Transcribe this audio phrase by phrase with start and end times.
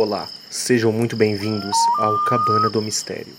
[0.00, 3.34] Olá, sejam muito bem-vindos ao Cabana do Mistério.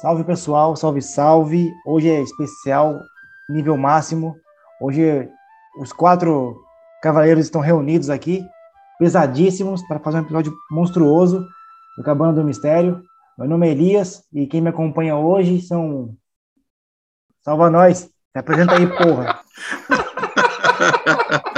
[0.00, 1.74] Salve pessoal, salve, salve.
[1.84, 2.96] Hoje é especial,
[3.48, 4.36] nível máximo.
[4.80, 5.28] Hoje
[5.80, 6.64] os quatro
[7.02, 8.44] cavaleiros estão reunidos aqui,
[8.98, 11.46] pesadíssimos, para fazer um episódio monstruoso
[11.96, 13.02] do Cabana do Mistério.
[13.38, 16.14] Meu nome é Elias e quem me acompanha hoje são.
[17.44, 18.10] Salva nós!
[18.32, 19.38] Se apresenta aí, porra!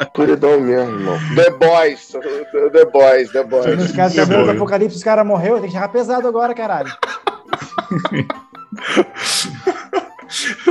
[0.00, 1.16] Escuridão mesmo, irmão.
[1.36, 3.84] The Boys, The Boys, The Boys.
[3.84, 6.90] Os caras do Apocalipse, os caras morreu, tem que chegar pesado agora, caralho.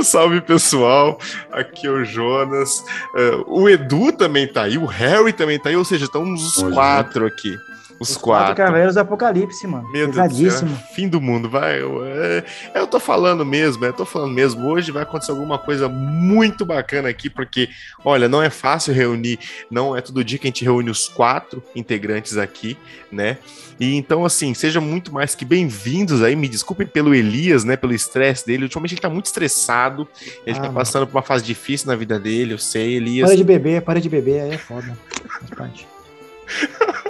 [0.08, 1.18] Salve pessoal,
[1.52, 2.82] aqui é o Jonas.
[3.14, 6.62] Uh, o Edu também tá aí, o Harry também tá aí, ou seja, estamos os
[6.62, 7.30] Hoje, quatro né?
[7.30, 7.58] aqui.
[8.00, 8.46] Os, os quatro.
[8.46, 9.88] quatro Cavaleiros do Apocalipse, mano.
[9.90, 10.48] Meu Pesadíssimo.
[10.48, 11.80] Deus do céu, fim do mundo, vai.
[11.80, 14.66] Eu, é, eu tô falando mesmo, eu tô falando mesmo.
[14.66, 17.68] Hoje vai acontecer alguma coisa muito bacana aqui, porque,
[18.04, 19.38] olha, não é fácil reunir,
[19.70, 22.76] não é todo dia que a gente reúne os quatro integrantes aqui,
[23.10, 23.38] né?
[23.80, 26.34] E então, assim, sejam muito mais que bem-vindos aí.
[26.34, 27.76] Me desculpem pelo Elias, né?
[27.76, 28.64] Pelo estresse dele.
[28.64, 30.08] Ultimamente ele tá muito estressado.
[30.44, 33.28] Ele ah, tá passando por uma fase difícil na vida dele, eu sei, Elias.
[33.28, 34.96] Para de beber, para de beber, aí é foda.
[35.28, 35.86] Faz parte.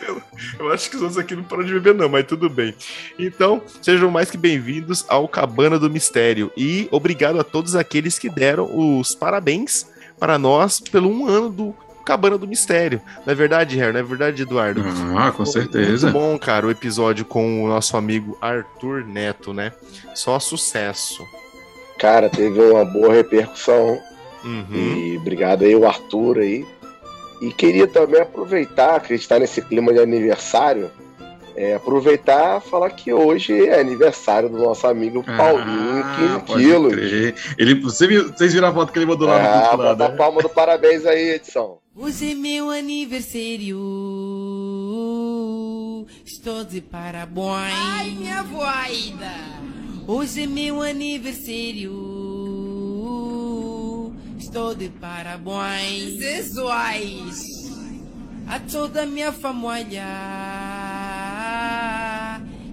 [0.00, 0.22] Eu,
[0.58, 2.74] eu, acho que os outros aqui não param de beber, não, mas tudo bem.
[3.18, 6.52] Então, sejam mais que bem-vindos ao Cabana do Mistério.
[6.56, 9.86] E obrigado a todos aqueles que deram os parabéns
[10.18, 13.00] para nós pelo um ano do Cabana do Mistério.
[13.24, 13.92] Não é verdade, Harry?
[13.92, 14.82] Não é verdade, Eduardo?
[15.16, 16.10] Ah, com certeza.
[16.10, 19.72] Muito bom, cara, o episódio com o nosso amigo Arthur Neto, né?
[20.14, 21.24] Só sucesso.
[21.98, 24.00] Cara, teve uma boa repercussão.
[24.44, 24.66] Uhum.
[24.72, 26.66] E obrigado aí, o Arthur aí.
[27.42, 30.92] E queria também aproveitar que a gente está nesse clima de aniversário,
[31.56, 36.64] é, aproveitar e falar que hoje é aniversário do nosso amigo ah, Paulinho, ah, 15
[36.64, 36.92] quilos.
[37.58, 39.82] Ele, você vocês viram a foto que ele mandou lá no grupo?
[39.82, 40.16] Ah, lá, né?
[40.16, 41.78] palma do parabéns aí, edição.
[41.96, 43.76] Hoje é meu aniversário.
[46.24, 47.74] Estou de parabéns.
[47.74, 49.32] Ai, minha voida.
[50.06, 52.21] Hoje é meu aniversário.
[54.52, 56.18] Estou de parabéns.
[56.18, 57.72] Sexuais.
[58.46, 60.04] A toda minha família.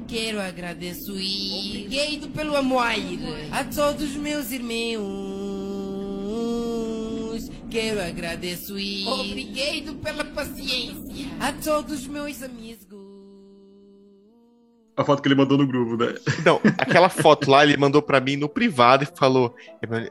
[0.06, 1.14] Quero agradecer.
[1.14, 2.84] Obrigado pelo amor.
[3.54, 5.00] A todos meus irmãos.
[7.72, 9.08] Quero agradecer.
[9.08, 11.30] Obrigado pela paciência.
[11.40, 13.09] A todos meus amigos
[15.00, 16.14] a foto que ele mandou no grupo, né?
[16.46, 19.56] Não, aquela foto lá ele mandou para mim no privado e falou: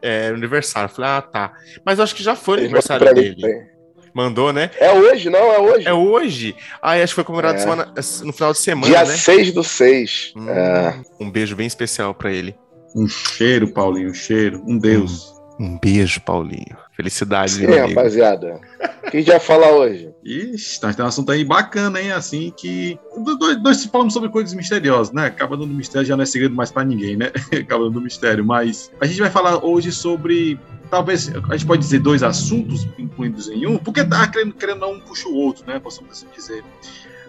[0.03, 0.89] é, é aniversário.
[0.89, 1.53] Eu falei, ah, tá.
[1.85, 3.37] Mas eu acho que já foi o aniversário dele.
[3.37, 3.79] Mim,
[4.15, 4.71] Mandou, né?
[4.81, 5.39] É hoje, não?
[5.39, 5.89] É hoje.
[5.89, 6.57] É hoje.
[6.81, 7.61] Ah, acho que foi comemorado é.
[7.61, 7.95] semana,
[8.25, 8.87] no final de semana.
[8.87, 9.15] Dia né?
[9.15, 10.33] 6 do 6.
[10.35, 11.01] Hum, é.
[11.21, 12.57] Um beijo bem especial para ele.
[12.97, 14.63] Um cheiro, Paulinho, um cheiro.
[14.67, 15.35] Um Deus.
[15.61, 16.77] Hum, um beijo, Paulinho.
[16.99, 18.61] Felicidade, Sim, rapaziada.
[19.07, 20.13] O que a gente vai falar hoje?
[20.25, 22.11] Ixi, tá, tem um assunto aí bacana, hein?
[22.11, 22.99] Assim, que.
[23.39, 25.27] Dois, dois falamos sobre coisas misteriosas, né?
[25.27, 27.31] Acaba dando mistério já não é segredo mais pra ninguém, né?
[27.55, 28.45] Acaba dando mistério.
[28.45, 30.59] Mas a gente vai falar hoje sobre.
[30.91, 34.99] Talvez a gente pode dizer dois assuntos incluídos em um, porque tá querendo, querendo um
[34.99, 35.79] puxa o outro, né?
[35.79, 36.65] Possamos assim dizer.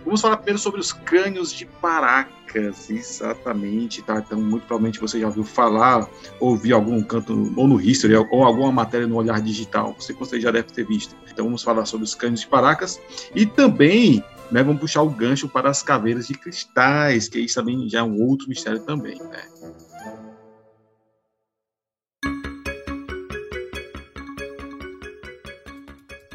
[0.09, 4.17] Vamos falar primeiro sobre os crânios de Paracas, exatamente, tá?
[4.17, 6.09] Então, muito provavelmente você já ouviu falar,
[6.39, 10.41] ou viu algum canto, ou no History, ou alguma matéria no Olhar Digital, você, você
[10.41, 11.15] já deve ter visto.
[11.31, 12.99] Então, vamos falar sobre os crânios de Paracas
[13.35, 17.87] e também né, vamos puxar o gancho para as caveiras de cristais, que isso também
[17.87, 19.43] já é um outro mistério também, né?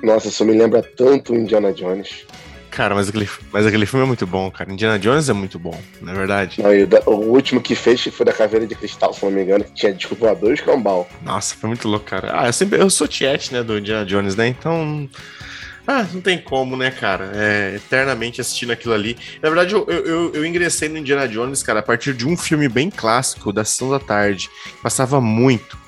[0.01, 2.25] Nossa, isso me lembra tanto Indiana Jones.
[2.75, 4.73] Cara, mas aquele, mas aquele filme é muito bom, cara.
[4.73, 6.61] Indiana Jones é muito bom, não é verdade?
[6.61, 6.71] Não,
[7.07, 9.73] o, o, último que fez foi da Caveira de Cristal, se não me engano, que
[9.73, 11.09] tinha disco voador e escambau.
[11.23, 12.32] Nossa, foi muito louco, cara.
[12.35, 14.49] Ah, eu sempre eu sou tiete, né, do Indiana Jones, né?
[14.49, 15.09] Então.
[15.87, 17.31] Ah, não tem como, né, cara?
[17.35, 19.17] É, eternamente assistindo aquilo ali.
[19.41, 22.69] Na verdade, eu, eu, eu, ingressei no Indiana Jones, cara, a partir de um filme
[22.69, 24.50] bem clássico, da Sessão da Tarde.
[24.82, 25.79] Passava muito,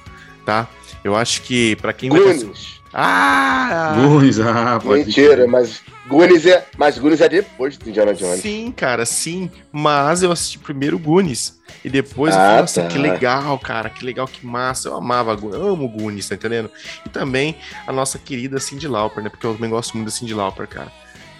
[0.44, 0.68] tá?
[1.02, 2.80] Eu acho que, para quem Goonies.
[2.92, 3.94] Ah!
[3.96, 8.40] Goonies, ah, pode Mentira, mas Goonies é, mas Goonies é depois do Indiana Jones.
[8.40, 9.50] Sim, cara, sim.
[9.72, 11.58] Mas eu assisti primeiro Goonies.
[11.84, 12.88] E depois ah, eu falei, nossa, tá.
[12.88, 14.88] que legal, cara, que legal, que massa.
[14.88, 16.70] Eu amava, eu amo Goonies, tá entendendo?
[17.04, 17.56] E também
[17.86, 19.28] a nossa querida Cindy Lauper, né?
[19.28, 20.92] Porque eu também gosto muito da Cindy Lauper, cara.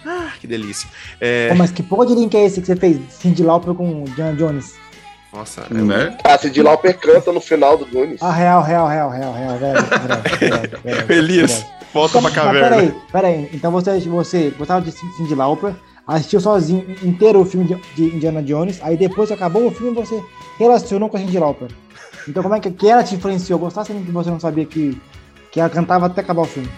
[0.05, 0.89] Ah, que delícia.
[1.19, 1.53] É...
[1.55, 2.97] mas que porra de link é esse que você fez?
[3.09, 4.75] Cindy Lauper com Indiana Jones?
[5.33, 6.17] Nossa, é Né?
[6.23, 8.21] Ah, Cindy Lauper canta no final do Goonies.
[8.21, 11.65] Ah, real, real, real, real, real, verdade, Elias.
[11.97, 12.69] Volta pra Então, caverna.
[12.69, 13.49] Mas peraí, peraí.
[13.53, 18.41] Então você, você gostava de Cindy Lauper, assistiu sozinho inteiro o filme de, de Indiana
[18.43, 20.23] Jones, aí depois que acabou o filme você
[20.57, 21.69] relacionou com a Cindy Lauper.
[22.27, 23.59] Então como é que, que ela te influenciou?
[23.59, 24.99] Gostasse que você não sabia que,
[25.51, 26.69] que ela cantava até acabar o filme?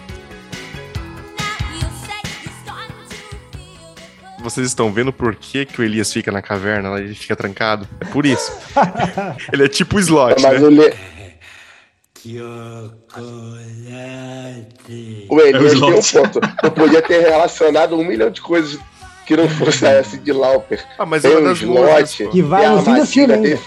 [4.42, 7.86] Vocês estão vendo por que, que o Elias fica na caverna, ele fica trancado?
[8.00, 8.50] É por isso.
[9.52, 10.66] ele é tipo o slot, Mas né?
[10.66, 11.09] o,
[12.24, 12.90] Le...
[15.28, 16.40] o Elias tem um ponto.
[16.62, 18.78] Eu podia ter relacionado um milhão de coisas
[19.26, 20.84] que não fosse a Cindy Lauper.
[20.98, 21.60] Ah, mas é Tem músicas.
[21.62, 22.30] slot, pô.
[22.30, 23.58] Que vai no fim do filme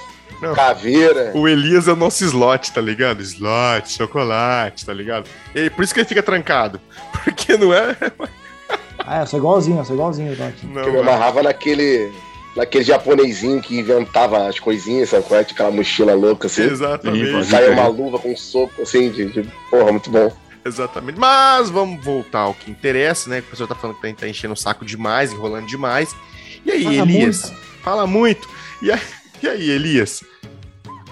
[0.41, 0.53] Não.
[0.53, 1.31] caveira.
[1.35, 3.21] O Elias é o nosso slot, tá ligado?
[3.21, 5.25] Slot, chocolate, tá ligado?
[5.55, 6.79] E por isso que ele fica trancado.
[7.23, 7.95] Porque não é.
[8.99, 10.65] Ah, eu sou igualzinho, eu sou igualzinho, Dante.
[10.65, 11.01] Não, Que me é.
[11.01, 12.11] amarrava naquele.
[12.55, 15.23] Naquele japonesinho que inventava as coisinhas, sabe?
[15.23, 15.43] qual é?
[15.43, 16.63] Tinha Aquela mochila louca assim.
[16.63, 17.47] Exatamente.
[17.49, 17.71] Crer.
[17.71, 20.31] uma luva com um soco assim, de, de- Porra, muito bom.
[20.63, 21.19] Exatamente.
[21.19, 23.41] Mas vamos voltar ao que interessa, né?
[23.41, 26.15] Que o pessoal tá falando que tá, tá enchendo o saco demais, enrolando demais.
[26.65, 27.53] E aí, Fala Elias?
[27.83, 28.47] Fala muito.
[28.81, 28.99] E aí,
[29.41, 30.23] e aí, Elias?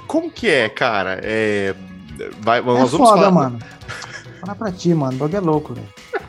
[0.08, 1.20] Como que é, cara?
[1.24, 1.74] É.
[2.40, 3.32] Vai, É nós vamos foda, falar.
[3.32, 3.60] mano.
[4.40, 5.16] Fala pra ti, mano.
[5.16, 5.88] O dog é louco, velho.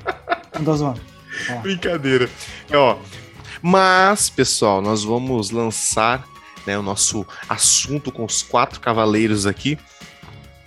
[0.58, 1.00] Não tô zoando.
[1.62, 2.29] Brincadeira.
[2.73, 2.97] Ó,
[3.62, 6.26] mas, pessoal, nós vamos lançar
[6.67, 9.79] né, o nosso assunto com os quatro cavaleiros aqui,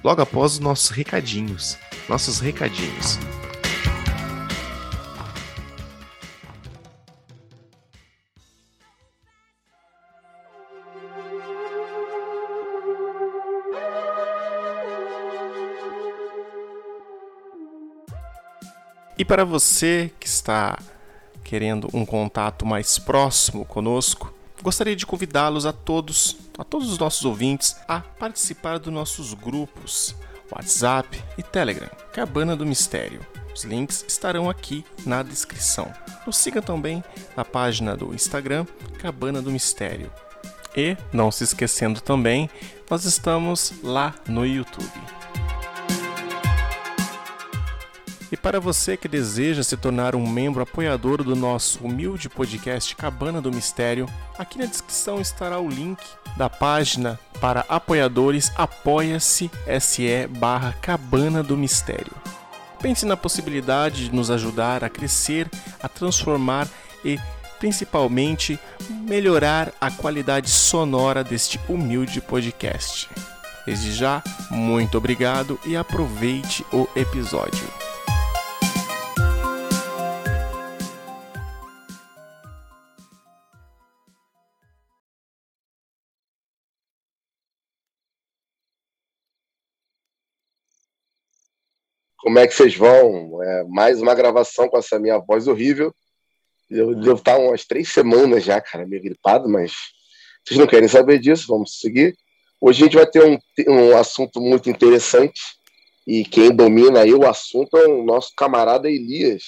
[0.03, 1.77] logo após os nossos recadinhos.
[2.07, 3.19] Nossos recadinhos.
[19.18, 20.77] E para você que está
[21.45, 27.24] querendo um contato mais próximo conosco, gostaria de convidá-los a todos, a todos os nossos
[27.24, 30.15] ouvintes, a participar dos nossos grupos
[30.51, 33.25] WhatsApp e Telegram, Cabana do Mistério.
[33.53, 35.92] Os links estarão aqui na descrição.
[36.25, 37.03] Nos siga também
[37.38, 38.65] na página do Instagram
[39.00, 40.12] Cabana do Mistério.
[40.75, 42.50] E, não se esquecendo também,
[42.89, 45.14] nós estamos lá no YouTube.
[48.31, 53.42] E para você que deseja se tornar um membro apoiador do nosso humilde podcast Cabana
[53.42, 54.07] do Mistério,
[54.38, 56.00] aqui na descrição estará o link
[56.36, 62.12] da página para apoiadores apoia-se se barra Cabana do Mistério.
[62.81, 65.50] Pense na possibilidade de nos ajudar a crescer,
[65.81, 66.68] a transformar
[67.04, 67.19] e
[67.60, 73.10] principalmente melhorar a qualidade sonora deste humilde podcast.
[73.66, 77.66] Desde já, muito obrigado e aproveite o episódio.
[92.25, 93.39] Como é que vocês vão?
[93.44, 95.94] É, mais uma gravação com essa minha voz horrível.
[96.68, 99.74] Eu devo estar umas três semanas já, cara, meio gripado, mas
[100.44, 102.18] vocês não querem saber disso, vamos seguir.
[102.60, 103.38] Hoje a gente vai ter um,
[103.72, 105.39] um assunto muito interessante
[106.07, 109.44] e quem domina aí o assunto é o nosso camarada Elias,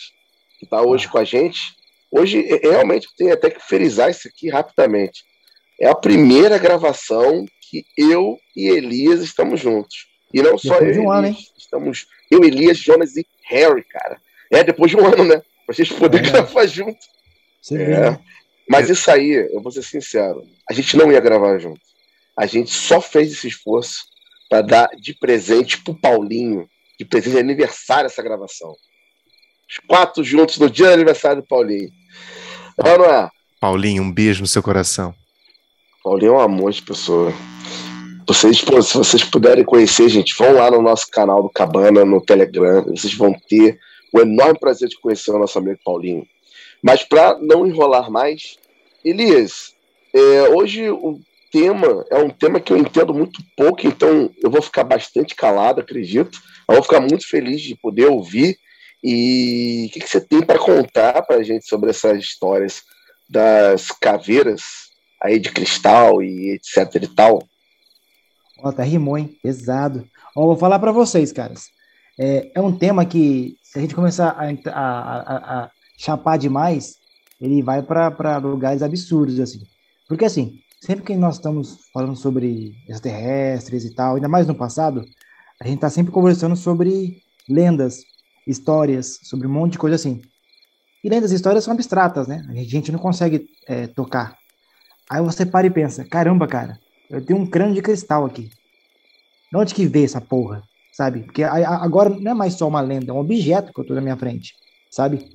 [0.59, 1.73] que está hoje com a gente.
[2.11, 5.23] Hoje, é- realmente, tem até que frisar isso aqui rapidamente.
[5.81, 10.15] É a primeira gravação que eu e Elias estamos juntos.
[10.33, 11.51] E não só Depois eu de um ano, Elias.
[11.57, 14.19] Estamos eu, Elias, Jonas e Harry, cara.
[14.51, 15.41] É, depois de um ano, né?
[15.65, 16.29] Pra gente poder É.
[16.31, 16.99] gravar junto.
[17.61, 18.11] Você vê, É.
[18.11, 18.19] né?
[18.69, 21.79] Mas isso aí, eu vou ser sincero, a gente não ia gravar junto.
[22.35, 24.03] A gente só fez esse esforço
[24.49, 26.69] para dar de presente pro Paulinho,
[26.99, 28.75] de presente de aniversário essa gravação.
[29.69, 31.89] Os quatro juntos no dia do aniversário do Paulinho.
[32.77, 33.29] Não, não é?
[33.59, 35.15] Paulinho, um beijo no seu coração.
[36.03, 37.33] Paulinho é um amor de pessoa.
[38.27, 42.19] Vocês, pô, se vocês puderem conhecer, gente, vão lá no nosso canal do Cabana, no
[42.19, 42.83] Telegram.
[42.83, 43.79] Vocês vão ter
[44.13, 46.27] o enorme prazer de conhecer o nosso amigo Paulinho.
[46.83, 48.57] Mas para não enrolar mais,
[49.03, 49.73] Elias,
[50.13, 51.21] é, hoje o
[51.53, 55.79] tema é um tema que eu entendo muito pouco, então eu vou ficar bastante calado,
[55.79, 56.37] acredito.
[56.67, 58.57] Eu vou ficar muito feliz de poder ouvir.
[59.01, 62.81] E o que, que você tem para contar para a gente sobre essas histórias
[63.29, 64.63] das caveiras
[65.23, 67.47] aí de cristal e etc e tal?
[68.59, 69.37] Ó, até rimou, hein?
[69.41, 70.07] Pesado.
[70.35, 71.65] Ó, vou falar pra vocês, caras.
[72.19, 76.95] É, é um tema que, se a gente começar a, a, a- a chapar demais,
[77.39, 79.59] ele vai para lugares absurdos, assim.
[80.07, 85.03] Porque, assim, sempre que nós estamos falando sobre extraterrestres e tal, ainda mais no passado,
[85.61, 87.99] a gente tá sempre conversando sobre lendas,
[88.47, 90.21] histórias, sobre um monte de coisa assim.
[91.03, 92.45] E lendas e histórias são abstratas, né?
[92.49, 94.37] A gente não consegue é, tocar.
[95.09, 98.49] Aí você para e pensa, caramba, cara, eu tenho um crânio de cristal aqui.
[99.51, 100.63] De onde que veio essa porra?
[100.91, 101.23] Sabe?
[101.23, 104.01] Porque agora não é mais só uma lenda, é um objeto que eu tô na
[104.01, 104.55] minha frente,
[104.89, 105.29] sabe?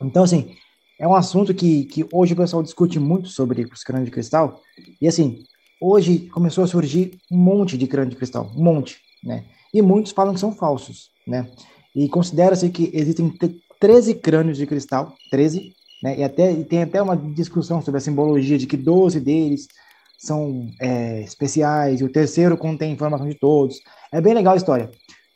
[0.00, 0.56] Então, assim,
[0.98, 4.60] é um assunto que, que hoje o pessoal discute muito sobre os crânios de cristal.
[5.00, 5.44] E, assim,
[5.80, 9.44] hoje começou a surgir um monte de crânio de cristal, um monte, né?
[9.72, 11.50] E muitos falam que são falsos, né?
[11.94, 13.32] E considera-se que existem
[13.78, 16.18] 13 crânios de cristal, 13, né?
[16.18, 19.68] E, até, e tem até uma discussão sobre a simbologia de que 12 deles
[20.24, 23.80] são é, especiais, e o terceiro contém informação de todos.
[24.12, 24.90] É bem legal a história.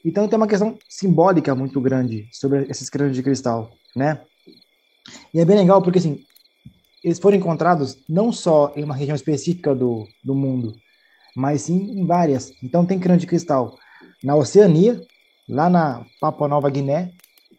[0.05, 4.21] Então tem uma questão simbólica muito grande sobre esses crânios de cristal, né?
[5.33, 6.25] E é bem legal porque, assim,
[7.03, 10.75] eles foram encontrados não só em uma região específica do, do mundo,
[11.35, 12.53] mas sim em várias.
[12.63, 13.77] Então tem crânio de cristal
[14.23, 15.01] na Oceania,
[15.49, 17.13] lá na Papua Nova Guiné,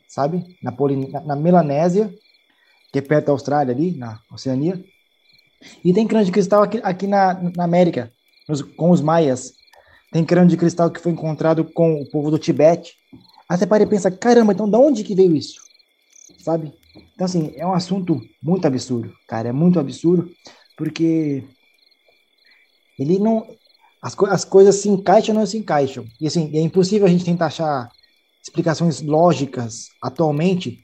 [0.07, 0.57] sabe?
[0.61, 2.13] Na, Polin na, Melanésia,
[2.91, 4.83] que é perto da Austrália ali, na Oceania.
[5.83, 8.11] E tem crânio de cristal aqui, aqui na, na América,
[8.47, 9.53] nos, com os maias.
[10.11, 12.95] Tem crânio de cristal que foi encontrado com o povo do Tibete.
[13.47, 15.61] Aí você para e pensa, caramba, então de onde que veio isso?
[16.37, 16.73] Sabe?
[17.13, 20.29] Então, assim, é um assunto muito absurdo, cara, é muito absurdo,
[20.77, 21.43] porque
[22.97, 23.45] ele não...
[24.01, 26.05] As, co as coisas se encaixam ou não se encaixam.
[26.21, 27.91] E, assim, é impossível a gente tentar achar
[28.41, 30.79] explicações lógicas atualmente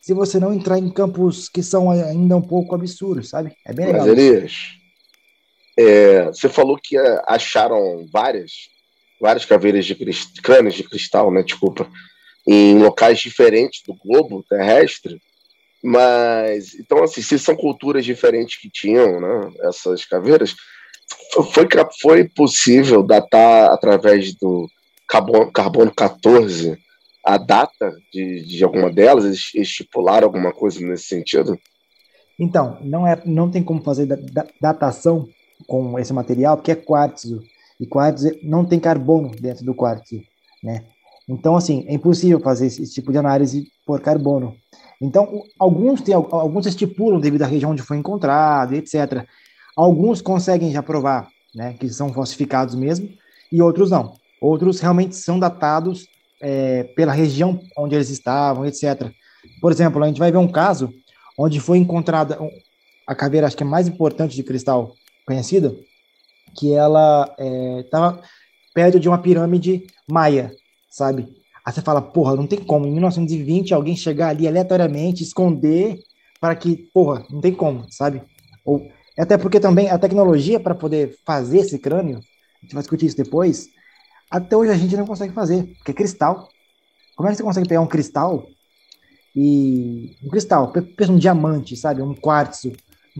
[0.00, 3.52] se você não entrar em campos que são ainda um pouco absurdos, sabe?
[3.66, 4.06] É bem legal.
[4.06, 4.52] Mas, Elias,
[5.78, 8.52] é, você falou que é, acharam várias,
[9.20, 9.94] várias caveiras de
[10.42, 11.42] crânios de cristal, né?
[11.42, 11.86] Desculpa,
[12.46, 15.20] em locais diferentes do globo terrestre.
[15.82, 19.52] Mas, então, assim, se são culturas diferentes que tinham, né?
[19.68, 20.54] Essas caveiras,
[21.52, 21.66] foi,
[22.00, 24.66] foi possível datar através do
[25.06, 26.78] carbono, carbono 14
[27.24, 29.24] a data de, de alguma delas?
[29.24, 31.58] Eles estipularam alguma coisa nesse sentido?
[32.38, 35.28] Então, não, é, não tem como fazer da, da, datação
[35.66, 37.42] com esse material, porque é quartzo.
[37.78, 40.22] E quartzo não tem carbono dentro do quartzo,
[40.62, 40.84] né?
[41.28, 44.56] Então, assim, é impossível fazer esse, esse tipo de análise por carbono.
[45.00, 49.24] Então, alguns, tem, alguns estipulam devido à região onde foi encontrado, etc.
[49.76, 53.08] Alguns conseguem já provar né, que são falsificados mesmo,
[53.50, 54.14] e outros não.
[54.40, 56.06] Outros realmente são datados
[56.40, 59.10] é, pela região onde eles estavam, etc.
[59.60, 60.92] Por exemplo, a gente vai ver um caso
[61.38, 62.38] onde foi encontrada
[63.06, 64.94] a caveira, acho que é mais importante de cristal
[65.26, 65.74] conhecida,
[66.56, 67.34] que ela
[67.78, 68.22] estava é,
[68.74, 70.52] perto de uma pirâmide maia,
[70.88, 71.28] sabe?
[71.64, 75.98] Aí você fala, porra, não tem como, em 1920 alguém chegar ali aleatoriamente, esconder,
[76.40, 78.22] para que, porra, não tem como, sabe?
[78.64, 83.06] Ou, até porque também a tecnologia para poder fazer esse crânio, a gente vai discutir
[83.06, 83.68] isso depois,
[84.30, 86.48] até hoje a gente não consegue fazer, porque é cristal.
[87.16, 88.46] Como é que você consegue pegar um cristal
[89.34, 90.16] e.
[90.22, 92.00] Um cristal, pensa um diamante, sabe?
[92.00, 92.72] Um quartzo.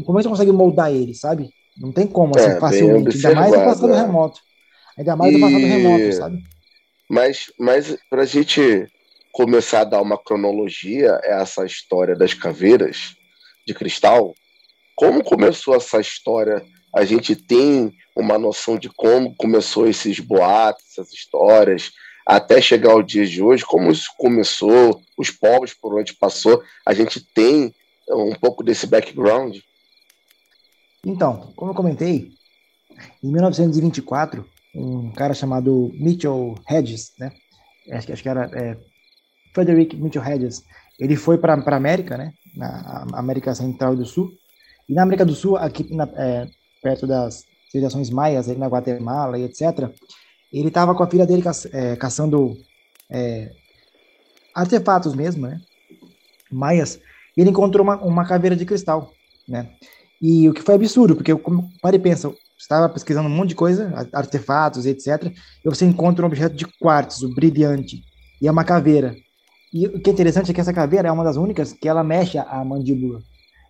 [0.05, 1.51] Como é que você consegue moldar ele, sabe?
[1.77, 3.27] Não tem como, assim, é, facilmente.
[3.27, 4.01] Ainda mais no passado é.
[4.01, 4.41] remoto.
[4.97, 6.45] Ainda mais no passado remoto, sabe?
[7.09, 8.87] Mas, mas para a gente
[9.33, 13.17] começar a dar uma cronologia essa história das caveiras
[13.67, 14.35] de cristal,
[14.95, 16.63] como começou essa história
[16.95, 21.93] a gente tem uma noção de como começou esses boatos, essas histórias,
[22.27, 26.93] até chegar ao dia de hoje, como isso começou, os povos por onde passou, a
[26.93, 27.75] gente tem
[28.09, 29.59] um pouco desse background?
[31.05, 32.33] Então, como eu comentei,
[33.23, 34.45] em 1924,
[34.75, 37.33] um cara chamado Mitchell Hedges, né?
[37.91, 38.77] Acho, acho que era é,
[39.55, 40.65] Frederick Mitchell Hedges,
[40.99, 42.33] ele foi para a América, né?
[42.55, 44.31] Na América Central e do Sul.
[44.89, 46.49] E na América do Sul, aqui na, é,
[46.83, 49.91] perto das civilizações maias, ali na Guatemala e etc.,
[50.53, 52.57] ele estava com a filha dele é, caçando
[53.09, 53.53] é,
[54.55, 55.61] artefatos mesmo, né?
[56.51, 57.01] Maias.
[57.37, 59.13] E ele encontrou uma, uma caveira de cristal,
[59.49, 59.71] né?
[60.21, 61.41] E o que foi absurdo, porque eu
[61.81, 65.33] pare e pensa, estava pesquisando um monte de coisa, artefatos, etc.
[65.65, 68.03] E você encontra um objeto de quartzo brilhante
[68.43, 69.15] e é uma caveira.
[69.73, 72.03] E o que é interessante é que essa caveira é uma das únicas que ela
[72.03, 73.21] mexe a mandíbula.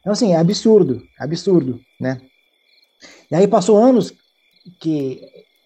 [0.00, 2.20] Então, assim, é absurdo, absurdo, né?
[3.30, 4.12] E aí passou anos
[4.80, 5.22] que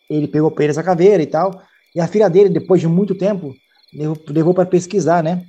[0.09, 1.63] ele pegou para ele essa caveira e tal,
[1.95, 3.55] e a filha dele, depois de muito tempo,
[3.93, 5.47] levou, levou para pesquisar, né?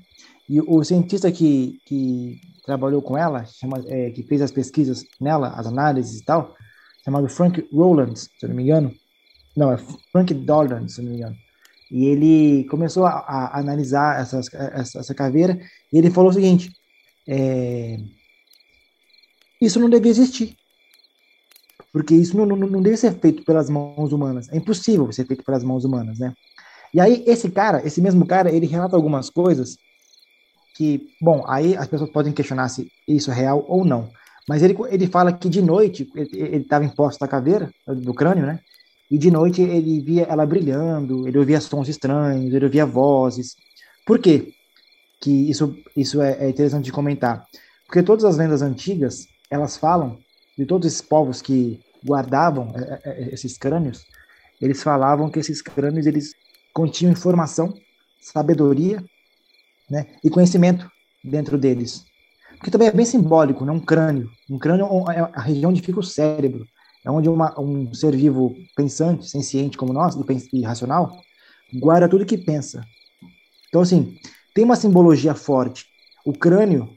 [0.47, 5.49] E o cientista que, que trabalhou com ela, chama, é, que fez as pesquisas nela,
[5.49, 6.55] as análises e tal,
[7.03, 8.93] chamado Frank Rowland, se eu não me engano.
[9.57, 9.77] Não, é
[10.11, 11.35] Frank Dolan, se eu não me engano.
[11.91, 15.59] E ele começou a, a analisar essas, essa, essa, caveira
[15.91, 16.71] e ele falou o seguinte:
[17.27, 17.97] é,
[19.61, 20.55] isso não devia existir
[21.95, 24.49] porque isso não, não, não deve ser feito pelas mãos humanas.
[24.51, 26.33] É impossível ser feito pelas mãos humanas, né?
[26.93, 29.77] E aí, esse cara, esse mesmo cara, ele relata algumas coisas
[30.75, 34.09] que, bom, aí as pessoas podem questionar se isso é real ou não.
[34.45, 38.45] Mas ele, ele fala que de noite, ele estava em posto da caveira, do crânio,
[38.45, 38.59] né?
[39.09, 43.55] E de noite ele via ela brilhando, ele ouvia sons estranhos, ele ouvia vozes.
[44.05, 44.51] Por quê?
[45.21, 47.45] Que isso, isso é, é interessante de comentar.
[47.85, 50.19] Porque todas as lendas antigas, elas falam
[50.57, 54.05] de todos esses povos que guardavam é, é, esses crânios,
[54.61, 56.33] eles falavam que esses crânios eles
[56.73, 57.73] continham informação,
[58.21, 59.03] sabedoria,
[59.89, 60.89] né, e conhecimento
[61.23, 62.05] dentro deles.
[62.57, 64.29] Porque também é bem simbólico, né, um crânio.
[64.49, 66.65] Um crânio é a região onde fica o cérebro,
[67.03, 70.15] é onde uma, um ser vivo pensante, senciente como nós,
[70.51, 71.19] e racional,
[71.73, 72.83] guarda tudo que pensa.
[73.69, 74.17] Então, assim,
[74.53, 75.85] tem uma simbologia forte.
[76.25, 76.89] O crânio,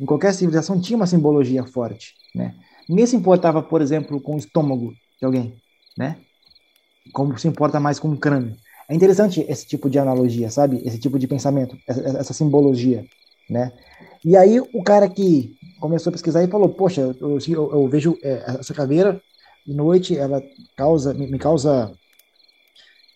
[0.00, 2.56] em qualquer civilização, tinha uma simbologia forte, né?
[2.88, 5.56] Ninguém se importava, por exemplo, com o estômago de alguém,
[5.96, 6.18] né?
[7.12, 8.56] Como se importa mais com o crânio.
[8.88, 10.82] É interessante esse tipo de analogia, sabe?
[10.84, 13.04] Esse tipo de pensamento, essa, essa simbologia,
[13.48, 13.72] né?
[14.24, 18.18] E aí o cara que começou a pesquisar e falou, poxa, eu, eu, eu vejo
[18.22, 19.20] é, essa caveira
[19.66, 20.42] de noite, ela
[20.76, 21.92] causa, me, me, causa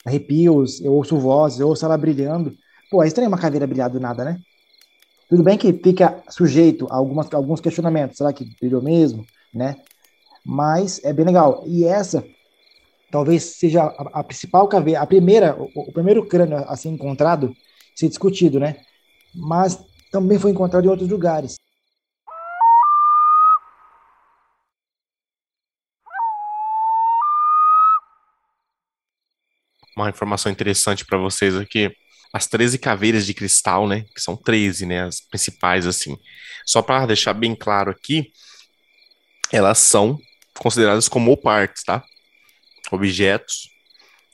[0.04, 2.54] arrepios, eu ouço vozes, eu ouço ela brilhando.
[2.90, 4.40] Pô, é estranho uma caveira brilhar do nada, né?
[5.28, 9.24] Tudo bem que fica sujeito a algumas, alguns questionamentos, será que brilhou mesmo?
[9.52, 9.76] Né?
[10.44, 11.62] Mas é bem legal.
[11.66, 12.24] E essa
[13.10, 17.54] talvez seja a, a principal caveira, a primeira, o, o, primeiro crânio a ser encontrado,
[17.94, 18.76] ser discutido, né?
[19.34, 19.78] Mas
[20.10, 21.56] também foi encontrado em outros lugares.
[29.96, 31.92] Uma informação interessante para vocês aqui
[32.32, 34.04] as 13 caveiras de cristal, né?
[34.14, 35.04] Que são 13, né?
[35.04, 36.16] As principais, assim.
[36.64, 38.30] Só para deixar bem claro aqui,
[39.52, 40.18] elas são
[40.58, 42.02] consideradas como partes, tá?
[42.90, 43.68] Objetos,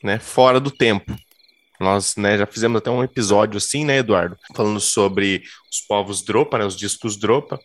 [0.02, 1.14] né, fora do tempo.
[1.80, 4.36] Nós né, já fizemos até um episódio assim, né, Eduardo?
[4.54, 7.60] Falando sobre os povos Dropa, né, os discos Dropa,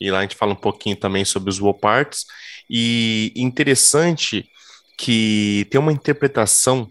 [0.00, 2.24] e lá a gente fala um pouquinho também sobre os Woparts.
[2.68, 4.48] E interessante
[4.96, 6.90] que tem uma interpretação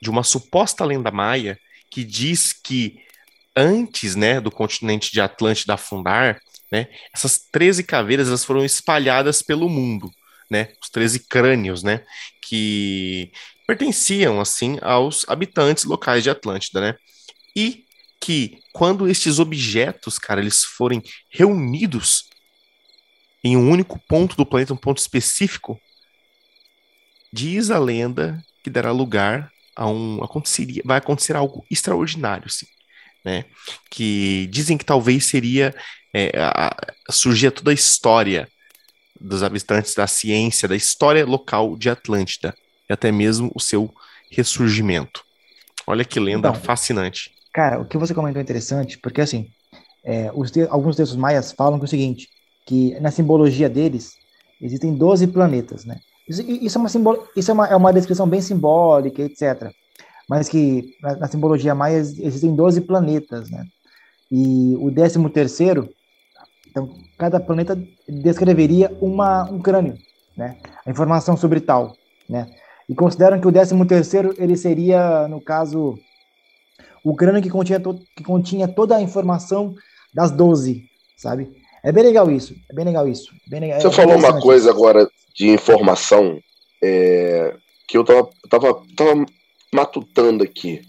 [0.00, 1.58] de uma suposta lenda maia
[1.90, 3.00] que diz que
[3.56, 6.88] antes né, do continente de Atlântida afundar, né?
[7.12, 10.10] Essas 13 caveiras elas foram espalhadas pelo mundo,
[10.50, 10.72] né?
[10.82, 12.04] Os 13 crânios, né?
[12.42, 13.32] Que
[13.66, 16.94] pertenciam assim aos habitantes locais de Atlântida, né?
[17.56, 17.84] E
[18.20, 22.28] que quando estes objetos, cara, eles forem reunidos
[23.42, 25.80] em um único ponto do planeta, um ponto específico,
[27.32, 32.66] diz a lenda que dará lugar a um aconteceria, vai acontecer algo extraordinário, sim,
[33.24, 33.44] né?
[33.90, 35.74] Que dizem que talvez seria
[36.14, 36.76] é, a,
[37.10, 38.48] surgia toda a história
[39.20, 42.54] dos habitantes da ciência, da história local de Atlântida,
[42.88, 43.92] e até mesmo o seu
[44.30, 45.22] ressurgimento.
[45.86, 47.32] Olha que lenda então, fascinante.
[47.52, 49.48] Cara, o que você comentou é interessante, porque assim,
[50.04, 52.28] é, te alguns textos maias falam que é o seguinte,
[52.66, 54.12] que na simbologia deles
[54.60, 55.98] existem 12 planetas, né?
[56.28, 59.72] Isso, isso, é, uma isso é, uma, é uma descrição bem simbólica, etc.
[60.28, 63.66] Mas que na, na simbologia maia existem 12 planetas, né?
[64.30, 65.88] E o 13 terceiro
[66.70, 67.76] então, cada planeta
[68.08, 69.98] descreveria uma, um crânio,
[70.36, 70.56] né?
[70.86, 71.96] A informação sobre tal,
[72.28, 72.48] né?
[72.88, 75.98] E consideram que o 13 terceiro ele seria, no caso,
[77.04, 77.80] o crânio que continha,
[78.16, 79.74] que continha toda a informação
[80.14, 80.84] das 12,
[81.16, 81.50] sabe?
[81.82, 83.32] É bem legal isso, é bem legal isso.
[83.48, 86.38] Bem legal, Você é falou uma coisa agora de informação
[86.82, 87.54] é,
[87.88, 89.26] que eu tava, tava, tava
[89.72, 90.82] matutando aqui.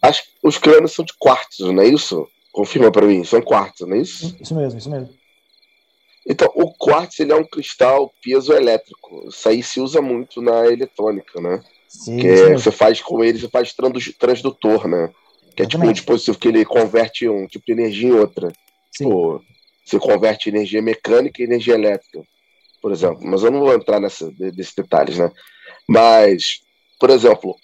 [0.00, 2.26] As, os crânios são de quartos, não é isso?
[2.58, 4.36] Confirma para mim, são quartos, não é isso?
[4.40, 5.10] Isso mesmo, isso mesmo.
[6.26, 9.28] Então, o quartzo ele é um cristal piezoelétrico.
[9.28, 11.62] Isso aí se usa muito na eletrônica, né?
[11.88, 13.72] Sim, que é, você faz com ele, você faz
[14.18, 15.08] transdutor, né?
[15.54, 18.48] Que é tipo um dispositivo que ele converte um tipo de energia em outra.
[18.90, 19.04] Sim.
[19.04, 19.40] Tipo,
[19.84, 22.24] você converte energia mecânica em energia elétrica,
[22.82, 23.20] por exemplo.
[23.22, 25.30] Mas eu não vou entrar nessa, nesses detalhes, né?
[25.88, 26.60] Mas,
[26.98, 27.54] por exemplo,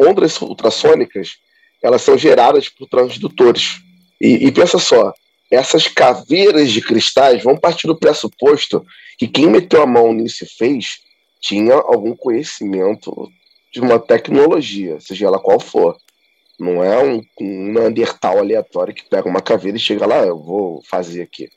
[0.00, 1.36] ondas ultrassônicas,
[1.80, 3.80] elas são geradas por transdutores.
[4.22, 5.12] E, e pensa só,
[5.50, 8.86] essas caveiras de cristais vão partir do pressuposto
[9.18, 11.00] que quem meteu a mão nisso e fez
[11.40, 13.28] tinha algum conhecimento
[13.72, 15.96] de uma tecnologia, seja ela qual for.
[16.56, 20.80] Não é um, um Neandertal aleatório que pega uma caveira e chega lá, eu vou
[20.88, 21.50] fazer aqui.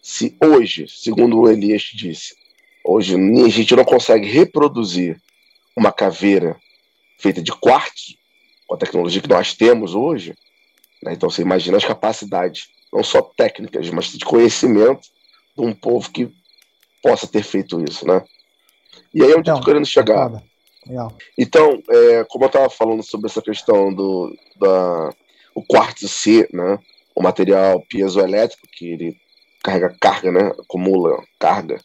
[0.00, 2.36] Se hoje, segundo o Elias disse,
[2.84, 5.20] hoje a gente não consegue reproduzir
[5.76, 6.56] uma caveira
[7.18, 8.14] feita de quartzo,
[8.68, 10.36] com a tecnologia que nós temos hoje,
[11.04, 11.12] né?
[11.12, 15.08] então você imagina as capacidades não só técnicas, mas de conhecimento
[15.56, 16.32] de um povo que
[17.02, 18.24] possa ter feito isso, né?
[19.12, 20.42] E aí é onde então, eu estou querendo chegar.
[21.36, 25.10] Então, é, como eu estava falando sobre essa questão do da,
[25.54, 26.78] o quartzo C, né?
[27.14, 29.16] O material piezoelétrico que ele
[29.62, 30.52] carrega carga, né?
[30.60, 31.80] Acumula carga.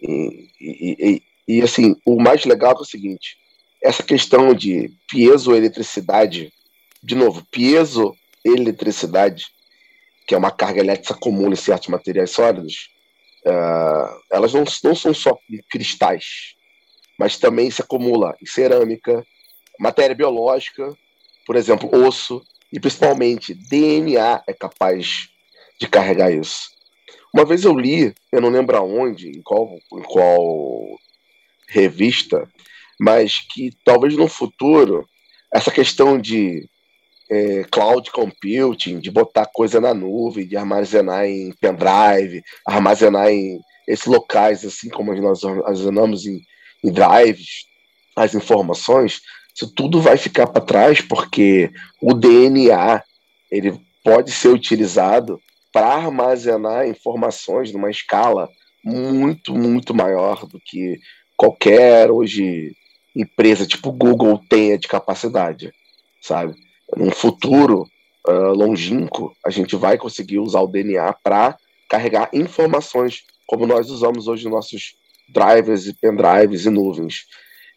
[0.00, 3.36] E, e, e, e, assim, o mais legal é o seguinte:
[3.82, 6.52] essa questão de piezoeletricidade,
[7.02, 7.46] de novo,
[8.42, 9.46] piezoeletricidade,
[10.26, 12.90] que é uma carga elétrica comum em certos materiais sólidos,
[13.46, 15.38] uh, elas não, não são só
[15.70, 16.54] cristais,
[17.18, 19.24] mas também se acumula em cerâmica,
[19.78, 20.96] matéria biológica,
[21.46, 25.28] por exemplo, osso, e principalmente DNA é capaz
[25.80, 26.68] de carregar isso.
[27.32, 30.98] Uma vez eu li, eu não lembro aonde, em qual, em qual
[31.68, 32.48] revista,
[33.00, 35.08] mas que talvez no futuro
[35.52, 36.68] essa questão de
[37.30, 44.06] é, cloud computing, de botar coisa na nuvem, de armazenar em pendrive, armazenar em esses
[44.06, 46.40] locais, assim como nós armazenamos em,
[46.84, 47.66] em drives,
[48.14, 49.20] as informações,
[49.54, 53.02] isso tudo vai ficar para trás, porque o DNA
[53.50, 55.40] ele pode ser utilizado
[55.72, 58.48] para armazenar informações numa escala
[58.84, 60.98] muito, muito maior do que
[61.36, 62.72] qualquer hoje
[63.14, 65.72] empresa tipo Google tenha de capacidade,
[66.20, 66.54] sabe?
[66.96, 67.86] Num futuro
[68.26, 71.56] uh, longínquo, a gente vai conseguir usar o DNA para
[71.88, 74.94] carregar informações, como nós usamos hoje nossos
[75.28, 77.26] drivers e pendrives e nuvens.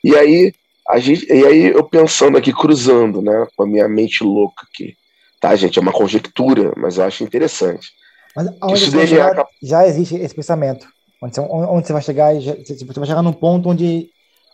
[0.04, 0.54] E aí,
[0.90, 4.96] a gente, e aí eu pensando aqui, cruzando, né, com a minha mente louca aqui,
[5.40, 5.78] tá, gente?
[5.78, 7.90] É uma conjectura, mas eu acho interessante.
[8.36, 10.88] Mas onde você vai chegar, já existe esse pensamento.
[11.22, 14.10] Onde você, onde você vai chegar, você vai chegar num ponto onde,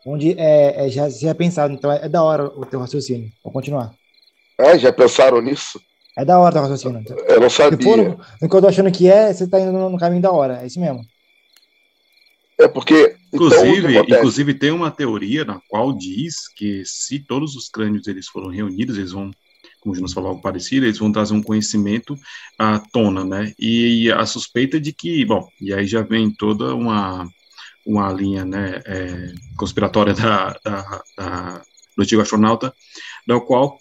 [0.06, 1.74] onde é, é já, já é pensado.
[1.74, 3.32] Então é, é da hora o teu raciocínio.
[3.44, 3.94] Vou continuar.
[4.58, 5.80] É, já pensaram nisso?
[6.18, 7.04] É da hora o raciocínio.
[7.28, 7.78] Eu não sabia.
[7.78, 10.22] Se for no, no que eu tô achando que é, você tá indo no caminho
[10.22, 10.62] da hora.
[10.64, 11.06] É isso mesmo.
[12.58, 13.16] É porque.
[13.32, 18.28] Inclusive, então, inclusive tem uma teoria na qual diz que se todos os crânios eles
[18.28, 19.30] foram reunidos, eles vão,
[19.82, 22.18] como já nos falou algo parecido, eles vão trazer um conhecimento
[22.58, 23.54] à tona, né?
[23.60, 27.30] E a suspeita de que, bom, e aí já vem toda uma,
[27.86, 31.62] uma linha né, é, conspiratória da, da, da,
[31.96, 32.74] do antigo astronauta,
[33.28, 33.78] da qual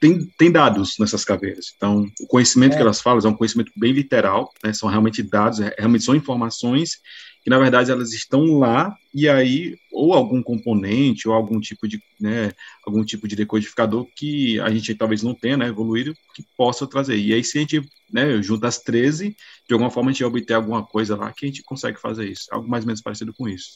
[0.00, 1.72] tem, tem dados nessas caveiras.
[1.76, 2.76] Então, o conhecimento é.
[2.76, 4.72] que elas falam é um conhecimento bem literal, né?
[4.72, 6.98] são realmente dados, é, realmente são informações
[7.42, 11.98] que, na verdade, elas estão lá e aí, ou algum componente, ou algum tipo de,
[12.20, 12.52] né,
[12.84, 17.16] algum tipo de decodificador que a gente talvez não tenha, né, evoluído, que possa trazer.
[17.16, 19.34] E aí, se a gente né, junta as 13,
[19.66, 22.28] de alguma forma a gente vai obter alguma coisa lá que a gente consegue fazer
[22.28, 22.46] isso.
[22.50, 23.70] Algo mais ou menos parecido com isso.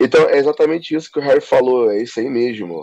[0.00, 2.82] Então, é exatamente isso que o Harry falou, é isso aí mesmo.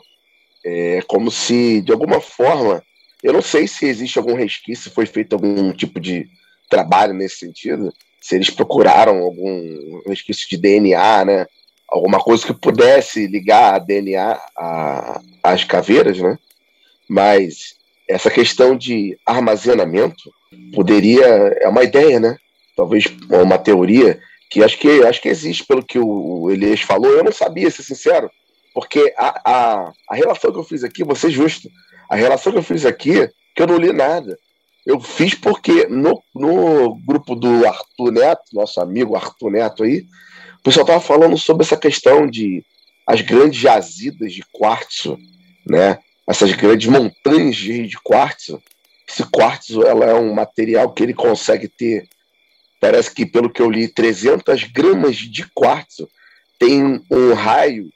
[0.65, 2.84] É como se, de alguma forma,
[3.24, 6.28] eu não sei se existe algum resquício, se foi feito algum tipo de
[6.69, 11.45] trabalho nesse sentido, se eles procuraram algum resquício de DNA, né?
[11.88, 14.39] Alguma coisa que pudesse ligar a DNA
[15.41, 16.38] às caveiras, né?
[17.08, 17.76] Mas
[18.08, 20.32] essa questão de armazenamento
[20.74, 21.26] poderia
[21.62, 22.38] é uma ideia, né?
[22.76, 24.19] Talvez uma teoria
[24.50, 27.12] que acho que acho que existe pelo que o Elias falou.
[27.12, 28.30] Eu não sabia, ser sincero.
[28.73, 31.69] Porque a, a, a relação que eu fiz aqui, vou ser justo,
[32.10, 34.38] a relação que eu fiz aqui, que eu não li nada.
[34.86, 40.05] Eu fiz porque no, no grupo do Arthur Neto, nosso amigo Arthur Neto aí,
[40.60, 42.63] o pessoal estava falando sobre essa questão de
[43.05, 45.17] as grandes jazidas de quartzo,
[45.65, 45.99] né?
[46.27, 48.62] Essas grandes montanhas de quartzo.
[49.08, 52.08] Esse quartzo ela é um material que ele consegue ter,
[52.79, 56.08] parece que pelo que eu li, 300 gramas de quartzo
[56.60, 57.89] tem um raio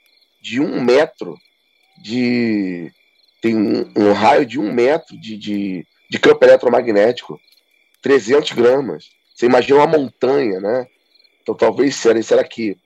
[0.44, 1.38] de um metro
[2.02, 2.92] de.
[3.40, 7.40] tem um, um raio de um metro de, de, de campo eletromagnético,
[8.02, 9.08] 300 gramas.
[9.34, 10.86] Você imagina uma montanha, né?
[11.40, 12.76] Então talvez será, será que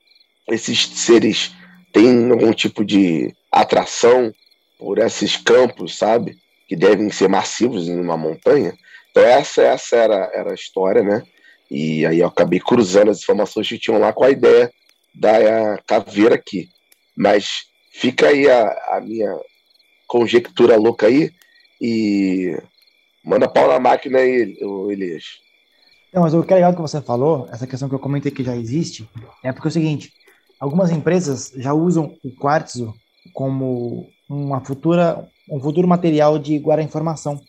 [0.49, 1.51] esses seres
[1.91, 4.33] têm algum tipo de atração
[4.77, 6.37] por esses campos, sabe?
[6.65, 8.73] Que devem ser massivos em uma montanha.
[9.11, 11.23] Então essa, essa era, era a história, né?
[11.69, 14.71] E aí eu acabei cruzando as informações que tinham lá com a ideia
[15.13, 16.69] da caveira aqui.
[17.19, 19.37] Mas fica aí a, a minha
[20.07, 21.29] conjectura louca aí
[21.81, 22.57] e
[23.21, 24.57] manda pau na máquina aí,
[24.89, 25.25] Elias.
[26.13, 28.41] Não, mas o que é legal que você falou, essa questão que eu comentei que
[28.41, 29.07] já existe,
[29.43, 30.13] é porque é o seguinte,
[30.61, 32.95] algumas empresas já usam o quartzo
[33.33, 37.41] como uma futura, um futuro material de guardar informação,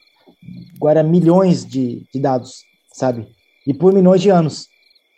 [0.81, 3.29] guarda milhões de, de dados, sabe?
[3.65, 4.69] E por milhões de anos,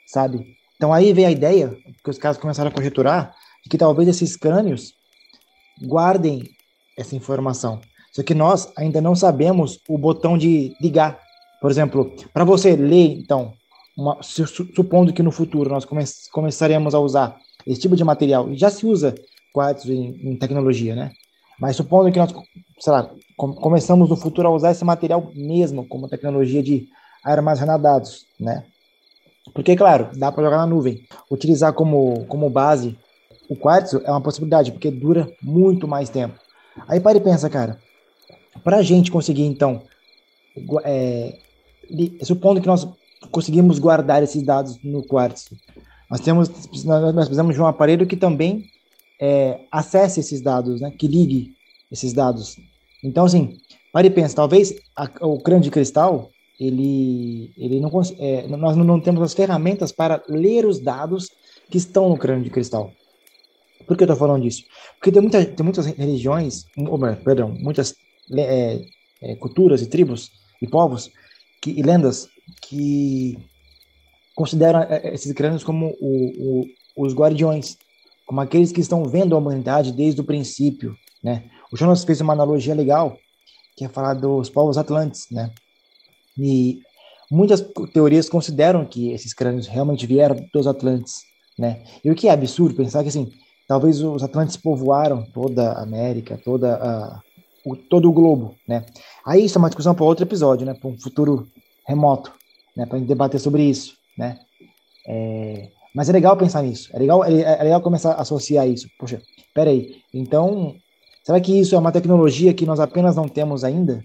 [0.06, 0.56] sabe?
[0.76, 4.36] Então aí vem a ideia, que os caras começaram a conjecturar, de que talvez esses
[4.36, 4.94] crânios
[5.80, 6.48] guardem
[6.96, 7.80] essa informação.
[8.12, 11.18] Só que nós ainda não sabemos o botão de ligar.
[11.60, 13.54] Por exemplo, para você ler, então,
[13.96, 18.56] uma, supondo que no futuro nós come, começaremos a usar esse tipo de material, e
[18.56, 19.14] já se usa
[19.52, 21.12] quartzo em, em, tecnologia, né?
[21.60, 22.34] Mas supondo que nós,
[22.80, 26.88] sei lá, com, começamos no futuro a usar esse material mesmo como tecnologia de
[27.22, 28.64] armazenar dados, né?
[29.54, 31.04] Porque, claro, dá para jogar na nuvem.
[31.30, 32.96] Utilizar como, como base
[33.48, 36.38] o quartzo é uma possibilidade, porque dura muito mais tempo.
[36.88, 37.78] Aí para e pensa, cara,
[38.64, 39.82] para a gente conseguir, então,
[40.84, 41.38] é,
[42.22, 42.86] supondo que nós
[43.30, 45.56] conseguimos guardar esses dados no quartzo,
[46.10, 46.50] nós temos,
[46.84, 48.66] nós precisamos de um aparelho que também
[49.20, 51.54] é, acesse esses dados, né, que ligue
[51.90, 52.56] esses dados.
[53.02, 53.58] Então, assim,
[53.92, 59.00] para e pensa, talvez a, o crânio de cristal, ele, ele não, é, nós não
[59.00, 61.28] temos as ferramentas para ler os dados
[61.70, 62.92] que estão no crânio de cristal.
[63.86, 64.64] Por que eu estou falando disso?
[64.98, 67.94] Porque tem, muita, tem muitas religiões, ou, perdão, muitas
[68.32, 68.80] é,
[69.22, 71.10] é, culturas e tribos e povos
[71.60, 72.28] que, e lendas
[72.60, 73.38] que
[74.34, 76.62] consideram é, é, esses crânios como o,
[76.96, 77.76] o, os guardiões,
[78.26, 81.44] como aqueles que estão vendo a humanidade desde o princípio, né?
[81.72, 83.16] O Jonas fez uma analogia legal,
[83.76, 85.52] que é falar dos povos atlantes, né?
[86.38, 86.80] E
[87.30, 91.22] muitas teorias consideram que esses crânios realmente vieram dos atlantes,
[91.58, 91.84] né?
[92.04, 93.30] E o que é absurdo pensar que assim,
[93.66, 97.20] talvez os atlantes povoaram toda a América, toda a,
[97.64, 98.84] o, todo o globo, né?
[99.24, 100.74] Aí isso é uma discussão para outro episódio, né?
[100.74, 101.48] Para um futuro
[101.86, 102.32] remoto,
[102.76, 102.86] né?
[102.86, 104.38] Para gente debater sobre isso, né?
[105.06, 108.88] É, mas é legal pensar nisso, é legal, é, é legal começar a associar isso.
[108.98, 109.20] Poxa,
[109.54, 110.74] peraí, então,
[111.24, 114.02] será que isso é uma tecnologia que nós apenas não temos ainda?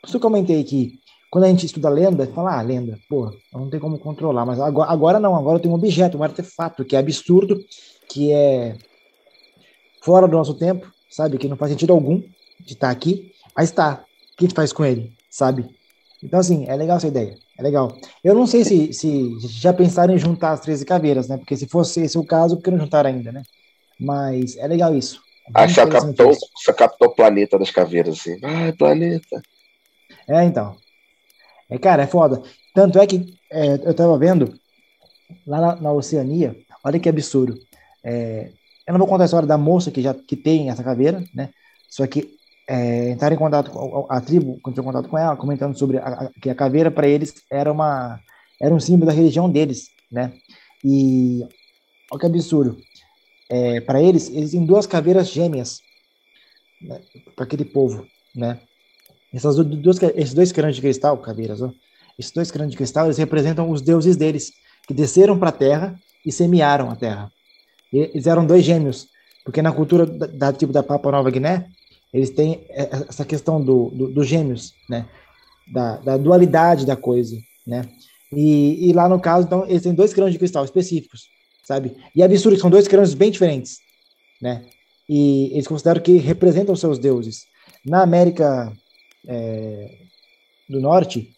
[0.00, 0.98] Por isso eu comentei que
[1.30, 4.90] quando a gente estuda lenda, fala, ah, lenda, pô, não tem como controlar, mas agora,
[4.90, 7.60] agora não, agora tem um objeto, um artefato que é absurdo,
[8.08, 8.76] que é
[10.06, 11.36] fora do nosso tempo, sabe?
[11.36, 12.20] Que não faz sentido algum
[12.60, 14.04] de estar tá aqui, mas está.
[14.32, 15.68] O que a gente faz com ele, sabe?
[16.22, 17.36] Então, assim, é legal essa ideia.
[17.58, 17.92] É legal.
[18.22, 21.36] Eu não sei se, se já pensaram em juntar as 13 caveiras, né?
[21.36, 23.42] Porque se fosse esse o caso, por que não juntaram ainda, né?
[23.98, 25.20] Mas é legal isso.
[25.48, 28.38] É ah, só captou, só captou o planeta das caveiras, assim.
[28.44, 29.42] Ah, planeta.
[30.28, 30.76] É, então.
[31.68, 32.42] É, cara, é foda.
[32.72, 34.54] Tanto é que é, eu tava vendo
[35.46, 37.58] lá na, na Oceania, olha que absurdo.
[38.04, 38.50] É,
[38.86, 41.50] eu não vou contar a história da moça que já que tem essa caveira, né?
[41.88, 42.36] Só que
[42.68, 45.98] é, entraram em contato com a, a tribo, entrou em contato com ela, comentando sobre
[45.98, 48.20] a, que a caveira para eles era uma
[48.60, 50.32] era um símbolo da religião deles, né?
[50.84, 51.42] E
[52.10, 52.76] olha que absurdo.
[53.48, 55.80] É, para eles, eles têm duas caveiras gêmeas
[56.80, 57.00] né,
[57.34, 58.60] para aquele povo, né?
[59.32, 61.70] Essas duas, esses dois crânios de cristal, caveiras, ó,
[62.18, 64.52] esses dois crânios de cristal, eles representam os deuses deles,
[64.86, 67.30] que desceram para a terra e semearam a terra.
[67.92, 69.08] Eles eram dois gêmeos,
[69.44, 71.68] porque na cultura da, da tipo da Papua Nova Guiné,
[72.12, 75.06] eles têm essa questão do, do, dos gêmeos, né?
[75.72, 77.88] Da, da, dualidade da coisa, né?
[78.32, 81.28] E, e, lá no caso, então, eles têm dois crânios de cristal específicos,
[81.64, 81.96] sabe?
[82.14, 83.78] E é absurdo, são dois crânios bem diferentes,
[84.40, 84.64] né?
[85.08, 87.46] E eles consideram que representam seus deuses.
[87.84, 88.72] Na América
[89.26, 89.98] é,
[90.68, 91.35] do Norte,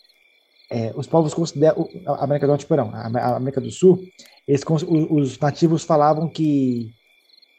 [0.71, 4.03] é, os povos consideram a América do Norte, perdão, a América do Sul,
[4.47, 4.63] eles,
[5.11, 6.91] os nativos falavam que,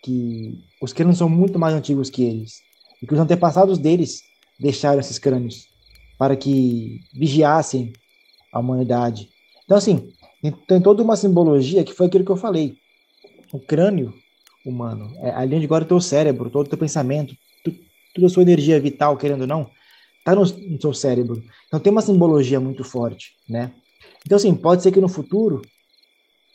[0.03, 2.61] que os crânios são muito mais antigos que eles
[3.01, 4.21] e que os antepassados deles
[4.59, 5.67] deixaram esses crânios
[6.17, 7.93] para que vigiassem
[8.51, 9.29] a humanidade.
[9.63, 10.11] Então, assim,
[10.67, 12.75] tem toda uma simbologia que foi aquilo que eu falei.
[13.53, 14.13] O crânio
[14.65, 17.73] humano, é ali onde agora o teu cérebro, todo o teu pensamento, tu,
[18.13, 19.69] toda a sua energia vital, querendo ou não,
[20.19, 21.43] está no, no seu cérebro.
[21.67, 23.73] Então tem uma simbologia muito forte, né?
[24.25, 25.61] Então, assim, pode ser que no futuro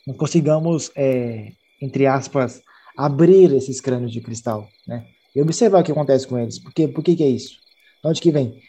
[0.05, 1.51] nós consigamos, é,
[1.81, 2.61] entre aspas,
[2.95, 5.05] abrir esses crânios de cristal, né?
[5.35, 6.59] E observar o que acontece com eles.
[6.59, 6.87] Por, quê?
[6.87, 7.55] Por que, que é isso?
[8.01, 8.61] De onde que vem?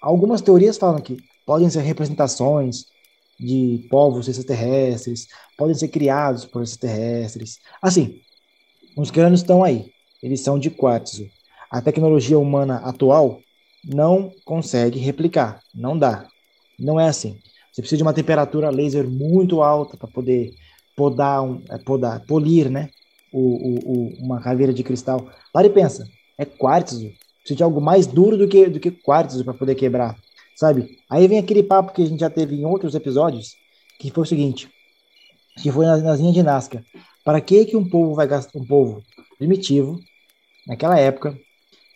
[0.00, 2.86] Algumas teorias falam que podem ser representações
[3.38, 7.58] de povos extraterrestres, podem ser criados por extraterrestres.
[7.82, 8.20] Assim,
[8.96, 9.90] os crânios estão aí.
[10.22, 11.28] Eles são de quartzo.
[11.70, 13.40] A tecnologia humana atual
[13.86, 15.60] não consegue replicar.
[15.74, 16.26] Não dá.
[16.78, 17.38] Não é assim.
[17.72, 20.54] Você precisa de uma temperatura laser muito alta para poder
[20.96, 22.88] podar, um, é, podar, polir, né?
[23.32, 25.28] O, o, o, uma caveira de cristal.
[25.52, 27.10] Para e pensa, é quartzo.
[27.38, 30.16] Precisa de algo mais duro do que, do que quartzo para poder quebrar,
[30.56, 30.98] sabe?
[31.10, 33.56] Aí vem aquele papo que a gente já teve em outros episódios,
[33.98, 34.70] que foi o seguinte,
[35.60, 36.84] que foi nas, nas de Nazca.
[37.24, 39.02] Para que que um povo vai gastar, um povo
[39.36, 40.00] primitivo,
[40.66, 41.36] naquela época,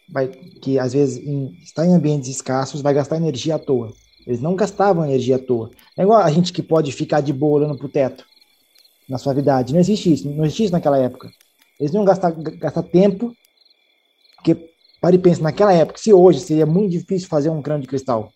[0.08, 3.92] vai, que às vezes em, está em ambientes escassos, vai gastar energia à toa.
[4.26, 5.70] Eles não gastavam energia à toa.
[5.96, 8.24] É igual a gente que pode ficar de boa olhando pro teto
[9.08, 9.72] na suavidade.
[9.72, 11.30] Não existe isso, não existe isso naquela época.
[11.80, 13.32] Eles não gastar, gastar tempo,
[14.36, 18.32] porque, para e naquela época, se hoje seria muito difícil fazer um crânio de cristal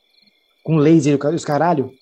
[0.63, 1.93] com laser e os caralho,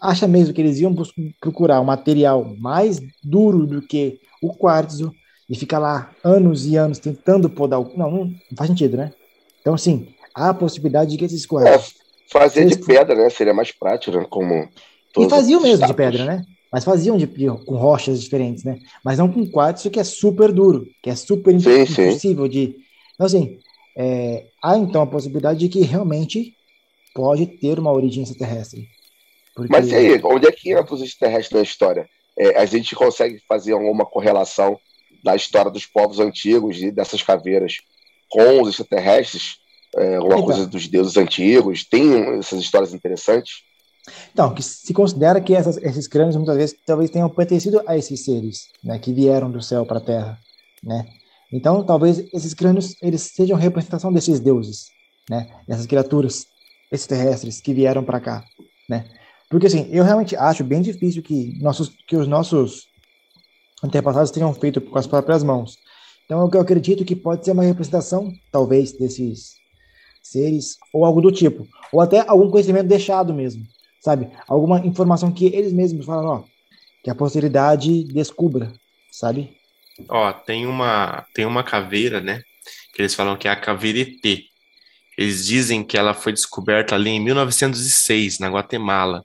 [0.00, 0.94] acha mesmo que eles iam
[1.40, 5.12] procurar um material mais duro do que o quartzo
[5.48, 7.92] e ficar lá anos e anos tentando podar o.
[7.96, 9.12] Não, não faz sentido, né?
[9.60, 11.94] Então, assim, há a possibilidade de que esses quartzos.
[11.94, 13.30] É, fazer de pedra, né?
[13.30, 14.26] Seria mais prático, né?
[14.28, 14.68] Como.
[15.16, 16.44] E faziam mesmo de pedra, né?
[16.74, 18.80] mas faziam de, de, com rochas diferentes, né?
[19.04, 22.50] Mas não com quartzo que é super duro, que é super sim, impossível sim.
[22.50, 22.76] de.
[23.14, 23.60] Então, assim,
[23.96, 26.52] é, há então a possibilidade de que realmente
[27.14, 28.88] pode ter uma origem extraterrestre.
[29.54, 29.70] Porque...
[29.70, 32.08] Mas e aí, onde é que entra os extraterrestres na história?
[32.36, 34.76] É, a gente consegue fazer alguma correlação
[35.24, 37.78] da história dos povos antigos e dessas caveiras
[38.28, 39.56] com os extraterrestres?
[39.96, 41.84] É, alguma então, coisa dos deuses antigos?
[41.84, 43.62] Tem essas histórias interessantes?
[44.32, 48.22] Então, que se considera que essas, esses crânios muitas vezes talvez tenham pertencido a esses
[48.24, 50.38] seres, né, que vieram do céu para a Terra,
[50.82, 51.06] né?
[51.50, 54.88] Então, talvez esses crânios eles sejam representação desses deuses,
[55.30, 55.48] né?
[55.66, 56.46] Dessas criaturas
[56.92, 58.44] extraterrestres que vieram para cá,
[58.90, 59.06] né?
[59.48, 62.88] Porque assim, eu realmente acho bem difícil que nossos que os nossos
[63.84, 65.78] antepassados tenham feito com as próprias mãos.
[66.24, 69.56] Então, eu acredito que pode ser uma representação, talvez, desses
[70.22, 73.62] seres ou algo do tipo, ou até algum conhecimento deixado mesmo,
[74.00, 74.30] sabe?
[74.48, 76.42] Alguma informação que eles mesmos falam, ó,
[77.02, 78.72] que a posteridade descubra,
[79.12, 79.54] sabe?
[80.08, 82.42] Ó, tem uma tem uma caveira, né?
[82.94, 84.44] Que eles falam que é a caveira ET.
[85.16, 89.22] Eles dizem que ela foi descoberta ali em 1906 na Guatemala,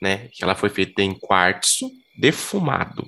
[0.00, 0.28] né?
[0.32, 3.06] Que ela foi feita em quartzo defumado.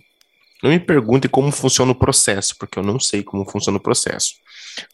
[0.63, 4.35] Não me pergunte como funciona o processo, porque eu não sei como funciona o processo,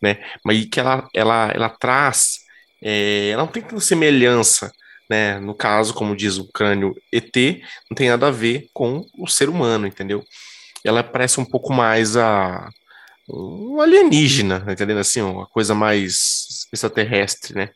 [0.00, 0.18] né?
[0.44, 2.40] Mas que ela ela ela traz,
[2.83, 4.70] é, ela não tem tanta semelhança
[5.09, 5.38] né?
[5.38, 7.35] No caso, como diz o crânio ET,
[7.90, 10.22] não tem nada a ver com o ser humano, entendeu?
[10.85, 12.68] Ela parece um pouco mais a
[13.29, 17.70] um alienígena, entendendo assim, uma coisa mais extraterrestre, né?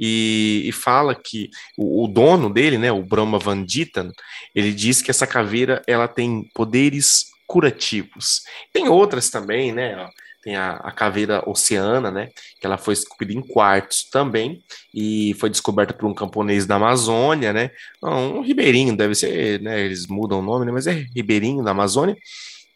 [0.00, 4.10] E, e fala que o, o, dono dele, né, o Brahma Vandita,
[4.54, 8.42] ele diz que essa caveira ela tem poderes curativos.
[8.72, 10.08] Tem outras também, né?
[10.42, 12.28] tem a, a, caveira oceana, né?
[12.58, 14.62] Que ela foi esculpida em quartzo também
[14.94, 17.70] e foi descoberta por um camponês da Amazônia, né?
[18.02, 19.80] um ribeirinho, deve ser, né?
[19.80, 20.72] Eles mudam o nome, né?
[20.72, 22.16] Mas é ribeirinho da Amazônia.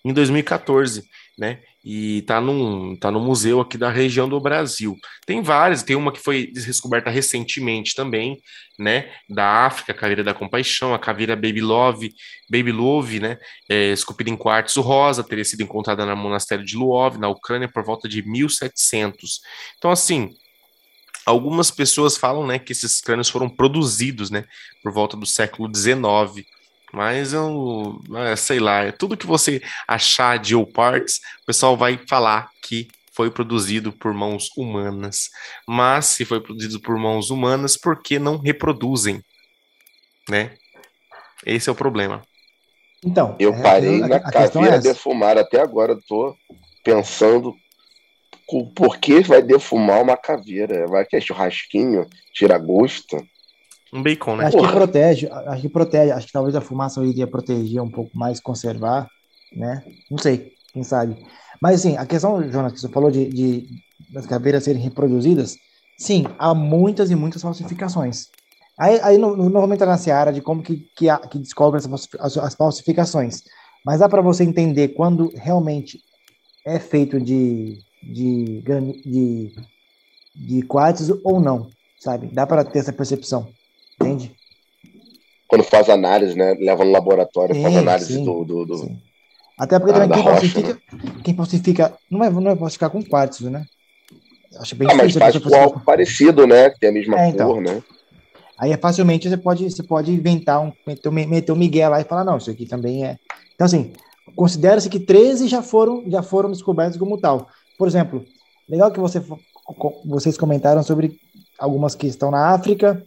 [0.05, 1.03] Em 2014,
[1.39, 1.61] né?
[1.85, 4.97] E tá num, tá no museu aqui da região do Brasil.
[5.27, 8.39] Tem várias, tem uma que foi descoberta recentemente também,
[8.79, 9.11] né?
[9.29, 12.15] Da África, a caveira da compaixão, a caveira Baby Love,
[12.51, 13.39] Baby Love, né?
[13.69, 17.85] É, esculpida em quartzo rosa, teria sido encontrada no monastério de Luov, na Ucrânia, por
[17.85, 19.41] volta de 1700.
[19.77, 20.31] Então, assim,
[21.27, 24.45] algumas pessoas falam, né, que esses crânios foram produzidos, né,
[24.83, 26.47] por volta do século XIX.
[26.95, 31.77] Mas eu, é, sei lá, é tudo que você achar de ou parts, o pessoal
[31.77, 35.29] vai falar que foi produzido por mãos humanas.
[35.67, 39.21] Mas se foi produzido por mãos humanas, por que não reproduzem?
[40.31, 40.53] Né?
[41.45, 42.23] Esse é o problema.
[43.05, 46.37] Então, eu é, parei na a caveira é defumar até agora, estou
[46.85, 47.55] pensando
[48.77, 50.87] por que vai defumar uma caveira?
[50.87, 53.17] Vai que é churrasquinho, tira gosto.
[53.95, 54.47] Um bacon, né?
[54.47, 54.69] Acho Porra.
[54.69, 58.41] que protege, acho que protege, acho que talvez a fumaça iria proteger um pouco mais,
[58.41, 59.09] conservar,
[59.55, 59.85] né?
[60.11, 61.25] Não sei, quem sabe.
[61.63, 63.69] Mas assim, a questão, Jonas, que você falou de, de
[64.13, 65.57] das caveiras serem reproduzidas,
[65.97, 68.27] sim, há muitas e muitas falsificações.
[68.77, 72.37] Aí, aí não, não vamos entrar na seara de como que, que, que descobre as,
[72.37, 73.43] as falsificações,
[73.87, 76.01] mas dá para você entender quando realmente
[76.67, 78.61] é feito de, de,
[79.05, 79.55] de,
[80.35, 81.69] de quartzo ou não,
[82.01, 82.27] sabe?
[82.27, 83.49] Dá para ter essa percepção.
[84.01, 84.35] Entende?
[85.47, 86.55] Quando faz análise, né?
[86.55, 88.97] Leva no laboratório, sim, faz análise sim, do, do, do...
[89.59, 91.13] Até porque ah, também quem falsifica, né?
[91.23, 93.65] quem falsifica, não vai, não vai falsificar com quartzo, né?
[94.59, 96.71] Acho bem ah, mas faz com algo parecido, né?
[96.71, 97.53] Tem a mesma é, então.
[97.53, 97.83] cor, né?
[98.59, 102.05] Aí é facilmente você pode, você pode inventar um, meter, meter um Miguel lá e
[102.05, 103.19] falar, não, isso aqui também é.
[103.55, 103.93] Então, assim,
[104.37, 107.49] considera-se que 13 já foram, já foram descobertos como tal.
[107.77, 108.25] Por exemplo,
[108.69, 109.23] legal que você,
[110.05, 111.19] vocês comentaram sobre
[111.59, 113.05] algumas que estão na África,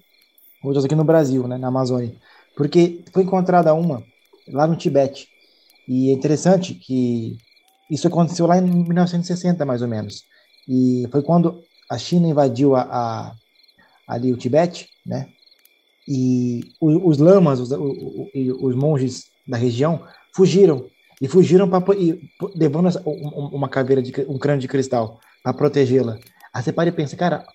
[0.64, 2.14] outras aqui no Brasil, né, na Amazônia,
[2.56, 4.04] porque foi encontrada uma
[4.48, 5.28] lá no Tibete.
[5.88, 7.38] E é interessante que
[7.90, 10.24] isso aconteceu lá em 1960, mais ou menos.
[10.68, 13.36] E foi quando a China invadiu a, a
[14.08, 15.30] ali o Tibete, né?
[16.08, 20.86] E os, os lamas, os, os, monges da região fugiram
[21.22, 21.84] e fugiram para
[22.56, 26.18] levando uma caveira de um crânio de cristal para protegê-la.
[26.54, 27.46] Aí você para e pensa, cara,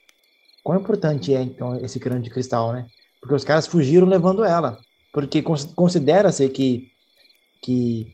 [0.63, 2.87] quão importante é então esse crânio de cristal, né?
[3.21, 4.79] Porque os caras fugiram levando ela.
[5.13, 6.91] Porque considera-se que,
[7.61, 8.13] que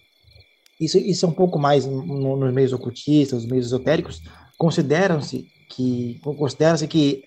[0.81, 4.21] isso, isso é um pouco mais no, nos meios ocultistas, nos meios esotéricos,
[4.57, 7.23] consideram-se que considera-se que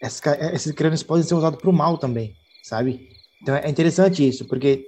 [0.00, 0.20] esses,
[0.52, 3.08] esses crânios podem ser usados para o mal também, sabe?
[3.40, 4.86] Então é interessante isso, porque,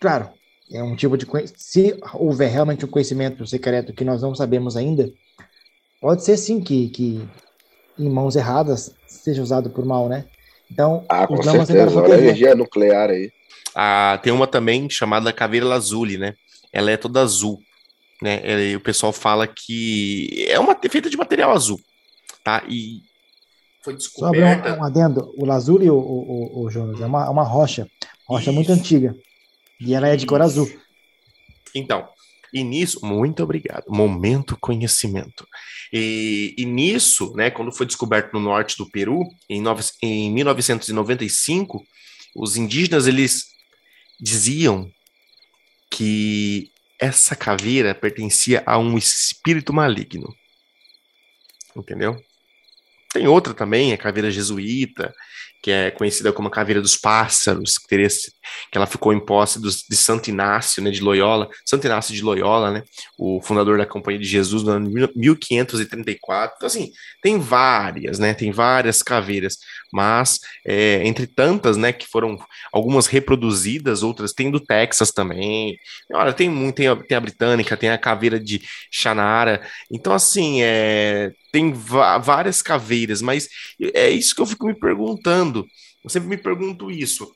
[0.00, 0.30] claro,
[0.72, 1.26] é um tipo de
[1.56, 5.12] se houver realmente um conhecimento secreto que nós não sabemos ainda,
[6.00, 7.28] pode ser sim que, que
[7.98, 10.24] em mãos erradas seja usado por mal, né?
[10.70, 12.00] Então, ah, com certeza.
[12.00, 13.32] Olha a energia nuclear aí.
[13.74, 16.34] Ah, tem uma também chamada caveira lazuli, né?
[16.72, 17.58] Ela é toda azul,
[18.22, 18.70] né?
[18.70, 21.80] E o pessoal fala que é uma feita de material azul,
[22.44, 22.62] tá?
[22.68, 23.02] E
[23.82, 24.70] foi descoberta.
[24.70, 27.88] Só um, um adendo, o lazuli, o, o, o, Jonas, é uma, uma rocha,
[28.26, 28.52] rocha Isso.
[28.52, 29.14] muito antiga.
[29.80, 30.68] E ela é de cor azul.
[31.74, 32.08] Então,
[32.52, 33.84] e nisso, muito obrigado.
[33.88, 35.46] Momento conhecimento.
[35.92, 41.84] E, e, nisso, né, quando foi descoberto no norte do Peru, em, nove, em 1995,
[42.34, 43.46] os indígenas eles
[44.20, 44.90] diziam
[45.90, 50.34] que essa caveira pertencia a um espírito maligno.
[51.76, 52.22] Entendeu?
[53.12, 55.14] Tem outra também, a caveira jesuíta,
[55.62, 59.60] que é conhecida como a Caveira dos Pássaros, que, teria, que ela ficou em posse
[59.60, 62.82] dos, de Santo Inácio, né, de Loyola, Santo Inácio de Loyola, né,
[63.18, 66.54] o fundador da Companhia de Jesus no ano 1534.
[66.56, 66.90] Então, assim,
[67.22, 69.58] tem várias, né, tem várias caveiras,
[69.92, 72.38] mas é, entre tantas, né, que foram
[72.72, 75.76] algumas reproduzidas, outras tem do Texas também.
[76.12, 79.60] Olha, tem tem a, tem a britânica, tem a caveira de Chanara.
[79.90, 83.48] Então, assim, é, tem várias caveiras, mas
[83.94, 85.66] é isso que eu fico me perguntando.
[86.04, 87.32] Eu sempre me pergunto isso.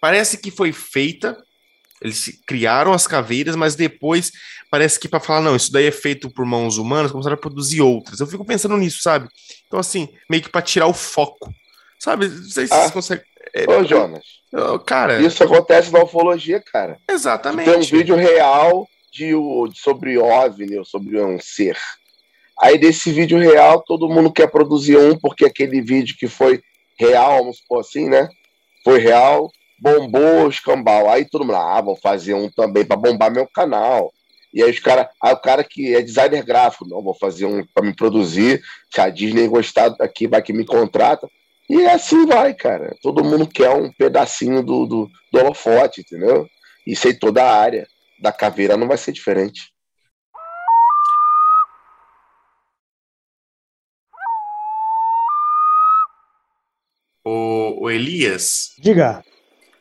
[0.00, 1.36] Parece que foi feita,
[2.00, 4.30] eles criaram as caveiras, mas depois
[4.70, 7.80] parece que para falar, não, isso daí é feito por mãos humanas, começaram a produzir
[7.80, 8.20] outras.
[8.20, 9.28] Eu fico pensando nisso, sabe?
[9.66, 11.52] Então, assim, meio que para tirar o foco.
[11.98, 12.28] Sabe?
[12.28, 12.80] Não sei se ah.
[12.80, 13.24] vocês conseguem.
[13.54, 14.24] É, Ô, Jonas.
[14.86, 15.20] Cara.
[15.20, 16.98] Isso acontece na ufologia, cara.
[17.08, 17.70] Exatamente.
[17.70, 19.32] Tem um vídeo real de,
[19.74, 21.76] sobre OVNI, sobre um ser.
[22.60, 26.62] Aí desse vídeo real, todo mundo quer produzir um, porque aquele vídeo que foi
[26.98, 28.28] real, vamos supor assim, né?
[28.82, 31.10] Foi real, bombou o escambau.
[31.10, 34.12] Aí todo mundo, ah, vou fazer um também para bombar meu canal.
[34.54, 37.62] E aí os cara, aí o cara que é designer gráfico, não, vou fazer um
[37.74, 41.28] para me produzir, se a Disney gostar daqui, vai que me contrata.
[41.68, 42.96] E assim vai, cara.
[43.02, 46.46] Todo mundo quer um pedacinho do, do, do holofote, entendeu?
[46.86, 47.86] Isso aí toda a área
[48.18, 49.72] da caveira não vai ser diferente.
[57.28, 58.70] O, o Elias.
[58.78, 59.24] Diga.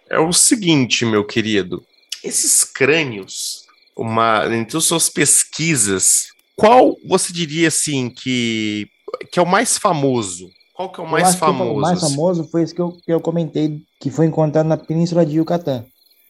[0.09, 1.83] É o seguinte, meu querido.
[2.23, 3.65] Esses crânios,
[3.95, 8.87] uma, entre as suas pesquisas, qual você diria assim que,
[9.31, 10.49] que é o mais famoso?
[10.73, 11.73] Qual que é o mais famoso?
[11.73, 12.15] o mais assim?
[12.15, 15.85] famoso foi esse que eu, que eu comentei, que foi encontrado na Península de Yucatán,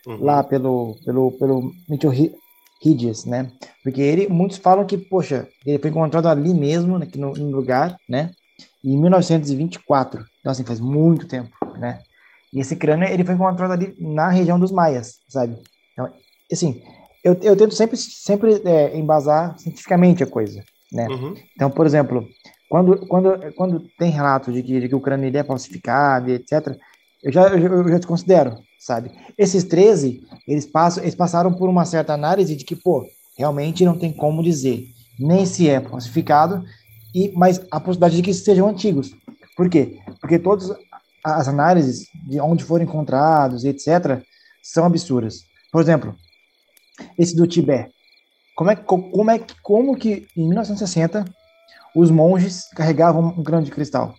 [0.05, 0.21] uhum.
[0.21, 2.11] lá pelo, pelo, pelo Mitchell
[2.83, 3.51] Hidges, né?
[3.81, 7.95] Porque ele, muitos falam que, poxa, ele foi encontrado ali mesmo, aqui no, no lugar,
[8.09, 8.31] né?
[8.85, 10.23] Em 1924.
[10.39, 11.99] Então, assim, faz muito tempo, né?
[12.53, 15.57] E esse crânio, ele foi encontrado ali na região dos Maias, sabe?
[15.93, 16.09] Então,
[16.51, 16.81] assim,
[17.23, 21.07] eu, eu tento sempre, sempre é, embasar cientificamente a coisa, né?
[21.07, 21.33] Uhum.
[21.55, 22.25] Então, por exemplo,
[22.69, 26.77] quando, quando, quando tem relato de que, de que o crânio ele é falsificado, etc.,
[27.23, 29.11] eu já, eu, eu já desconsidero, sabe?
[29.37, 33.03] Esses 13, eles, passam, eles passaram por uma certa análise de que, pô,
[33.37, 34.85] realmente não tem como dizer
[35.19, 36.63] nem se é falsificado,
[37.15, 39.15] e, mas a possibilidade de que sejam antigos.
[39.55, 39.99] Por quê?
[40.19, 40.69] Porque todas
[41.23, 44.21] as análises de onde foram encontrados, etc.,
[44.61, 45.45] são absurdas.
[45.71, 46.13] Por exemplo,
[47.17, 47.93] esse do Tibete.
[48.55, 51.25] Como é, como é como que em 1960
[51.95, 54.15] os monges carregavam um crânio de cristal?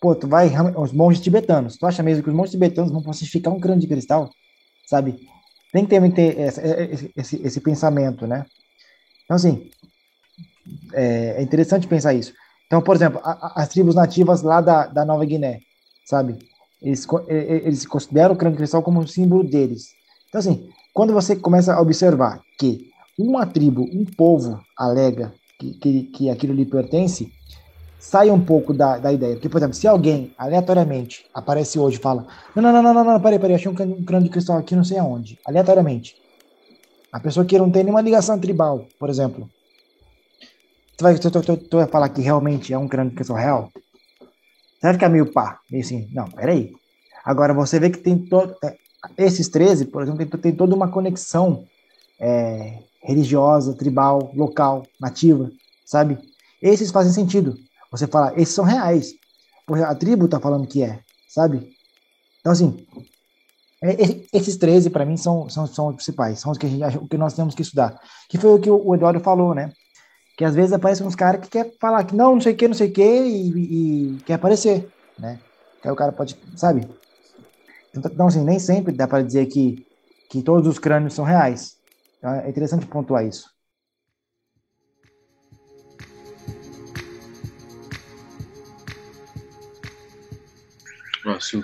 [0.00, 3.52] Pô, tu vai, os monges tibetanos, tu acha mesmo que os monges tibetanos vão falsificar
[3.52, 4.30] um crânio de cristal?
[4.86, 5.20] Sabe?
[5.72, 8.44] Tem que ter, ter esse, esse, esse, pensamento, né?
[9.24, 9.70] Então, assim,
[10.92, 12.32] é, é interessante pensar isso.
[12.66, 15.60] Então, por exemplo, a, as tribos nativas lá da, da Nova Guiné,
[16.04, 16.38] sabe?
[16.80, 19.88] Eles, eles consideram o crânio cristal como um símbolo deles.
[20.28, 22.88] Então, assim, quando você começa a observar que
[23.18, 27.30] uma tribo, um povo alega que, que, que aquilo lhe pertence,
[27.98, 29.34] sai um pouco da, da ideia.
[29.34, 33.04] Porque, por exemplo, se alguém aleatoriamente aparece hoje e fala: Não, não, não, não, não,
[33.04, 35.38] não peraí, peraí, achei um crânio de cristal aqui, não sei aonde.
[35.44, 36.16] Aleatoriamente.
[37.12, 39.50] A pessoa que não tem nenhuma ligação tribal, por exemplo,
[41.00, 43.70] Tu vai, tu, tu, tu vai falar que realmente é um crânio de cristal real?
[43.72, 46.74] Você vai ficar meio pá, meio assim, não, peraí.
[47.24, 48.54] Agora você vê que tem todo.
[48.62, 48.76] É,
[49.16, 51.64] esses 13, por exemplo, tem, tem toda uma conexão
[52.20, 55.50] é, religiosa, tribal, local, nativa,
[55.86, 56.18] sabe?
[56.60, 57.56] Esses fazem sentido.
[57.90, 59.14] Você fala, esses são reais.
[59.66, 61.74] Porque a tribo tá falando que é, sabe?
[62.40, 62.86] Então, assim,
[63.82, 63.96] é,
[64.34, 67.16] esses 13, para mim, são, são, são os principais, são os que, gente, o que
[67.16, 67.98] nós temos que estudar.
[68.28, 69.72] Que foi o que o Eduardo falou, né?
[70.40, 72.66] Que às vezes aparecem uns caras que quer falar que não, não sei o que,
[72.66, 74.88] não sei o que, e, e, quer aparecer,
[75.18, 75.38] né?
[75.82, 76.88] Que aí o cara pode, sabe?
[77.94, 79.86] Então, assim, nem sempre dá para dizer que,
[80.30, 81.76] que todos os crânios são reais.
[82.16, 83.50] Então, é interessante pontuar isso.
[91.38, 91.62] Se,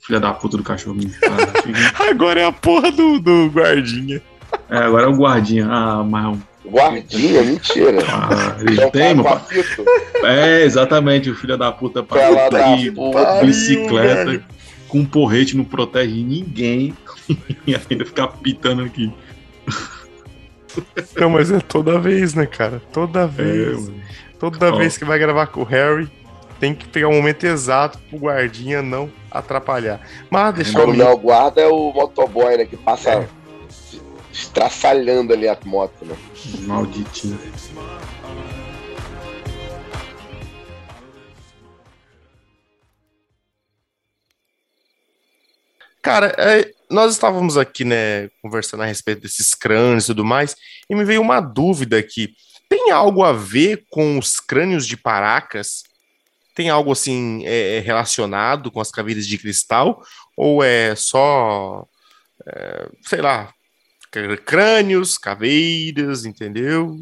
[0.00, 0.98] Filha da puta do cachorro.
[2.10, 4.20] agora é a porra do, do guardinha.
[4.68, 5.68] É, agora é o guardinha.
[5.70, 6.55] Ah, mas.
[6.68, 7.98] Guardinha, mentira.
[8.08, 9.40] Ah, ele é tem, mano.
[10.24, 12.76] É, exatamente, o filho da puta para tá
[13.42, 14.44] bicicleta
[14.88, 16.94] com um porrete não protege ninguém
[17.66, 19.12] e ainda ficar pitando aqui.
[21.16, 22.82] Não, mas é toda vez, né, cara?
[22.92, 23.88] Toda é, vez.
[23.88, 23.92] É,
[24.38, 26.10] toda vez que vai gravar com o Harry,
[26.60, 30.00] tem que pegar o um momento exato pro guardinha não atrapalhar.
[30.30, 30.88] Mas deixa eu.
[30.88, 32.64] O meu guarda é o motoboy, né?
[32.64, 33.28] Que passa é.
[34.32, 36.14] estraçalhando ali a moto, né?
[36.66, 37.38] Malditinho.
[46.02, 50.54] Cara, é, nós estávamos aqui, né, conversando a respeito desses crânios e tudo mais,
[50.88, 52.32] e me veio uma dúvida aqui.
[52.68, 55.82] Tem algo a ver com os crânios de Paracas?
[56.54, 60.00] Tem algo assim é, é relacionado com as caveiras de cristal?
[60.36, 61.84] Ou é só,
[62.46, 63.52] é, sei lá,
[64.44, 66.98] crânios, caveiras, entendeu?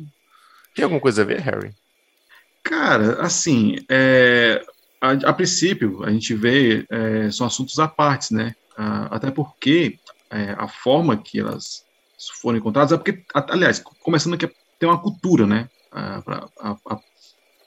[0.74, 1.74] Tem alguma coisa a ver, Harry?
[2.62, 4.64] Cara, assim, é,
[5.00, 8.55] a, a, princípio, a gente vê, é, são assuntos à parte, né?
[9.11, 10.00] até porque
[10.30, 11.84] é, a forma que elas
[12.40, 15.68] foram encontradas é porque, aliás, começando aqui, tem uma cultura, né?
[15.92, 16.22] A,
[16.61, 16.98] a,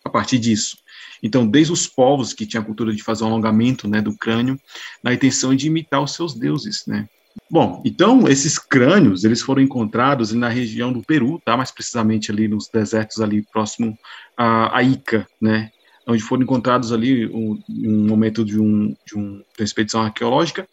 [0.03, 0.77] a, partir disso.
[1.23, 4.59] Então, desde os povos que tinham a cultura de fazer um alongamento né, do crânio,
[5.01, 7.07] na intenção de imitar os seus deuses, né?
[7.49, 11.55] Bom, então esses crânios eles foram encontrados na região do Peru, tá?
[11.55, 13.97] Mais precisamente ali nos desertos ali próximo
[14.35, 15.71] a, Ica, né?
[16.05, 20.67] Onde foram encontrados ali um, um momento de, um, de, um, de uma expedição arqueológica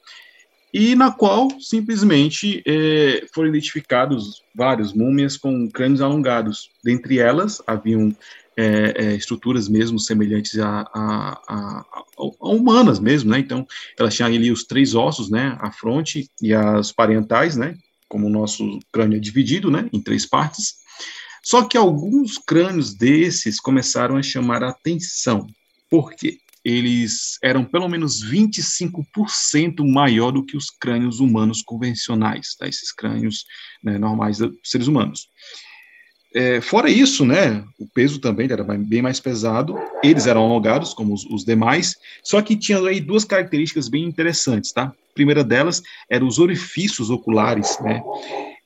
[0.74, 6.68] e na qual simplesmente é, foram identificados vários múmias com crânios alongados.
[6.82, 8.12] Dentre elas haviam
[8.56, 11.84] é, é, estruturas mesmo semelhantes a, a, a,
[12.18, 13.38] a, humanas mesmo, né?
[13.38, 13.64] Então,
[13.96, 15.56] elas tinham ali os três ossos, né?
[15.60, 17.76] A fronte e as parentais, né?
[18.08, 19.88] Como o nosso crânio é dividido, né?
[19.92, 20.74] Em três partes.
[21.40, 25.46] Só que alguns crânios desses começaram a chamar a atenção.
[25.88, 26.38] Por quê?
[26.64, 32.66] Eles eram pelo menos 25% maior do que os crânios humanos convencionais, tá?
[32.66, 33.44] esses crânios
[33.82, 35.28] né, normais dos seres humanos.
[36.34, 41.14] É, fora isso, né, o peso também era bem mais pesado, eles eram alongados, como
[41.14, 41.94] os, os, demais,
[42.24, 44.86] só que tinha aí duas características bem interessantes, tá?
[44.86, 48.02] A primeira delas eram os orifícios oculares, né?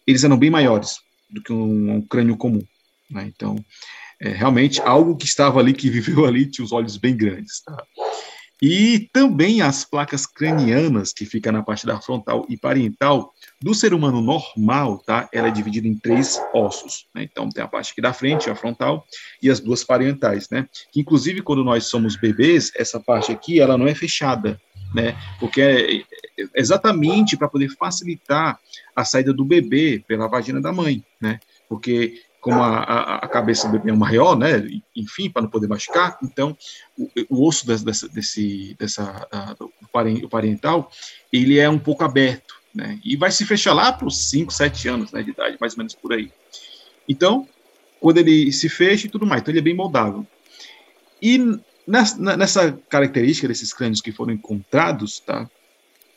[0.07, 0.97] Eles eram bem maiores
[1.29, 2.63] do que um, um crânio comum,
[3.11, 3.31] né?
[3.37, 3.63] Então,
[4.21, 7.63] é, realmente algo que estava ali, que viveu ali, tinha os olhos bem grandes.
[7.63, 7.77] Tá?
[8.61, 13.95] E também as placas cranianas, que fica na parte da frontal e parietal, do ser
[13.95, 15.29] humano normal, tá?
[15.33, 17.07] Ela é dividida em três ossos.
[17.15, 17.23] Né?
[17.23, 19.07] Então, tem a parte aqui da frente, a frontal,
[19.41, 20.69] e as duas parietais, né?
[20.91, 24.61] Que, inclusive, quando nós somos bebês, essa parte aqui, ela não é fechada,
[24.93, 25.17] né?
[25.39, 26.05] Porque é, é
[26.57, 28.59] exatamente para poder facilitar
[28.97, 31.39] a saída do bebê pela vagina da mãe, né?
[31.69, 34.65] Porque como a, a, a, cabeça do bebê é maior, né,
[34.95, 36.57] enfim, para não poder machucar, então
[36.97, 39.29] o, o osso desse, desse, dessa,
[39.59, 40.91] do parental,
[41.33, 44.89] ele é um pouco aberto, né, e vai se fechar lá para os 5, 7
[44.89, 46.31] anos né, de idade, mais ou menos por aí.
[47.09, 47.49] Então,
[48.01, 50.27] quando ele se fecha e tudo mais, então ele é bem moldável.
[51.21, 55.51] E nessa, nessa característica desses crânios que foram encontrados, tá,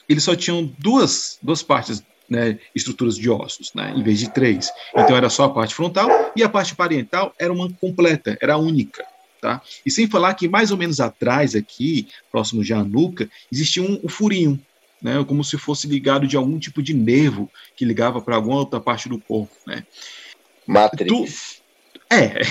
[0.08, 4.72] eles só tinham duas, duas partes né, estruturas de ossos, né, em vez de três.
[4.96, 9.06] Então era só a parte frontal e a parte parietal era uma completa, era única.
[9.42, 9.62] Tá?
[9.86, 14.00] E sem falar que mais ou menos atrás aqui, próximo de a nuca, existia um,
[14.02, 14.58] um furinho,
[15.02, 18.80] né, como se fosse ligado de algum tipo de nervo que ligava para alguma outra
[18.80, 19.84] parte do corpo, né.
[20.66, 21.56] Matrix.
[21.58, 21.61] Tu,
[22.12, 22.42] é,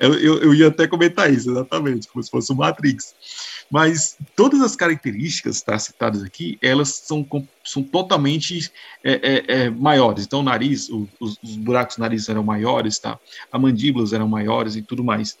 [0.00, 3.14] eu, eu, ia até comentar isso, exatamente, como se fosse o Matrix.
[3.70, 7.26] Mas todas as características tá, citadas aqui, elas são,
[7.62, 8.72] são totalmente
[9.04, 10.24] é, é, é, maiores.
[10.24, 13.18] Então, o nariz, o, os, os, buracos do nariz eram maiores, tá?
[13.52, 15.36] A mandíbulas eram maiores e tudo mais.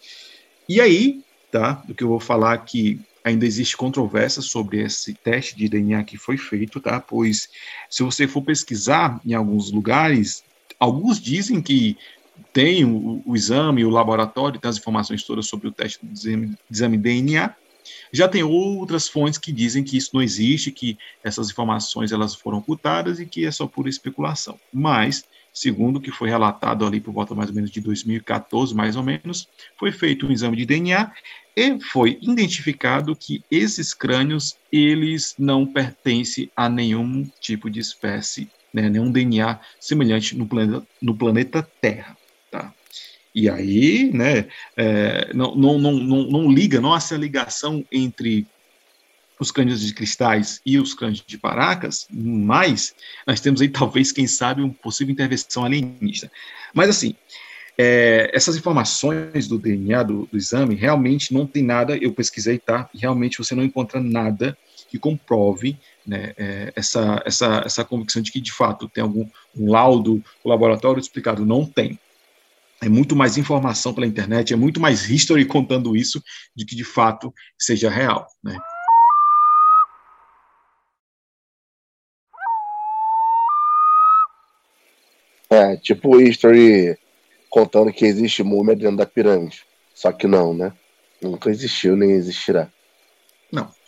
[0.68, 1.82] E aí, tá?
[1.86, 6.18] Do que eu vou falar que ainda existe controvérsia sobre esse teste de DNA que
[6.18, 7.00] foi feito, tá?
[7.00, 7.48] Pois
[7.88, 10.44] se você for pesquisar em alguns lugares,
[10.78, 11.96] alguns dizem que
[12.52, 16.54] tem o, o exame, o laboratório, tem as informações todas sobre o teste do exame,
[16.70, 17.54] exame DNA,
[18.12, 22.58] já tem outras fontes que dizem que isso não existe, que essas informações elas foram
[22.58, 24.58] ocultadas e que é só pura especulação.
[24.72, 28.96] Mas, segundo o que foi relatado ali por volta mais ou menos de 2014, mais
[28.96, 31.12] ou menos, foi feito um exame de DNA
[31.56, 38.88] e foi identificado que esses crânios eles não pertencem a nenhum tipo de espécie, né,
[38.88, 40.48] nenhum DNA semelhante no
[41.00, 42.17] no planeta Terra.
[42.50, 42.72] Tá?
[43.34, 44.46] E aí, né,
[44.76, 48.46] é, não, não, não, não, não liga, não há essa ligação entre
[49.38, 52.94] os crânios de cristais e os crânios de paracas, mas
[53.26, 56.30] nós temos aí talvez, quem sabe, uma possível intervenção alienígena.
[56.74, 57.14] Mas assim,
[57.76, 62.90] é, essas informações do DNA do, do, exame realmente não tem nada, eu pesquisei, tá?
[62.92, 64.58] Realmente você não encontra nada
[64.90, 69.70] que comprove né, é, essa, essa, essa convicção de que de fato tem algum um
[69.70, 71.46] laudo o laboratório explicado.
[71.46, 71.98] Não tem.
[72.82, 76.22] É muito mais informação pela internet, é muito mais history contando isso
[76.54, 78.26] de que de fato seja real.
[78.42, 78.56] Né?
[85.50, 86.96] É, tipo history
[87.50, 89.64] contando que existe múmia dentro da pirâmide.
[89.94, 90.72] Só que não, né?
[91.20, 92.70] Nunca existiu nem existirá.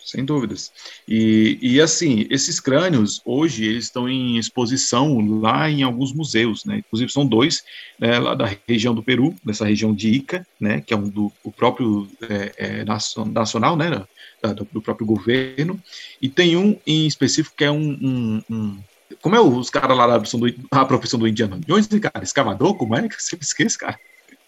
[0.03, 0.71] Sem dúvidas.
[1.07, 6.79] E, e assim, esses crânios, hoje, eles estão em exposição lá em alguns museus, né?
[6.79, 7.63] Inclusive são dois,
[7.99, 10.81] né, lá da região do Peru, dessa região de Ica, né?
[10.81, 14.03] Que é um do o próprio é, é, nacional, né?
[14.41, 15.79] Da, do, do, próprio governo.
[16.21, 18.77] E tem um em específico que é um, um, um
[19.21, 22.23] como é os caras lá da profissão do, a profissão do Indiana Jones, cara?
[22.23, 22.75] Escavador?
[22.75, 23.99] Como é que você esquece, cara?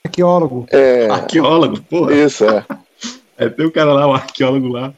[0.03, 0.65] Arqueólogo.
[0.69, 1.09] É...
[1.09, 2.13] Arqueólogo, porra.
[2.13, 2.65] Isso, é.
[3.37, 3.49] é.
[3.49, 4.93] Tem um cara lá, um arqueólogo lá,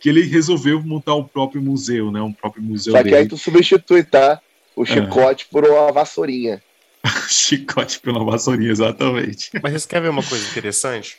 [0.00, 2.20] que ele resolveu montar o próprio museu, né?
[2.22, 4.40] Um próprio museu Só que aí tu substitui, tá?
[4.74, 4.86] O é.
[4.86, 6.62] chicote por uma vassourinha.
[7.28, 9.50] chicote por uma vassourinha, exatamente.
[9.62, 11.18] Mas você quer ver uma coisa interessante?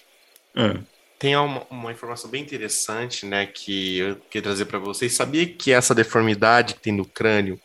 [0.56, 0.78] É.
[1.20, 5.14] Tem uma, uma, informação bem interessante, né, que eu queria trazer para vocês.
[5.14, 7.60] Sabia que essa deformidade que tem no crânio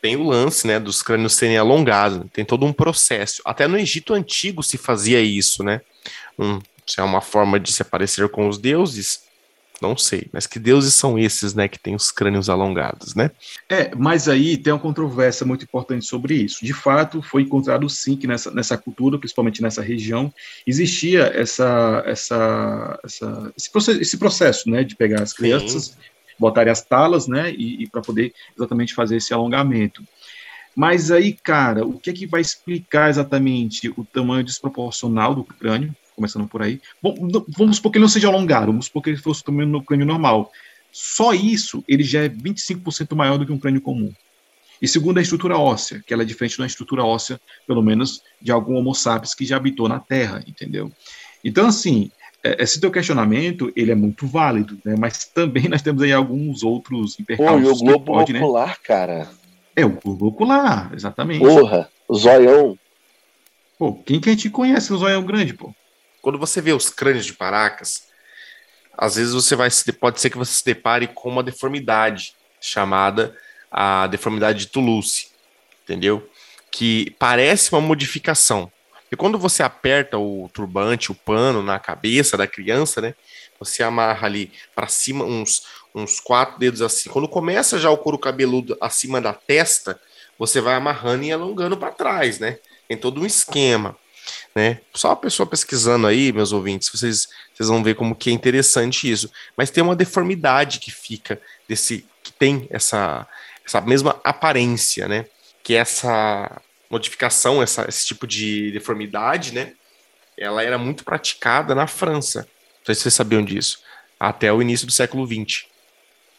[0.00, 3.42] tem o lance, né, dos crânios serem alongados, tem todo um processo.
[3.44, 5.80] Até no Egito Antigo se fazia isso, né?
[6.38, 6.60] Um,
[6.96, 9.24] é uma forma de se aparecer com os deuses,
[9.80, 13.30] não sei, mas que deuses são esses, né, que têm os crânios alongados, né?
[13.68, 16.64] É, mas aí tem uma controvérsia muito importante sobre isso.
[16.64, 20.32] De fato, foi encontrado sim que nessa, nessa cultura, principalmente nessa região,
[20.66, 26.10] existia essa, essa, essa esse, processo, esse processo, né, de pegar as crianças, sim
[26.40, 30.02] botarem as talas, né, e, e para poder exatamente fazer esse alongamento.
[30.74, 35.94] Mas aí, cara, o que é que vai explicar exatamente o tamanho desproporcional do crânio,
[36.20, 36.80] começando por aí?
[37.02, 37.14] Bom,
[37.56, 40.04] vamos supor que ele não seja alongado, vamos supor que ele fosse também no crânio
[40.04, 40.52] normal.
[40.92, 44.12] Só isso, ele já é 25% maior do que um crânio comum.
[44.82, 48.50] E segundo a estrutura óssea, que ela é diferente da estrutura óssea, pelo menos, de
[48.50, 50.90] algum Homo sapiens que já habitou na Terra, entendeu?
[51.44, 52.10] Então, assim,
[52.42, 54.94] é, esse teu questionamento, ele é muito válido, né?
[54.98, 57.62] Mas também nós temos aí alguns outros hipercalços.
[57.62, 58.40] Pô, e o globo pode, né?
[58.40, 58.76] ocular, né?
[58.82, 59.30] cara.
[59.76, 61.40] É, o globo ocular, exatamente.
[61.40, 62.78] Porra, o zoião.
[63.78, 65.74] Pô, quem que a gente conhece o zoião grande, pô?
[66.20, 68.08] Quando você vê os crânios de Paracas,
[68.96, 69.68] às vezes você vai
[69.98, 73.36] pode ser que você se depare com uma deformidade chamada
[73.70, 75.28] a deformidade de Toulouse,
[75.84, 76.28] entendeu?
[76.70, 78.70] Que parece uma modificação.
[79.10, 83.14] E quando você aperta o turbante, o pano na cabeça da criança, né?
[83.58, 87.10] Você amarra ali para cima uns, uns quatro dedos assim.
[87.10, 90.00] Quando começa já o couro cabeludo acima da testa,
[90.38, 92.58] você vai amarrando e alongando para trás, né?
[92.88, 93.96] Tem todo um esquema,
[94.54, 94.80] né?
[94.94, 99.10] Só a pessoa pesquisando aí, meus ouvintes, vocês, vocês vão ver como que é interessante
[99.10, 99.30] isso.
[99.56, 103.26] Mas tem uma deformidade que fica desse que tem essa
[103.64, 105.26] essa mesma aparência, né?
[105.62, 109.74] Que essa modificação, essa, esse tipo de deformidade, né?
[110.36, 112.40] Ela era muito praticada na França.
[112.40, 113.80] Não sei se vocês sabiam disso.
[114.18, 115.66] Até o início do século XX.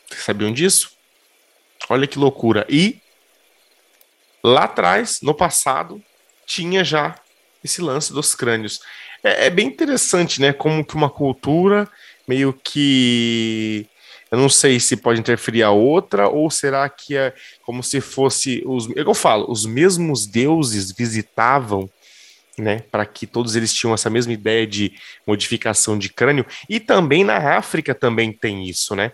[0.08, 0.92] Vocês sabiam disso?
[1.88, 2.66] Olha que loucura.
[2.68, 3.02] E
[4.44, 6.04] lá atrás, no passado,
[6.46, 7.16] tinha já
[7.64, 8.80] esse lance dos crânios.
[9.24, 10.54] É, é bem interessante, né?
[10.54, 11.88] Como que uma cultura
[12.28, 13.88] meio que
[14.32, 17.34] eu não sei se pode interferir a outra, ou será que é
[17.64, 18.90] como se fosse os.
[18.96, 21.90] É eu falo, os mesmos deuses visitavam,
[22.58, 22.80] né?
[22.90, 24.94] Para que todos eles tinham essa mesma ideia de
[25.28, 26.46] modificação de crânio.
[26.70, 29.12] E também na África também tem isso, né?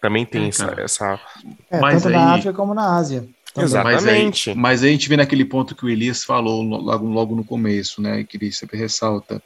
[0.00, 0.74] Também tem é, essa.
[0.78, 1.20] essa...
[1.68, 2.14] É, Mas tanto aí...
[2.14, 3.26] na África como na Ásia.
[3.62, 4.48] Exatamente.
[4.48, 7.36] Mas aí, mas aí, a gente vê naquele ponto que o Elias falou logo, logo
[7.36, 8.24] no começo, né?
[8.24, 9.42] Que ele sempre ressalta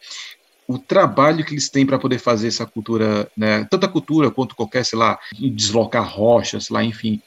[0.71, 4.55] o trabalho que eles têm para poder fazer essa cultura, né, tanto a cultura quanto
[4.55, 7.21] qualquer, sei lá, deslocar rochas, lá, enfim,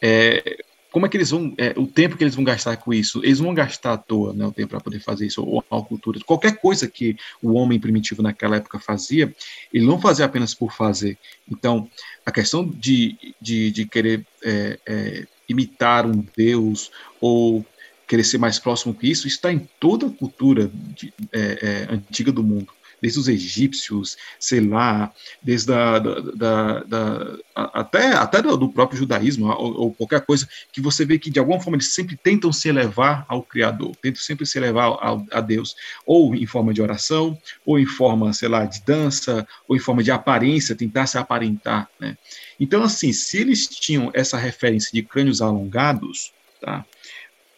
[0.00, 0.62] é,
[0.92, 3.20] como é que eles vão, é, o tempo que eles vão gastar com isso?
[3.24, 6.20] Eles vão gastar à toa, né, o tempo para poder fazer isso, ou a cultura,
[6.24, 9.34] qualquer coisa que o homem primitivo naquela época fazia,
[9.72, 11.18] ele não fazia apenas por fazer.
[11.50, 11.90] Então,
[12.24, 16.90] a questão de, de, de querer é, é, imitar um deus
[17.20, 17.64] ou
[18.06, 22.30] querer ser mais próximo que isso, está em toda a cultura de, é, é, antiga
[22.30, 22.72] do mundo.
[23.04, 29.78] Desde os egípcios, sei lá, desde da, da, da, até, até do próprio judaísmo, ou,
[29.78, 33.26] ou, qualquer coisa, que você vê que de alguma forma eles sempre tentam se elevar
[33.28, 34.96] ao Criador, tentam sempre se elevar
[35.30, 35.76] a Deus,
[36.06, 40.02] ou em forma de oração, ou em forma, sei lá, de dança, ou em forma
[40.02, 42.16] de aparência, tentar se aparentar, né?
[42.58, 46.86] Então, assim, se eles tinham essa referência de crânios alongados, tá?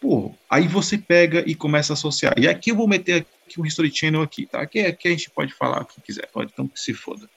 [0.01, 2.35] Pô, aí você pega e começa a associar.
[2.39, 4.61] E aqui eu vou meter aqui um History Channel aqui, tá?
[4.61, 7.29] Aqui, aqui a gente pode falar o que quiser, pode, então que se foda.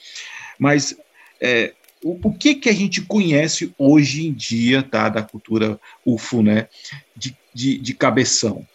[0.58, 0.96] Mas
[1.40, 5.10] é, o, o, que que a gente conhece hoje em dia, tá?
[5.10, 6.68] Da cultura UFO, né?
[7.16, 8.66] De, de, de cabeção.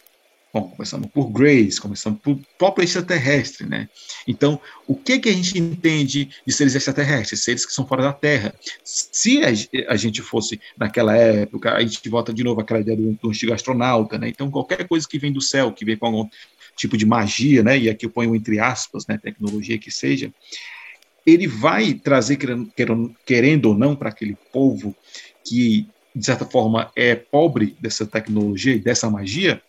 [0.54, 3.88] Bom, começando por Grace, começando por próprio extraterrestre, né?
[4.24, 8.12] Então, o que que a gente entende de seres extraterrestres, seres que são fora da
[8.12, 8.54] Terra?
[8.84, 13.30] Se a, gente fosse naquela época, a gente volta de novo àquela ideia do, do
[13.30, 14.28] antigo astronauta, né?
[14.28, 16.28] Então, qualquer coisa que vem do céu, que vem com algum
[16.76, 17.76] tipo de magia, né?
[17.76, 19.18] E aqui eu ponho entre aspas, né?
[19.18, 20.32] Tecnologia que seja,
[21.26, 22.38] ele vai trazer,
[23.26, 24.94] querendo ou não, para aquele povo
[25.44, 29.60] que de certa forma é pobre dessa tecnologia e dessa magia,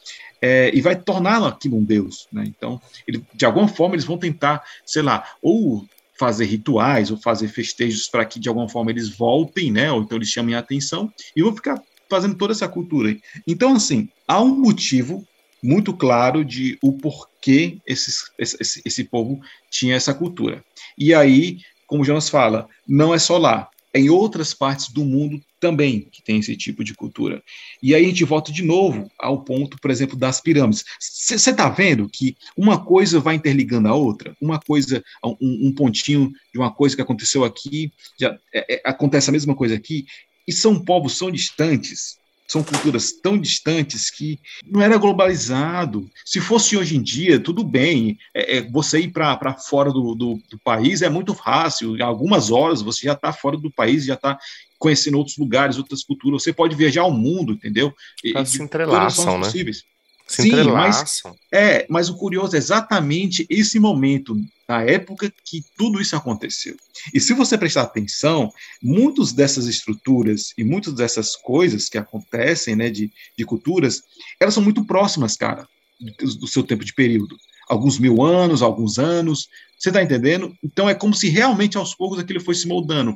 [0.42, 2.28] é, e vai torná-lo aquilo um deus.
[2.32, 2.44] Né?
[2.48, 5.86] Então, ele, de alguma forma, eles vão tentar, sei lá, ou
[6.18, 9.92] fazer rituais, ou fazer festejos para que, de alguma forma, eles voltem, né?
[9.92, 13.16] ou então eles chamem a atenção, e vão ficar fazendo toda essa cultura.
[13.46, 15.28] Então, assim, há um motivo
[15.62, 20.64] muito claro de o porquê esses, esse, esse povo tinha essa cultura.
[20.98, 25.42] E aí, como Jonas fala, não é só lá, é em outras partes do mundo
[25.66, 27.42] também que tem esse tipo de cultura.
[27.82, 30.86] E aí a gente volta de novo ao ponto, por exemplo, das pirâmides.
[31.00, 34.38] Você está vendo que uma coisa vai interligando a outra?
[34.40, 39.32] Uma coisa, um, um pontinho de uma coisa que aconteceu aqui, já é, é, acontece
[39.32, 40.06] a mesma coisa aqui,
[40.48, 46.10] e são povos, são distantes, são culturas tão distantes que não era globalizado.
[46.24, 48.18] Se fosse hoje em dia, tudo bem.
[48.34, 51.98] É, é, você ir para fora do, do, do, país é muito fácil.
[51.98, 54.38] Em algumas horas você já está fora do país, já está
[54.78, 56.44] conhecendo outros lugares, outras culturas.
[56.44, 57.94] Você pode viajar ao mundo, entendeu?
[58.24, 59.46] E, se entrelaçam, né?
[59.46, 59.84] Possíveis.
[60.28, 61.22] Se Sim, mas,
[61.54, 64.36] é, mas o curioso é exatamente esse momento,
[64.68, 66.76] na época que tudo isso aconteceu.
[67.14, 68.52] E se você prestar atenção,
[68.82, 74.02] muitas dessas estruturas e muitas dessas coisas que acontecem, né, de, de culturas,
[74.40, 75.68] elas são muito próximas, cara,
[76.00, 77.38] do, do seu tempo de período.
[77.70, 79.48] Alguns mil anos, alguns anos,
[79.78, 80.56] você está entendendo?
[80.64, 83.16] Então é como se realmente aos poucos aquilo foi se moldando.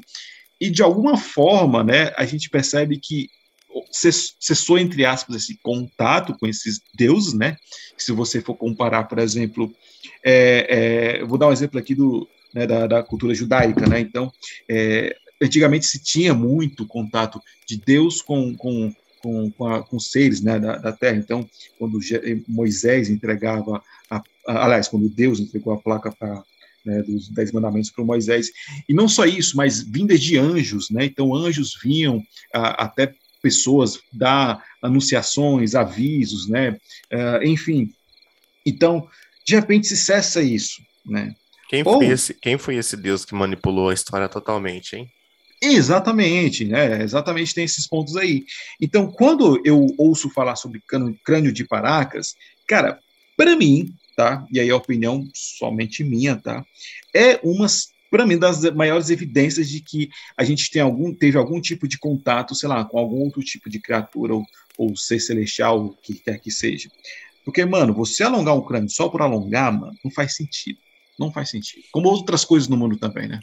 [0.61, 3.29] E de alguma forma, né, a gente percebe que
[3.91, 7.57] cessou, entre aspas, esse contato com esses deuses, né?
[7.97, 9.73] Se você for comparar, por exemplo,
[10.23, 13.99] é, é, vou dar um exemplo aqui do, né, da, da, cultura judaica, né?
[13.99, 14.31] Então,
[14.67, 20.41] é, antigamente se tinha muito contato de Deus com, com, com, com, a, com seres
[20.41, 21.17] né, da, da, terra.
[21.17, 21.47] Então,
[21.77, 21.99] quando
[22.47, 26.43] Moisés entregava, a, a, aliás, quando Deus entregou a placa para
[26.85, 28.51] né, dos Dez Mandamentos para Moisés.
[28.87, 31.05] E não só isso, mas vindas de anjos, né?
[31.05, 36.71] Então, anjos vinham a, até pessoas dar anunciações, avisos, né?
[37.11, 37.93] Uh, enfim.
[38.65, 39.07] Então,
[39.45, 41.35] de repente se cessa isso, né?
[41.69, 45.09] Quem foi, esse, quem foi esse Deus que manipulou a história totalmente, hein?
[45.61, 47.03] Exatamente, né?
[47.03, 48.45] Exatamente tem esses pontos aí.
[48.81, 50.81] Então, quando eu ouço falar sobre
[51.23, 52.33] crânio de Paracas,
[52.67, 52.99] cara,
[53.37, 54.45] para mim, tá?
[54.51, 56.65] E aí a opinião somente minha, tá?
[57.13, 61.61] É umas para mim, das maiores evidências de que a gente tem algum, teve algum
[61.61, 64.43] tipo de contato, sei lá, com algum outro tipo de criatura ou,
[64.77, 66.89] ou ser celestial, o que quer que seja.
[67.45, 70.79] Porque, mano, você alongar um crânio só por alongar, mano, não faz sentido.
[71.17, 71.83] Não faz sentido.
[71.91, 73.41] Como outras coisas no mundo também, né?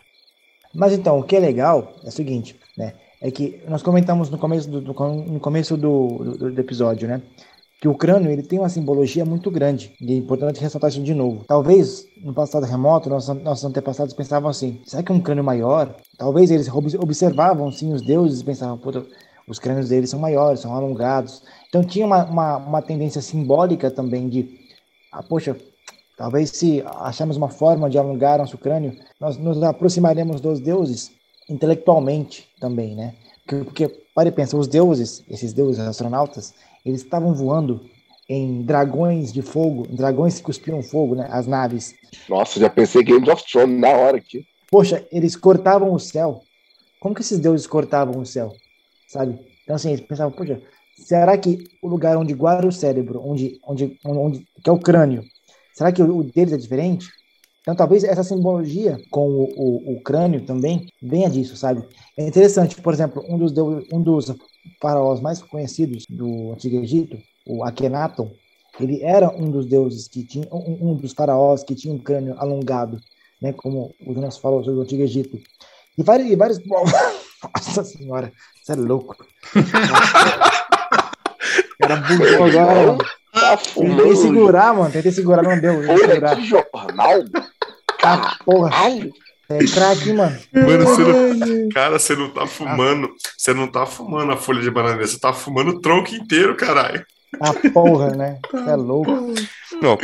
[0.75, 2.95] Mas então, o que é legal é o seguinte, né?
[3.21, 7.23] É que nós comentamos no começo do, no começo do, do, do episódio, né?
[7.81, 11.15] Que o crânio ele tem uma simbologia muito grande e é importante ressaltar isso de
[11.15, 11.45] novo.
[11.47, 15.95] Talvez no passado remoto nossos, nossos antepassados pensavam assim: será que um crânio maior?
[16.17, 18.81] Talvez eles observavam sim os deuses e pensavam:
[19.47, 21.43] os crânios deles são maiores, são alongados.
[21.69, 24.59] Então tinha uma, uma, uma tendência simbólica também de,
[25.13, 25.57] ah, poxa,
[26.17, 31.13] talvez se acharmos uma forma de alongar nosso crânio, nós nos aproximaremos dos deuses
[31.49, 33.15] intelectualmente também, né?
[33.45, 36.55] Porque, porque pare e pensa, os deuses, esses deuses astronautas,
[36.87, 37.85] eles estavam voando
[38.29, 41.29] em dragões de fogo, dragões que cuspiam fogo, né?
[41.31, 41.95] As naves.
[42.29, 44.47] Nossa, já pensei Game of Thrones na hora aqui.
[44.71, 46.43] Poxa, eles cortavam o céu.
[47.01, 48.53] Como que esses deuses cortavam o céu?
[49.09, 49.39] Sabe?
[49.63, 50.61] Então, assim, eles pensavam, poxa,
[50.97, 55.25] será que o lugar onde guarda o cérebro, onde, onde, onde que é o crânio,
[55.75, 57.09] será que o, o deles é diferente?
[57.63, 61.85] Então, talvez essa simbologia com o, o, o, crânio também venha disso, sabe?
[62.17, 63.53] É interessante, por exemplo, um dos,
[63.93, 64.33] um dos
[64.81, 68.31] faraós mais conhecidos do Antigo Egito, o Akhenaton,
[68.79, 73.01] ele era um dos deuses que tinha, um, dos faraós que tinha um crânio alongado,
[73.41, 73.53] né?
[73.53, 75.39] Como o Jonas falou sobre o Antigo Egito.
[75.97, 79.17] E vários, e vários Nossa senhora, você é louco.
[81.81, 82.99] Era bugou agora.
[83.33, 84.91] Tá Tentei segurar, mano.
[84.91, 85.81] Tentei segurar, não deu.
[85.81, 86.35] Tentei segurar.
[86.37, 87.25] de jornal?
[88.03, 88.71] Ah, porra.
[88.71, 89.13] Caralho.
[89.49, 90.37] É craque, mano.
[90.53, 93.11] Mano, você não, cara, você não tá fumando.
[93.37, 97.05] Você não tá fumando a folha de bananeira, você tá fumando o tronco inteiro, caralho.
[97.41, 98.39] Ah, porra, né?
[98.51, 99.13] Você é louco.
[99.81, 99.99] Não.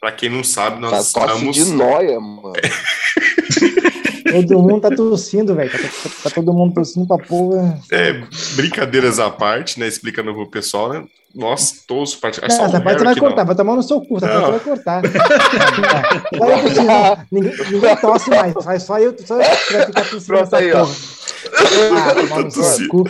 [0.00, 1.54] Pra quem não sabe, nós Tá estamos.
[1.56, 2.52] de noia, mano.
[4.30, 5.70] Todo mundo tá tossindo, velho.
[5.70, 7.78] Tá, tá- tá todo mundo tossindo pra porra.
[7.90, 8.12] É,
[8.54, 9.88] brincadeiras à parte, né?
[9.88, 11.04] Explicando pro pessoal, né?
[11.34, 12.18] Nossa, tosso.
[12.18, 12.44] Parte...
[12.44, 13.28] É só Não, essa parte você vai que não.
[13.28, 15.02] cortar, vai tomar no seu cu, essa parte você vai cortar.
[16.32, 17.26] Eu não.
[17.30, 20.56] ninguém, ninguém tosse mais, vai só eu, só eu que vai ficar tossindo Pronto nessa
[20.56, 20.84] aí, ó.
[20.84, 20.94] porra.
[22.10, 23.04] Ah, tomar no seu cu.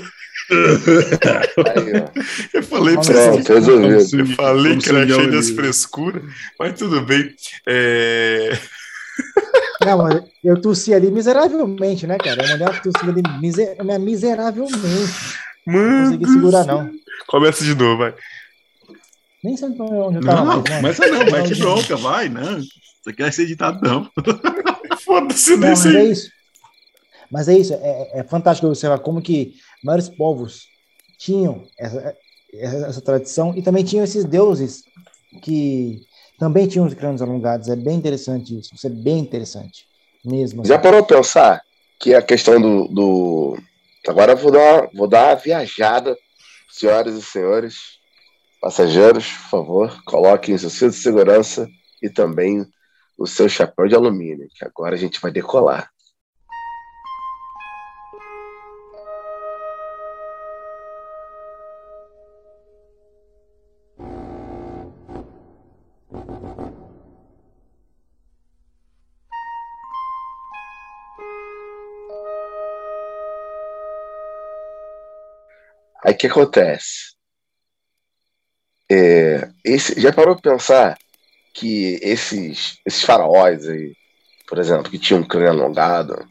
[0.50, 2.04] Aí.
[2.52, 4.20] Eu falei pra resolvido.
[4.20, 6.22] Eu falei que era cheio das frescuras,
[6.58, 7.34] mas tudo bem.
[7.66, 8.58] É...
[9.84, 12.42] Não, mas eu tossi ali miseravelmente, né, cara?
[12.42, 14.00] Eu mandei uma tossida ali miser, mas
[15.70, 15.78] miseravelmente.
[15.78, 16.90] Não Mano, consegui segurar, não.
[17.26, 18.14] começa de novo, vai.
[19.42, 20.64] Nem sei onde eu tava Não, mais, mano.
[20.64, 22.58] começa não, mete bronca, vai, não.
[22.58, 24.10] Isso aqui vai ser editado, não.
[25.04, 26.30] Foda-se, Não, nem mas é isso.
[27.30, 29.54] Mas é isso, é, é fantástico observar como que
[29.84, 30.64] vários povos
[31.18, 32.16] tinham essa,
[32.52, 34.82] essa, essa tradição e também tinham esses deuses
[35.42, 36.02] que
[36.38, 37.68] também tinham os crânios alongados.
[37.68, 39.86] É bem interessante isso, isso é bem interessante
[40.24, 40.64] mesmo.
[40.64, 41.62] Já parou pensar
[41.98, 42.88] que a questão do.
[42.88, 43.58] do...
[44.06, 46.16] Agora vou dar, vou dar uma viajada,
[46.70, 48.00] senhoras e senhores,
[48.60, 51.68] passageiros, por favor, coloquem seu cinto de segurança
[52.02, 52.64] e também
[53.18, 55.90] o seu chapéu de alumínio, que agora a gente vai decolar.
[76.20, 77.14] Que acontece?
[78.90, 80.98] É, esse, já parou para pensar
[81.54, 83.94] que esses, esses faraós aí,
[84.46, 86.28] por exemplo, que tinham um crânio alongado,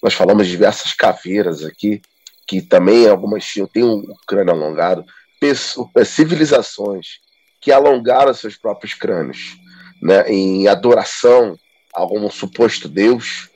[0.00, 2.00] nós falamos de diversas caveiras aqui,
[2.46, 5.04] que também algumas tinham, têm um crânio alongado,
[5.40, 7.18] pesso- civilizações
[7.60, 9.56] que alongaram seus próprios crânios
[10.00, 11.58] né, em adoração
[11.92, 13.48] a algum suposto Deus.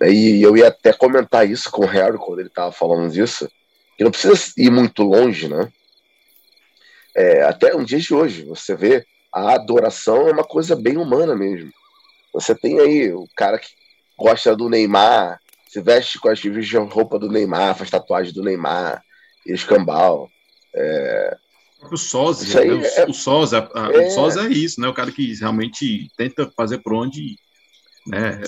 [0.00, 3.46] né, E eu ia até comentar isso com o Harry quando ele estava falando disso,
[4.04, 5.70] não precisa ir muito longe, né?
[7.14, 11.34] É, até um dia de hoje, você vê a adoração é uma coisa bem humana
[11.34, 11.70] mesmo.
[12.32, 13.68] Você tem aí o cara que
[14.18, 19.02] gosta do Neymar, se veste com as a roupa do Neymar, faz tatuagem do Neymar,
[19.46, 20.28] e escambau.
[21.90, 22.86] O sósia, né?
[22.96, 24.06] é- o, sósia, a- é.
[24.06, 24.88] o sósia é isso, né?
[24.88, 27.36] O cara que realmente tenta fazer por onde,
[28.06, 28.40] né?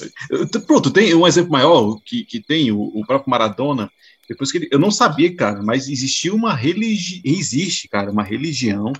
[0.67, 3.91] Pronto, tem um exemplo maior que, que tem o, o próprio Maradona.
[4.29, 8.93] Depois que ele, eu não sabia, cara, mas existia uma religião, existe, cara, uma religião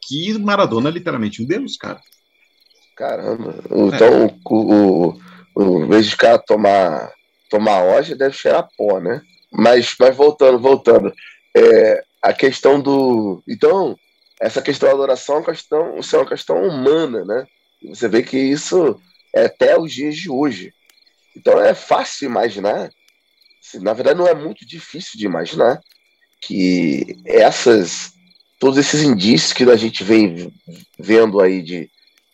[0.00, 2.00] que Maradona é literalmente um deus, cara.
[2.96, 3.54] Caramba.
[3.70, 5.20] Então, o, o,
[5.54, 7.12] o, em vez de cara tomar,
[7.48, 9.22] tomar hoje, deve cheirar pó, né?
[9.52, 11.12] Mas, mas voltando, voltando.
[11.56, 13.42] É, a questão do.
[13.46, 13.96] Então,
[14.40, 17.46] essa questão da adoração é uma questão, isso é uma questão humana, né?
[17.88, 19.00] Você vê que isso
[19.34, 20.72] é até os dias de hoje.
[21.36, 22.90] Então é fácil imaginar,
[23.74, 25.80] na verdade não é muito difícil de imaginar,
[26.40, 28.12] que essas,
[28.58, 30.52] todos esses indícios que a gente vem
[30.98, 31.90] vendo aí de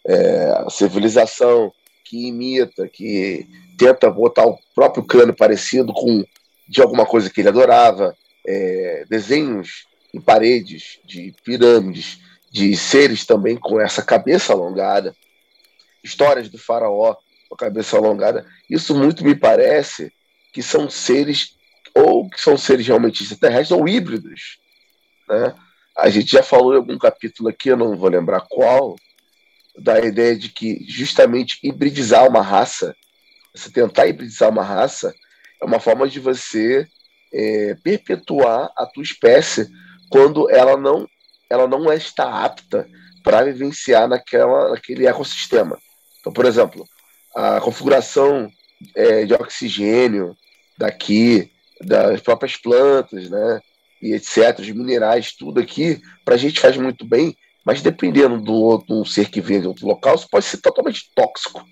[0.07, 1.73] é, civilização
[2.05, 3.47] que imita, que
[3.79, 6.25] tenta botar o próprio crânio parecido com
[6.69, 8.17] de alguma coisa que ele adorava,
[8.47, 12.19] é, desenhos em paredes de pirâmides,
[12.51, 15.15] de seres também com essa cabeça alongada,
[16.03, 17.17] histórias do faraó
[17.49, 18.47] com a cabeça alongada.
[18.71, 20.13] Isso muito me parece
[20.55, 21.57] que são seres,
[21.93, 24.61] ou que são seres realmente extraterrestres, ou híbridos.
[25.29, 25.53] Né?
[25.99, 28.95] A gente já falou em algum capítulo aqui, eu não vou lembrar qual,
[29.77, 32.95] da ideia de que justamente hibridizar uma raça,
[33.53, 35.13] você tentar hibridizar uma raça,
[35.61, 36.87] é uma forma de você
[37.33, 39.69] é, perpetuar a tua espécie
[40.09, 41.09] quando ela não,
[41.51, 42.89] ela não está apta
[43.25, 45.77] para vivenciar naquela, naquele ecossistema.
[46.21, 46.87] Então, por exemplo,
[47.35, 48.49] a configuração
[48.95, 50.37] é, de oxigênio
[50.77, 51.51] daqui,
[51.81, 53.61] das próprias plantas, né,
[54.01, 58.53] e etc., os minerais, tudo aqui, para a gente faz muito bem, mas dependendo do
[58.53, 61.65] outro ser que vem de outro local, isso pode ser totalmente tóxico.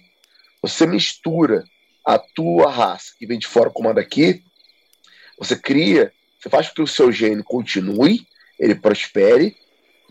[0.63, 1.65] Você mistura
[2.05, 4.43] a tua raça que vem de fora com a daqui,
[5.39, 8.27] você cria, você faz com que o seu gene continue,
[8.59, 9.57] ele prospere,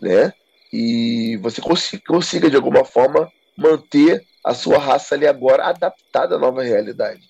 [0.00, 0.32] né?
[0.72, 6.38] e você consiga, consiga de alguma forma manter a sua raça ali agora adaptada à
[6.38, 7.28] nova realidade.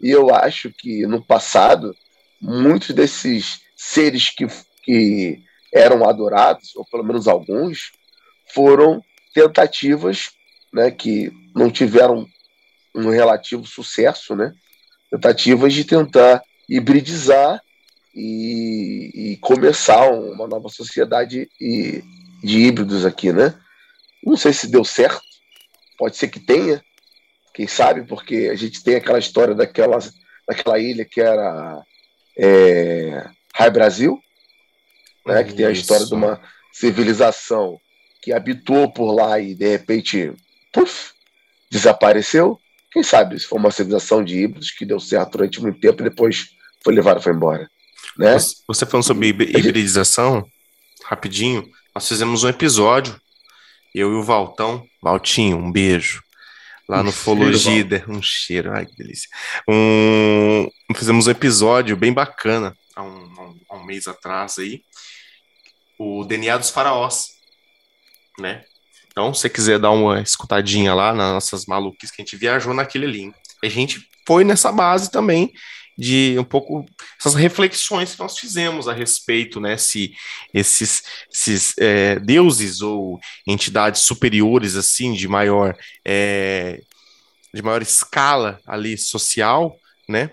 [0.00, 1.94] E eu acho que no passado,
[2.40, 4.46] muitos desses seres que,
[4.82, 5.42] que
[5.72, 7.92] eram adorados, ou pelo menos alguns,
[8.52, 9.02] foram
[9.34, 10.30] tentativas
[10.72, 12.26] né, que não tiveram
[12.94, 14.52] um relativo sucesso, né?
[15.10, 17.60] tentativas de tentar hibridizar
[18.14, 21.48] e, e começar uma nova sociedade
[22.42, 23.54] de híbridos aqui, né?
[24.24, 25.20] Não sei se deu certo,
[25.98, 26.82] pode ser que tenha,
[27.56, 29.98] quem sabe, porque a gente tem aquela história daquela,
[30.46, 31.82] daquela ilha que era
[32.36, 34.20] é, Rai Brasil,
[35.26, 35.42] né?
[35.42, 36.38] Que tem a história de uma
[36.70, 37.80] civilização
[38.20, 40.34] que habitou por lá e de repente,
[40.70, 41.12] puf,
[41.70, 42.60] desapareceu.
[42.92, 46.10] Quem sabe se foi uma civilização de híbridos que deu certo durante muito tempo e
[46.10, 46.48] depois
[46.84, 47.70] foi levada foi embora.
[48.18, 48.36] Né?
[48.68, 50.46] Você falando sobre hibridização,
[51.04, 53.18] rapidinho, nós fizemos um episódio,
[53.94, 56.25] eu e o Valtão, Valtinho, um beijo,
[56.88, 59.28] lá um no Fologida, um cheiro, ai que delícia.
[59.68, 64.82] Um, fizemos um episódio bem bacana, há um, há um mês atrás aí,
[65.98, 67.28] o DNA dos faraós,
[68.38, 68.64] né?
[69.10, 72.74] Então, se você quiser dar uma escutadinha lá nas nossas maluquices que a gente viajou
[72.74, 73.34] naquele link,
[73.64, 75.52] a gente foi nessa base também
[75.96, 76.84] de um pouco
[77.18, 79.76] essas reflexões que nós fizemos a respeito, né?
[79.76, 80.14] Se
[80.52, 86.82] esses, esses é, deuses ou entidades superiores assim de maior é,
[87.54, 89.76] de maior escala ali social,
[90.08, 90.30] né?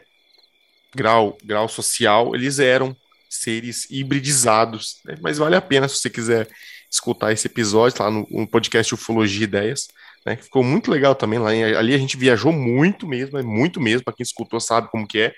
[0.95, 2.95] Grau, grau social, eles eram
[3.29, 5.15] seres hibridizados, né?
[5.21, 6.47] mas vale a pena se você quiser
[6.89, 9.87] escutar esse episódio lá no, no podcast Ufologia Ideias,
[10.25, 10.35] né?
[10.35, 11.49] Que ficou muito legal também lá.
[11.49, 14.03] Ali a gente viajou muito mesmo, é muito mesmo.
[14.03, 15.33] Para quem escutou sabe como que é.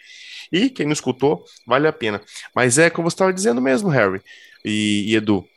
[0.52, 2.22] E quem não escutou, vale a pena.
[2.56, 4.22] Mas é como você estava dizendo mesmo, Harry
[4.64, 5.48] e, e, Edu.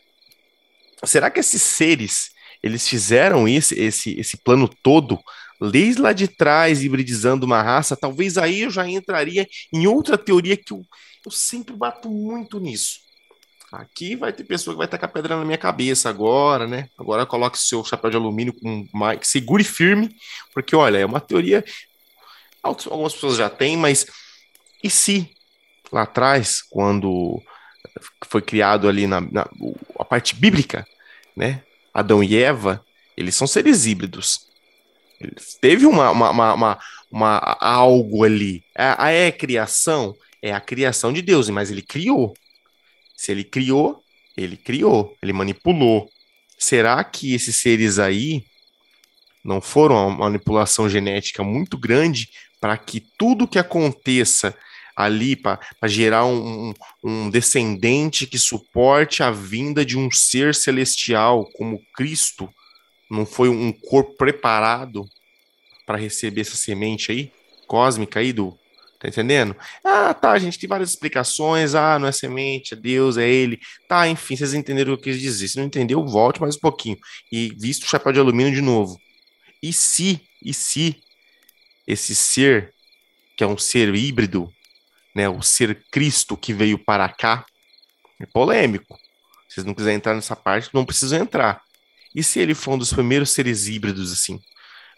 [1.04, 2.30] Será que esses seres
[2.62, 5.18] eles fizeram esse, esse, esse plano todo
[5.60, 7.96] desde lá de trás, hibridizando uma raça?
[7.96, 10.82] Talvez aí eu já entraria em outra teoria que eu,
[11.24, 13.07] eu sempre bato muito nisso
[13.70, 16.88] Aqui vai ter pessoa que vai tacar pedra na minha cabeça agora, né?
[16.98, 20.14] Agora coloque seu chapéu de alumínio com mais, segure firme,
[20.54, 21.62] porque olha, é uma teoria.
[22.62, 24.06] Algumas pessoas já têm, mas
[24.82, 25.30] e se
[25.92, 27.42] lá atrás, quando
[28.26, 29.48] foi criado ali na, na
[29.98, 30.86] a parte bíblica,
[31.36, 31.62] né?
[31.92, 32.84] Adão e Eva,
[33.16, 34.46] eles são seres híbridos.
[35.20, 36.78] Eles, teve uma, uma, uma, uma,
[37.10, 38.64] uma algo ali.
[38.74, 42.34] A, a é criação é a criação de Deus, mas ele criou.
[43.18, 44.00] Se ele criou,
[44.36, 46.08] ele criou, ele manipulou.
[46.56, 48.44] Será que esses seres aí
[49.44, 54.56] não foram uma manipulação genética muito grande para que tudo que aconteça
[54.94, 61.82] ali para gerar um, um, descendente que suporte a vinda de um ser celestial como
[61.96, 62.48] Cristo
[63.10, 65.04] não foi um corpo preparado
[65.84, 67.32] para receber essa semente aí
[67.66, 68.56] cósmica aí do
[68.98, 69.54] Tá entendendo?
[69.84, 71.74] Ah, tá, gente tem várias explicações.
[71.74, 73.60] Ah, não é semente, é Deus, é ele.
[73.88, 75.48] Tá, enfim, vocês entenderam o que eu quis dizer.
[75.48, 76.98] Se não entendeu, volte mais um pouquinho.
[77.30, 78.98] E visto o chapéu de alumínio de novo.
[79.62, 81.00] E se, e se
[81.86, 82.74] esse ser,
[83.36, 84.52] que é um ser híbrido,
[85.14, 87.46] né, o ser Cristo que veio para cá,
[88.20, 88.98] é polêmico.
[89.48, 91.62] Se vocês não quiserem entrar nessa parte, não precisam entrar.
[92.14, 94.40] E se ele for um dos primeiros seres híbridos, assim?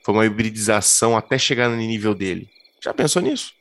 [0.02, 2.48] Foi uma hibridização até chegar no nível dele.
[2.82, 3.59] Já pensou nisso?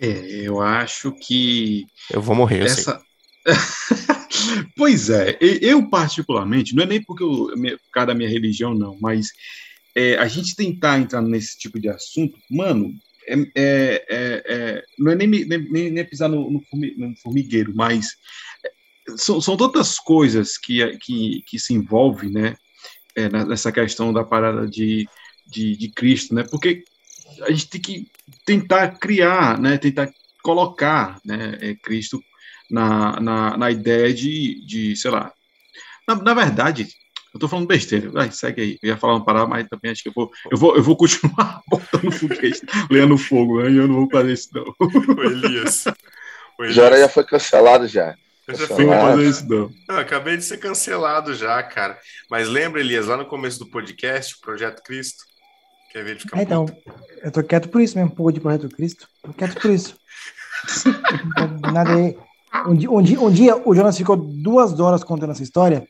[0.00, 0.06] É,
[0.46, 1.86] eu acho que.
[2.10, 3.02] Eu vou morrer, essa...
[4.76, 8.96] pois é, eu particularmente, não é nem porque eu, por causa da minha religião, não,
[9.00, 9.30] mas
[9.94, 12.94] é, a gente tentar entrar nesse tipo de assunto, mano,
[13.26, 18.16] é, é, é, é não é nem, nem, nem pisar no, no, formigueiro, mas
[19.16, 22.56] são, são tantas coisas que, que, que se envolvem, né,
[23.14, 25.06] é, nessa questão da parada de,
[25.46, 26.84] de, de Cristo, né, porque
[27.42, 28.10] a gente tem que
[28.44, 30.10] tentar criar, né, tentar
[30.42, 32.22] colocar né, é, Cristo
[32.70, 35.32] na, na, na ideia de, de, sei lá.
[36.06, 36.88] Na, na verdade,
[37.32, 38.10] eu tô falando besteira.
[38.10, 38.78] Vai, segue aí.
[38.82, 40.96] Eu ia falar uma parada, mas também acho que eu vou, eu vou, eu vou
[40.96, 43.68] continuar botando foguete, lendo fogo, né?
[43.68, 44.74] Eu não vou fazer isso, não.
[44.78, 45.84] O Elias.
[46.58, 46.74] O Elias.
[46.74, 48.16] Já foi cancelado já.
[48.48, 49.72] Eu já fui fazer isso, não.
[49.88, 49.98] não.
[49.98, 51.98] Acabei de ser cancelado já, cara.
[52.28, 55.24] Mas lembra, Elias, lá no começo do podcast, o Projeto Cristo,
[55.90, 56.66] Quer ver ele ficar é, Então,
[57.22, 59.08] eu tô quieto por isso mesmo, pouco de Projeto Cristo.
[59.22, 59.96] Tô quieto por isso.
[61.72, 62.16] Nada aí.
[62.66, 65.86] Um dia, um, dia, um dia o Jonas ficou duas horas contando essa história.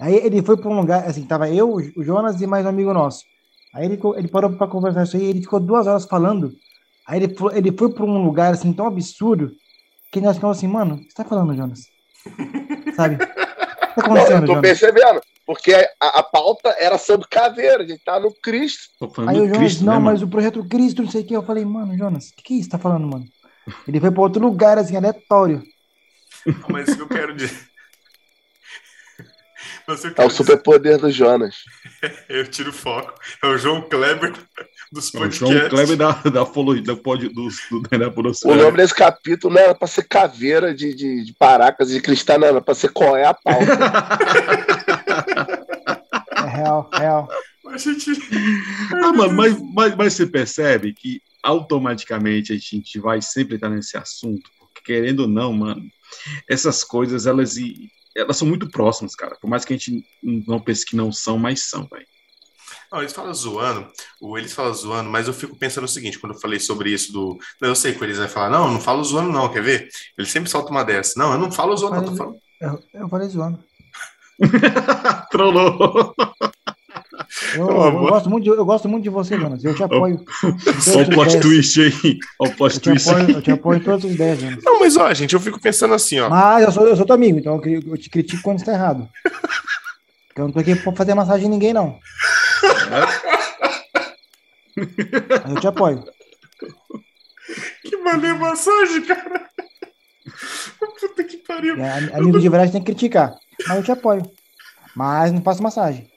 [0.00, 2.92] Aí ele foi para um lugar, assim, tava eu, o Jonas e mais um amigo
[2.92, 3.24] nosso.
[3.74, 6.52] Aí ele, ele parou para conversar isso aí, ele ficou duas horas falando.
[7.06, 9.52] Aí ele, foi, ele foi para um lugar, assim, tão absurdo,
[10.12, 11.80] que nós ficamos assim, mano, o que você tá falando, Jonas?
[12.94, 13.14] Sabe?
[13.14, 14.60] O que tá acontecendo, Não, eu tô Jonas?
[14.60, 15.20] percebendo.
[15.44, 18.90] Porque a, a, pauta era sobre caveira, a gente tá no Cristo.
[19.26, 21.34] Aí o Jonas, Cristo, não, né, mas o projeto Cristo, não sei o que.
[21.34, 23.24] Eu falei, mano, Jonas, o que, que é isso que tá falando, mano?
[23.86, 25.62] Ele foi para outro lugar, assim, aleatório.
[26.68, 27.70] Mas o que eu quero dizer.
[30.16, 31.56] é o superpoder do Jonas.
[32.28, 33.14] eu tiro o foco.
[33.42, 34.32] É o João Kleber
[34.92, 35.42] dos podcasts.
[35.42, 36.98] É o João Kleber da, da, da, pod, do, do,
[37.82, 38.12] da
[38.44, 42.38] O nome desse capítulo não era para ser caveira de, de, de paracas de cristal,
[42.38, 43.64] não, era para ser qual é a pauta.
[46.36, 47.28] é real, real.
[47.64, 48.12] Mas, gente...
[49.02, 53.96] ah, mano, mas, mas, mas você percebe que automaticamente a gente vai sempre estar nesse
[53.96, 55.82] assunto, porque querendo ou não, mano,
[56.48, 57.56] essas coisas elas
[58.14, 59.34] elas são muito próximas, cara.
[59.40, 62.06] Por mais que a gente não pense que não são, mas são, velho.
[62.92, 63.86] Não, eles falam zoando,
[64.20, 67.10] o eles falam zoando, mas eu fico pensando o seguinte, quando eu falei sobre isso
[67.10, 67.38] do.
[67.62, 69.88] Eu sei que eles vai falar, não, eu não falo zoando, não, quer ver?
[70.18, 71.18] Ele sempre solta uma dessa.
[71.18, 72.36] Não, eu não falo zoando, eu não, tô falando.
[72.60, 73.58] Eu, eu falei zoando.
[75.30, 76.14] Trollou.
[77.54, 79.64] Eu, eu, gosto muito de, eu gosto muito de você, Jonas.
[79.64, 80.22] Eu te apoio.
[80.44, 82.18] Olha o plot twist aí.
[82.38, 83.06] o plot eu twist.
[83.06, 84.64] Te apoio, eu te apoio em todas as ideias, Jonas.
[84.64, 86.28] Não, mas ó, gente, eu fico pensando assim, ó.
[86.28, 89.08] Mas eu sou, eu sou teu amigo, então eu te critico quando está errado.
[90.28, 91.98] Porque eu não tô aqui pra fazer massagem em ninguém, não.
[95.48, 96.04] Eu te apoio.
[97.82, 99.50] Que maneiro massagem, cara.
[100.78, 101.76] Puta que pariu.
[101.76, 103.34] É, amigo de verdade tem que criticar.
[103.66, 104.22] Mas eu te apoio.
[104.94, 106.11] Mas não faço massagem.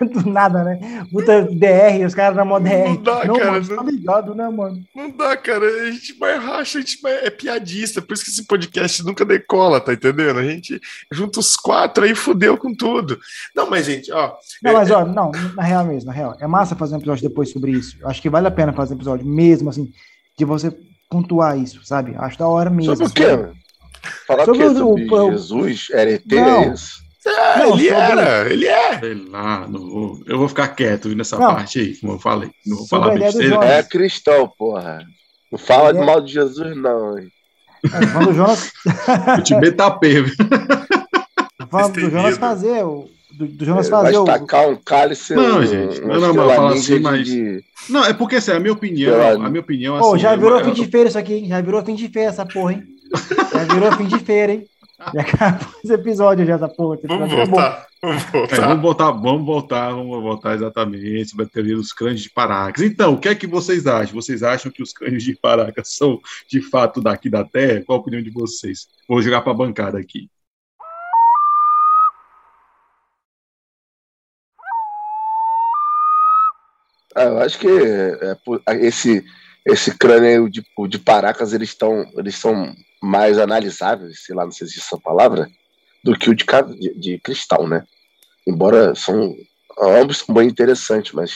[0.12, 1.06] do nada, né?
[1.10, 2.88] Puta DR, os caras na moda DR.
[2.88, 3.52] Não dá, não, cara.
[3.52, 4.84] Mano, não, tá ligado, né, mano?
[4.94, 5.64] Não dá, cara.
[5.64, 8.00] A gente vai racha, a gente vai, é piadista.
[8.00, 10.38] Por isso que esse podcast nunca decola, tá entendendo?
[10.38, 10.80] A gente
[11.10, 13.18] junta os quatro aí fudeu com tudo.
[13.54, 14.34] Não, mas, gente, ó.
[14.62, 16.36] Não, é, mas, ó, não, na real mesmo, na real.
[16.40, 17.96] É massa fazer um episódio depois sobre isso.
[18.04, 19.92] Acho que vale a pena fazer um episódio mesmo, assim,
[20.36, 20.72] de você
[21.10, 22.14] pontuar isso, sabe?
[22.16, 22.96] Acho da hora mesmo.
[22.96, 23.58] Sobre o quê?
[24.26, 27.07] Falar sobre o, sobre o, Jesus, era ET, é isso?
[27.28, 28.98] É, não, ele era, ele é.
[28.98, 31.54] Sei lá, vou, eu vou ficar quieto nessa não.
[31.54, 32.50] parte aí, como eu falei.
[32.66, 33.64] Não vou falar besteira.
[33.64, 35.04] É cristão, porra.
[35.50, 37.28] Não fala de mal de Jesus, não, hein?
[37.84, 38.72] É, do Jonas.
[39.38, 40.28] o time tá pego.
[41.70, 44.18] Falando do Jonas fazer, o, do, do Jonas fazer.
[44.18, 45.34] Vai tacar um cálice.
[45.34, 46.00] Não, gente.
[46.00, 47.26] Não, não, mas fala assim, mas.
[47.26, 47.64] De...
[47.88, 49.44] Não, é porque assim, a minha opinião.
[49.44, 51.48] A minha opinião assim, oh, já virou fim de feira isso aqui, hein?
[51.48, 52.82] Já virou fim de feira essa porra, hein?
[53.52, 54.66] Já virou fim de feira, hein?
[55.14, 56.98] Já acabou esse episódio já, essa porra.
[57.04, 58.56] Vamos voltar, vamos voltar.
[58.56, 59.12] É, vamos voltar.
[59.12, 62.82] Vamos voltar, vamos voltar exatamente a teoria dos crânios de Paracas.
[62.82, 64.14] Então, o que é que vocês acham?
[64.14, 66.20] Vocês acham que os crânios de Paracas são
[66.50, 67.82] de fato daqui da Terra?
[67.86, 68.88] Qual a opinião de vocês?
[69.08, 70.28] Vou jogar para a bancada aqui.
[77.14, 78.36] Ah, eu acho que é,
[78.68, 79.24] é, esse,
[79.68, 84.66] esse crânio de, de Paracas, eles estão eles são mais analisáveis, sei lá, não sei
[84.66, 85.48] se essa palavra,
[86.02, 86.44] do que o de,
[86.78, 87.84] de, de cristal, né?
[88.46, 89.36] Embora são
[89.80, 91.32] ambos são bem interessantes, mas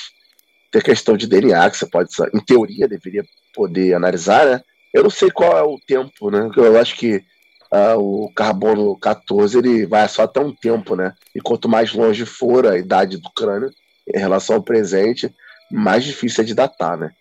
[0.70, 3.24] tem questão de DNA que você pode, em teoria, deveria
[3.54, 4.62] poder analisar, né?
[4.92, 6.50] Eu não sei qual é o tempo, né?
[6.56, 7.22] Eu acho que
[7.72, 11.14] uh, o carbono 14 ele vai só até um tempo, né?
[11.34, 13.70] E quanto mais longe for a idade do crânio
[14.08, 15.32] em relação ao presente,
[15.70, 17.12] mais difícil é de datar, né?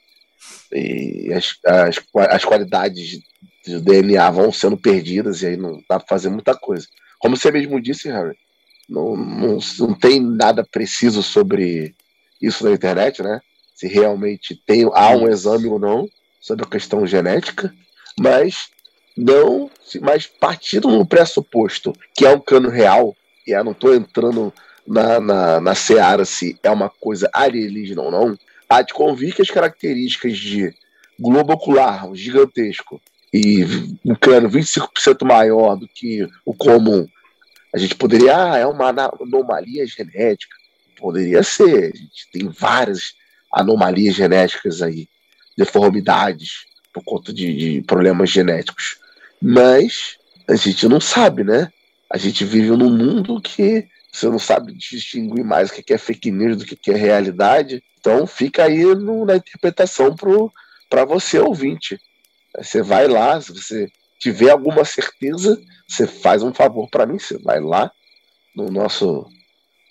[0.72, 3.20] E as, as, as qualidades
[3.66, 6.88] de DNA vão sendo perdidas e aí não dá para fazer muita coisa.
[7.20, 8.36] Como você mesmo disse, Harry,
[8.89, 11.96] não, não, não tem nada preciso sobre
[12.42, 13.39] isso na internet, né?
[13.76, 17.74] Se realmente tem, há um exame ou não sobre a questão genética,
[18.20, 18.70] mas
[19.16, 19.70] não,
[20.02, 23.16] mas partindo no pressuposto que é um cano real,
[23.46, 24.54] e eu não estou entrando
[24.88, 28.38] na, na, na seara se é uma coisa alienígena ou não,
[28.72, 30.74] há de convir que as características de
[31.19, 33.01] globo ocular gigantesco
[33.34, 33.66] e
[34.05, 37.05] um crânio 25% maior do que o comum,
[37.74, 40.55] a gente poderia, ah, é uma anomalia genética.
[40.97, 43.13] Poderia ser, a gente tem várias
[43.54, 45.08] anomalias genéticas aí,
[45.58, 48.97] deformidades por conta de, de problemas genéticos.
[49.41, 50.17] Mas
[50.47, 51.71] a gente não sabe, né?
[52.09, 56.32] A gente vive num mundo que você não sabe distinguir mais o que é fake
[56.32, 57.82] news do que é realidade.
[58.00, 60.16] Então fica aí no, na interpretação
[60.89, 62.00] para você, ouvinte.
[62.58, 63.89] Você vai lá, se você
[64.20, 67.92] tiver alguma certeza, você faz um favor para mim, você vai lá
[68.55, 69.25] no nosso,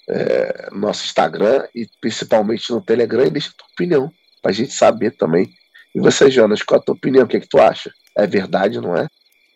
[0.09, 4.73] é, nosso Instagram e principalmente no Telegram e deixa a tua opinião, para a gente
[4.73, 5.51] saber também.
[5.95, 7.25] E você, Jonas, qual a tua opinião?
[7.25, 7.91] O que, é que tu acha?
[8.17, 9.09] É verdade, não é?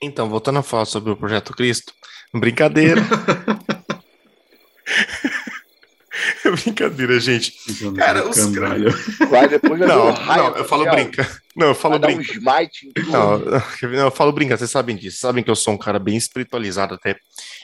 [0.03, 1.93] Então, voltando a falar sobre o Projeto Cristo,
[2.33, 3.01] brincadeira.
[6.45, 7.55] É brincadeira, gente.
[7.97, 8.37] Cara, os
[9.29, 11.43] Vai depois não, não, eu falo brinca.
[11.57, 12.21] Não, eu falo brincando.
[12.21, 15.17] Um smite não, não, eu falo brincando, vocês sabem disso.
[15.17, 17.17] Vocês sabem que eu sou um cara bem espiritualizado até.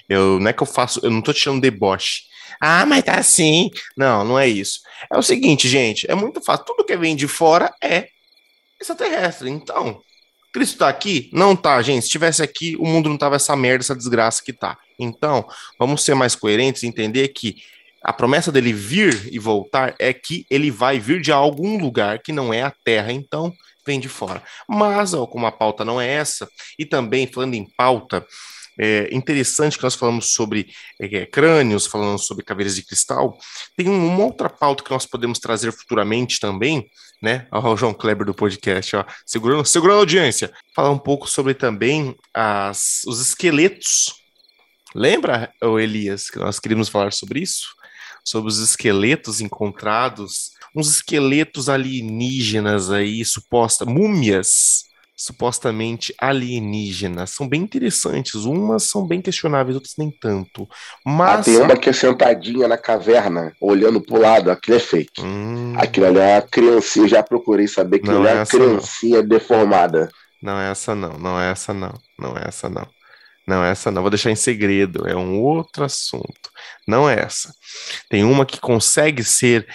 [0.08, 2.22] Eu, não é que eu faço, eu não tô tirando deboche.
[2.60, 3.70] Ah, mas tá assim.
[3.96, 4.80] Não, não é isso.
[5.12, 6.66] É o seguinte, gente, é muito fácil.
[6.66, 8.08] Tudo que vem de fora é
[8.80, 9.48] extraterrestre.
[9.48, 10.00] Então,
[10.52, 11.30] Cristo tá aqui?
[11.32, 12.02] Não tá, gente.
[12.02, 14.76] Se tivesse aqui, o mundo não tava essa merda, essa desgraça que tá.
[15.00, 15.46] Então,
[15.78, 17.56] vamos ser mais coerentes e entender que
[18.02, 22.32] a promessa dele vir e voltar é que ele vai vir de algum lugar que
[22.32, 23.52] não é a Terra, então
[23.86, 24.42] vem de fora.
[24.68, 26.48] Mas, ó, como a pauta não é essa,
[26.78, 28.26] e também falando em pauta,
[28.78, 30.68] é interessante que nós falamos sobre
[30.98, 33.36] é, crânios, falamos sobre caveiras de cristal.
[33.76, 36.88] Tem uma outra pauta que nós podemos trazer futuramente também,
[37.20, 37.46] né?
[37.52, 40.50] Olha o João Kleber do podcast, ó, segurando, segurando a audiência.
[40.74, 44.19] Falar um pouco sobre também as, os esqueletos.
[44.94, 47.68] Lembra, Elias, que nós queríamos falar sobre isso?
[48.24, 54.84] Sobre os esqueletos encontrados, uns esqueletos alienígenas aí, suposta, múmias
[55.20, 57.30] supostamente alienígenas.
[57.30, 58.34] São bem interessantes.
[58.46, 60.66] Umas são bem questionáveis, outras nem tanto.
[61.04, 61.40] Mas.
[61.40, 64.50] Ah, tem uma que é sentadinha na caverna, olhando pro lado.
[64.50, 65.20] Aquilo é fake.
[65.20, 65.74] Hum...
[65.76, 67.06] Aquilo ali é uma criancinha.
[67.06, 69.28] Já procurei saber que não é uma criancinha não.
[69.28, 70.08] deformada.
[70.42, 71.18] Não é essa, não.
[71.18, 71.92] Não é essa, não.
[72.18, 72.86] Não é essa, não.
[73.50, 74.02] Não essa, não.
[74.02, 75.08] Vou deixar em segredo.
[75.08, 76.50] É um outro assunto.
[76.86, 77.52] Não é essa.
[78.08, 79.66] Tem uma que consegue ser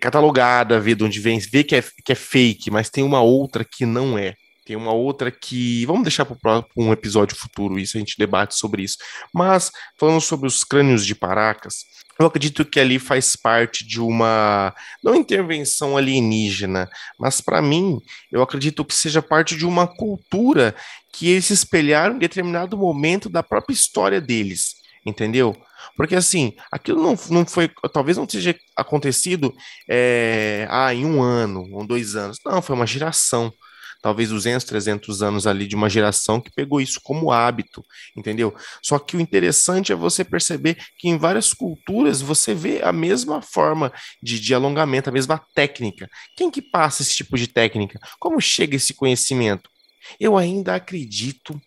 [0.00, 3.64] catalogada, ver de onde vem, ver que é, que é fake, mas tem uma outra
[3.64, 4.36] que não é.
[4.64, 5.84] Tem uma outra que.
[5.84, 8.96] Vamos deixar para um episódio futuro isso, a gente debate sobre isso.
[9.32, 11.84] Mas, falando sobre os crânios de Paracas,
[12.18, 14.74] eu acredito que ali faz parte de uma.
[15.02, 16.88] Não intervenção alienígena,
[17.18, 17.98] mas para mim,
[18.32, 20.74] eu acredito que seja parte de uma cultura
[21.12, 24.76] que eles espelharam em determinado momento da própria história deles.
[25.04, 25.54] Entendeu?
[25.96, 29.52] Porque assim, aquilo não, não foi, talvez não seja acontecido
[29.86, 32.38] é, ah, em um ano ou dois anos.
[32.46, 33.52] Não, foi uma geração
[34.04, 37.82] talvez 200, 300 anos ali de uma geração que pegou isso como hábito,
[38.14, 38.54] entendeu?
[38.82, 43.40] Só que o interessante é você perceber que em várias culturas você vê a mesma
[43.40, 43.90] forma
[44.22, 46.06] de, de alongamento, a mesma técnica.
[46.36, 47.98] Quem que passa esse tipo de técnica?
[48.20, 49.70] Como chega esse conhecimento?
[50.20, 51.58] Eu ainda acredito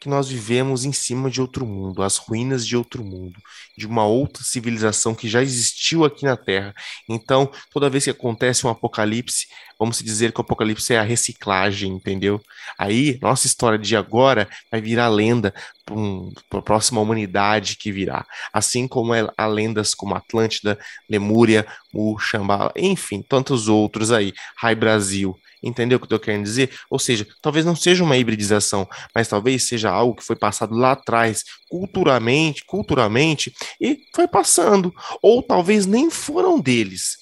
[0.00, 3.40] que nós vivemos em cima de outro mundo, as ruínas de outro mundo,
[3.76, 6.74] de uma outra civilização que já existiu aqui na Terra.
[7.08, 9.46] Então, toda vez que acontece um apocalipse,
[9.78, 12.40] vamos dizer que o apocalipse é a reciclagem, entendeu?
[12.78, 15.54] Aí, nossa história de agora vai virar lenda
[15.84, 18.26] para um, a próxima humanidade que virá.
[18.52, 20.78] Assim como é, há lendas como Atlântida,
[21.08, 25.36] Lemúria, o Xambala, enfim, tantos outros aí, Rai Brasil.
[25.62, 26.70] Entendeu o que eu tô querendo dizer?
[26.90, 30.92] Ou seja, talvez não seja uma hibridização, mas talvez seja algo que foi passado lá
[30.92, 34.92] atrás, culturalmente, culturalmente, e foi passando.
[35.22, 37.18] Ou talvez nem foram deles.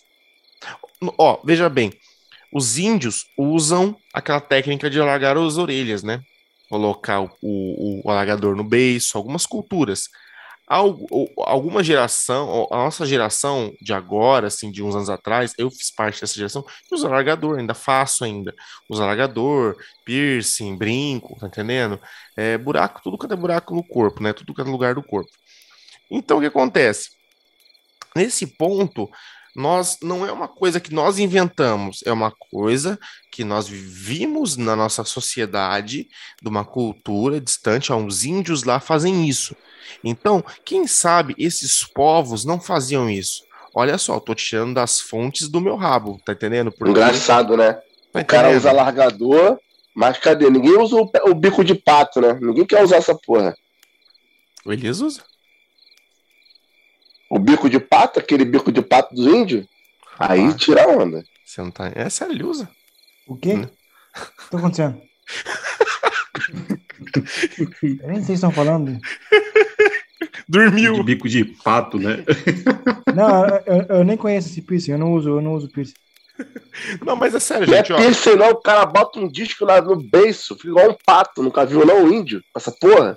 [1.18, 1.92] Ó, veja bem,
[2.52, 6.22] os índios usam aquela técnica de alargar as orelhas, né?
[6.68, 10.08] Colocar o, o, o alagador no beiço, algumas culturas
[10.66, 16.20] alguma geração, a nossa geração de agora, assim, de uns anos atrás, eu fiz parte
[16.20, 18.54] dessa geração que usa alargador, ainda faço ainda.
[18.88, 22.00] Usa alargador, piercing, brinco, tá entendendo?
[22.36, 24.32] É, buraco, tudo que é buraco no corpo, né?
[24.32, 25.30] Tudo que é lugar do corpo.
[26.10, 27.10] Então, o que acontece?
[28.16, 29.10] Nesse ponto,
[29.54, 32.98] nós não é uma coisa que nós inventamos, é uma coisa
[33.30, 36.08] que nós vivimos na nossa sociedade,
[36.42, 39.54] de uma cultura distante, há uns índios lá fazem isso.
[40.02, 43.44] Então, quem sabe esses povos não faziam isso?
[43.74, 46.70] Olha só, eu tô tirando das fontes do meu rabo, tá entendendo?
[46.70, 46.90] Porque...
[46.90, 47.72] Engraçado, né?
[48.12, 49.58] Tá o cara usa largador,
[49.94, 50.48] mas cadê?
[50.48, 52.38] Ninguém usa o, o, bico de pato, né?
[52.40, 53.56] Ninguém quer usar essa porra.
[54.64, 55.22] O Elias usa.
[57.28, 59.66] O bico de pato, aquele bico de pato dos índios?
[60.16, 61.24] Aí ah, tira a onda.
[61.44, 61.90] Você não tá.
[61.94, 62.68] É sério, ele usa.
[63.26, 63.54] O quê?
[63.54, 63.62] Hum.
[63.64, 65.02] O que tá acontecendo?
[67.82, 68.98] Eu nem sei se estão falando.
[70.48, 70.94] Dormiu.
[70.94, 72.24] De bico de pato, né?
[73.14, 75.94] Não, eu, eu, nem conheço esse piercing, eu não uso, eu não uso piercing.
[77.04, 77.90] Não, mas é sério, gente.
[77.90, 80.96] Não é piercing, não, o cara bota um disco lá no beiço, fica igual um
[81.06, 83.16] pato, nunca viu não, o índio, essa porra.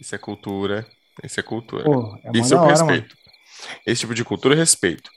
[0.00, 0.86] Isso é cultura,
[1.22, 1.84] isso é cultura.
[1.84, 3.14] Pô, é isso eu hora, respeito.
[3.14, 3.78] Mano.
[3.86, 5.10] Esse tipo de cultura eu respeito.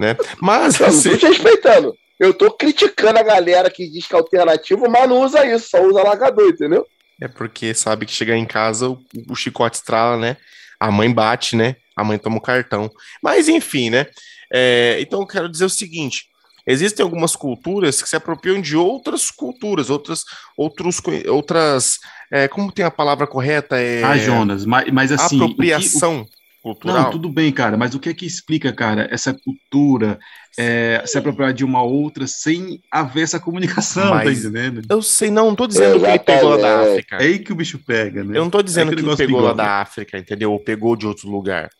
[0.00, 0.16] Né?
[0.40, 1.10] Mas eu assim...
[1.10, 1.94] não tô te respeitando.
[2.18, 5.82] Eu tô criticando a galera que diz que é alternativo, mas não usa isso, só
[5.82, 6.86] usa largador, entendeu?
[7.20, 8.98] É porque sabe que chegar em casa o,
[9.28, 10.36] o chicote estrala, né?
[10.80, 11.76] A mãe bate, né?
[11.94, 12.90] A mãe toma o cartão.
[13.22, 14.06] Mas enfim, né?
[14.52, 16.24] É, então eu quero dizer o seguinte:
[16.66, 20.24] existem algumas culturas que se apropriam de outras culturas, outras,
[20.56, 21.98] outros, outras.
[22.32, 23.78] É, como tem a palavra correta?
[23.78, 25.36] É, ah, Jonas, mas, mas assim.
[25.36, 26.26] Apropriação.
[26.62, 27.04] Cultural.
[27.04, 30.18] Não, tudo bem, cara, mas o que é que explica, cara, essa cultura
[30.58, 34.82] é, se apropriar de uma outra sem haver essa comunicação, tá Mas- entendendo?
[34.90, 36.80] Eu sei, não, não tô dizendo que ele pegou lá da.
[36.82, 37.16] África.
[37.16, 38.36] É aí que o bicho pega, né?
[38.36, 39.68] Eu não tô dizendo É que aquele ele pegou lá bigode.
[39.68, 40.52] da África, entendeu?
[40.52, 41.70] Ou pegou de outro lugar.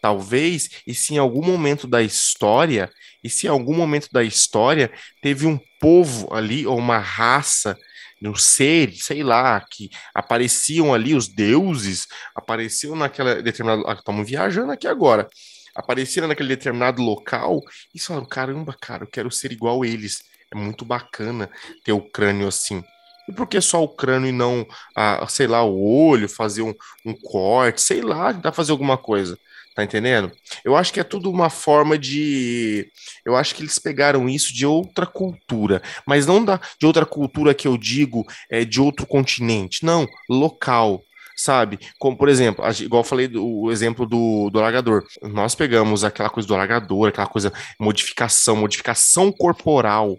[0.00, 2.90] Talvez, e se em algum momento da história,
[3.22, 4.90] e se em algum momento da história
[5.22, 7.76] teve um povo ali, ou uma raça,
[8.22, 13.82] um ser, sei lá, que apareciam ali, os deuses, apareciam naquela determinada.
[13.86, 15.28] Ah, Estamos viajando aqui agora.
[15.74, 17.60] Apareceram naquele determinado local
[17.94, 20.22] e falaram: caramba, cara, eu quero ser igual eles.
[20.52, 21.50] É muito bacana
[21.84, 22.82] ter o crânio assim.
[23.28, 24.64] E por que só o crânio e não,
[24.96, 25.76] ah, sei lá, o
[26.08, 26.72] olho, fazer um,
[27.04, 29.36] um corte, sei lá, tentar fazer alguma coisa.
[29.76, 30.32] Tá entendendo?
[30.64, 32.90] Eu acho que é tudo uma forma de.
[33.26, 37.52] Eu acho que eles pegaram isso de outra cultura, mas não da, de outra cultura
[37.52, 41.02] que eu digo é de outro continente, não, local.
[41.36, 41.78] Sabe?
[41.98, 45.04] Como, por exemplo, igual eu falei do exemplo do, do alagador.
[45.20, 50.16] Nós pegamos aquela coisa do alagador, aquela coisa, modificação, modificação corporal,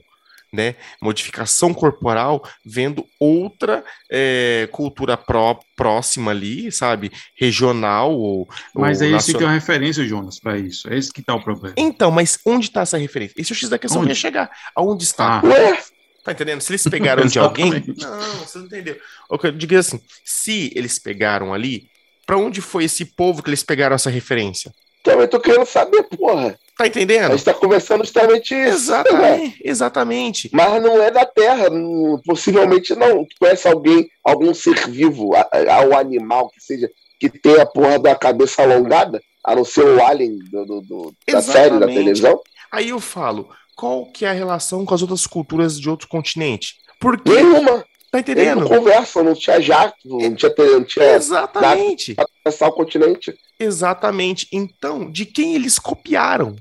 [0.51, 0.75] né?
[1.01, 7.11] Modificação corporal, vendo outra é, cultura pró, próxima ali, sabe?
[7.35, 8.47] Regional ou.
[8.73, 9.41] Mas ou você tem nacional.
[9.43, 10.91] uma referência, Jonas, para isso.
[10.91, 11.75] É esse que tá o problema.
[11.77, 13.33] Então, mas onde está essa referência?
[13.37, 14.19] Esse é o X da questão que eu ia Onde?
[14.21, 14.49] chegar.
[14.75, 15.39] Aonde está?
[15.39, 15.83] Ah, Ué,
[16.23, 16.59] Tá entendendo?
[16.59, 17.71] Se eles pegaram de alguém.
[17.71, 18.97] Não, você não entendeu.
[19.29, 21.89] O que eu digo é assim: se eles pegaram ali,
[22.25, 24.73] pra onde foi esse povo que eles pegaram essa referência?
[25.11, 26.57] Também tô querendo saber, porra.
[26.77, 27.31] Tá A entendendo?
[27.31, 28.75] gente tá conversando justamente isso.
[28.93, 30.49] Exatamente, exatamente.
[30.53, 33.25] Mas não é da Terra, não- possivelmente não.
[33.25, 36.89] Tu conhece alguém, algum ser vivo, a- a- ao animal que seja,
[37.19, 41.13] que tenha a porra da cabeça alongada, a não ser o alien do, do- do-
[41.31, 42.39] da série, da televisão?
[42.71, 46.75] Aí eu falo, qual que é a relação com as outras culturas de outro continente?
[46.99, 47.31] Por quê?
[47.31, 47.83] Nenhuma.
[48.11, 48.67] Tá Eles não entendendo?
[48.69, 52.13] conversam, não tinha jato, não tinha, não tinha Exatamente.
[52.15, 53.33] pra atravessar o continente.
[53.59, 54.47] Exatamente.
[54.51, 56.55] Então, de quem eles copiaram?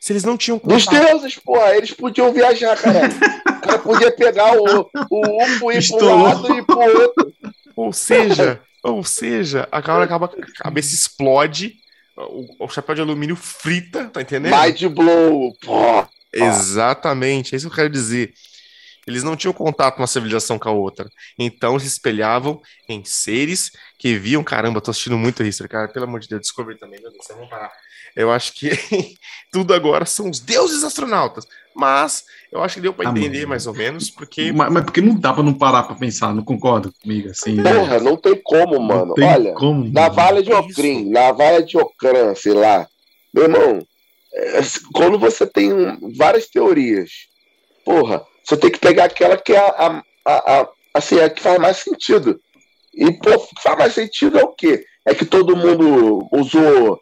[0.00, 1.06] Se eles não tinham Dos contato.
[1.06, 3.08] deuses, porra, eles podiam viajar, cara.
[3.08, 7.32] O cara podia pegar o, o UFO e ir um lado e pro outro.
[7.76, 11.76] Ou seja, ou seja, a cara acaba, a cabeça explode,
[12.16, 14.56] o, o chapéu de alumínio frita, tá entendendo?
[14.56, 16.08] Mind blow, porra.
[16.32, 18.34] Exatamente, é isso que eu quero dizer.
[19.06, 21.08] Eles não tinham contato uma civilização com a outra.
[21.38, 24.44] Então se espelhavam em seres que viam.
[24.44, 25.88] Caramba, tô assistindo muito History, cara.
[25.88, 27.72] Pelo amor de Deus, Discovery também, meu Deus, vamos parar.
[28.14, 28.70] Eu acho que
[29.50, 31.46] tudo agora são os deuses astronautas.
[31.74, 34.52] Mas eu acho que deu para Ah, entender mais ou menos, porque.
[34.52, 37.30] Mas, mas porque não dá pra não parar pra pensar, não concorda comigo?
[37.30, 37.72] Assim, né?
[37.74, 39.14] Porra, não tem como, Não mano.
[39.14, 39.90] tem Olha, como.
[39.90, 40.10] na.
[40.10, 42.86] Vale de Que Ocrim, na Vale de Ocrã, sei lá.
[43.32, 43.86] Meu irmão,
[44.34, 44.60] é,
[44.92, 45.70] quando você tem
[46.14, 47.10] várias teorias,
[47.86, 51.58] porra, você tem que pegar aquela que é a, a- a- assim, a que faz
[51.58, 52.40] mais sentido.
[52.94, 53.30] E, pô,
[53.62, 54.84] faz mais sentido é o quê?
[55.06, 57.00] É que todo mundo usou,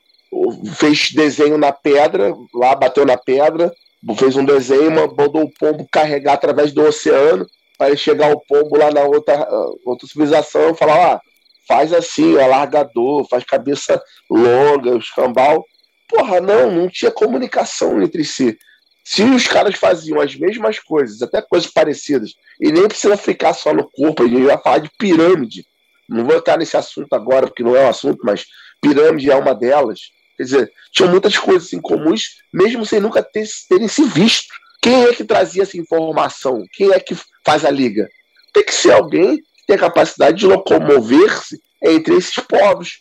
[0.77, 3.73] fez desenho na pedra, lá bateu na pedra,
[4.17, 7.47] fez um desenho, mandou o pombo carregar através do oceano,
[7.77, 9.47] para chegar o pombo lá na outra,
[9.85, 11.21] outra civilização e falar, ah,
[11.67, 14.01] faz assim, alargador, faz cabeça
[14.31, 15.65] longa, escambau.
[16.09, 18.59] Porra, não, não tinha comunicação entre si.
[19.05, 23.73] Se os caras faziam as mesmas coisas, até coisas parecidas, e nem precisa ficar só
[23.73, 25.65] no corpo, a gente vai falar de pirâmide.
[26.09, 28.45] Não vou entrar nesse assunto agora, porque não é um assunto, mas
[28.81, 30.01] pirâmide é uma delas.
[30.37, 34.49] Quer dizer, tinham muitas coisas em comuns, mesmo sem nunca ter, terem se visto.
[34.83, 36.65] Quem é que trazia essa informação?
[36.73, 37.15] Quem é que
[37.45, 38.09] faz a liga?
[38.53, 43.01] Tem que ser alguém que tem capacidade de locomover-se entre esses povos.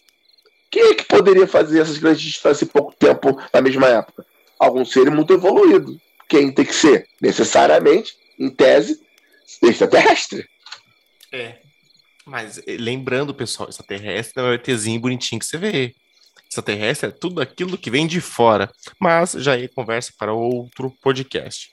[0.70, 4.26] Quem é que poderia fazer essas grandes distâncias em pouco tempo na mesma época?
[4.60, 6.00] Algum ser muito evoluído.
[6.28, 7.08] Quem tem que ser?
[7.22, 9.02] Necessariamente, em tese,
[9.64, 10.48] extraterrestre.
[11.32, 11.58] É.
[12.26, 15.96] Mas eh, lembrando, pessoal, extraterrestre não é o ETzinho bonitinho que você vê.
[16.48, 18.72] Extraterrestre é tudo aquilo que vem de fora.
[19.00, 21.72] Mas já é conversa para outro podcast.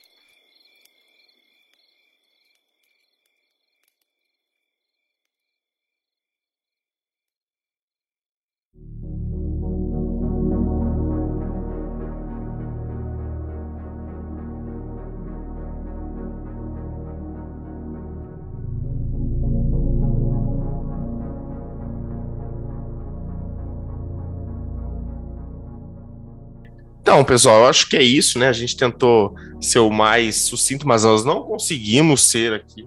[27.06, 28.48] Então, pessoal, eu acho que é isso, né?
[28.48, 32.84] A gente tentou ser o mais sucinto, mas nós não conseguimos ser aqui.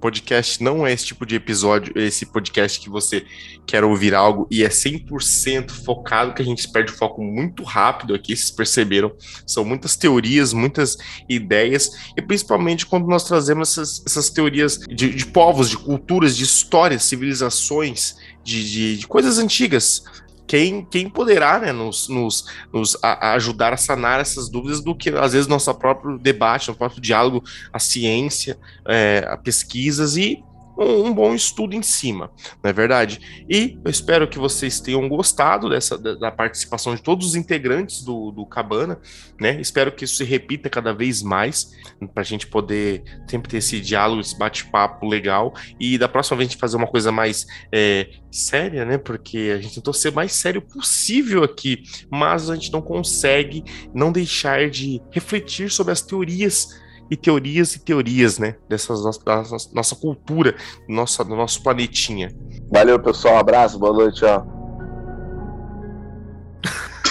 [0.00, 3.24] Podcast não é esse tipo de episódio, esse podcast que você
[3.64, 8.12] quer ouvir algo e é 100% focado, que a gente perde o foco muito rápido
[8.12, 9.12] aqui, vocês perceberam.
[9.46, 10.98] São muitas teorias, muitas
[11.28, 16.42] ideias, e principalmente quando nós trazemos essas, essas teorias de, de povos, de culturas, de
[16.42, 20.02] histórias, civilizações, de, de, de coisas antigas
[20.50, 25.08] quem, quem poderá né, nos, nos, nos a, ajudar a sanar essas dúvidas do que
[25.10, 30.42] às vezes nosso próprio debate, nosso próprio diálogo, a ciência, é, a pesquisas e
[30.80, 32.30] um, um, bom estudo em cima,
[32.62, 33.44] não é verdade?
[33.48, 38.02] E eu espero que vocês tenham gostado dessa da, da participação de todos os integrantes
[38.02, 38.98] do, do Cabana,
[39.38, 39.60] né?
[39.60, 41.72] Espero que isso se repita cada vez mais,
[42.14, 45.54] para a gente poder sempre ter esse diálogo, esse bate-papo legal.
[45.78, 48.96] E da próxima vez a gente fazer uma coisa mais é, séria, né?
[48.98, 54.10] Porque a gente tentou ser mais sério possível aqui, mas a gente não consegue não
[54.10, 56.68] deixar de refletir sobre as teorias
[57.10, 58.54] e teorias e teorias, né?
[58.68, 59.42] Dessas da
[59.72, 60.54] nossa cultura,
[60.88, 62.32] nossa, do nosso planetinha.
[62.70, 63.34] Valeu, pessoal.
[63.34, 64.42] Um abraço, boa noite, ó.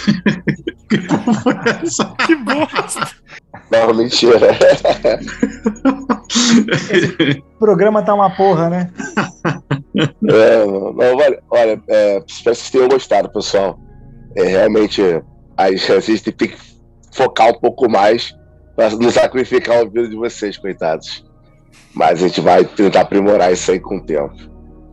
[2.26, 3.10] que bosta!
[3.70, 4.40] Não, mentira.
[7.56, 8.92] o programa tá uma porra, né?
[10.00, 13.78] É, não, olha, olha é, espero que vocês tenham gostado, pessoal.
[14.36, 15.02] É, realmente,
[15.58, 16.58] a gente tem que
[17.12, 18.34] focar um pouco mais
[18.80, 21.26] para não sacrificar o vida de vocês, coitados.
[21.94, 24.38] Mas a gente vai tentar aprimorar isso aí com o tempo.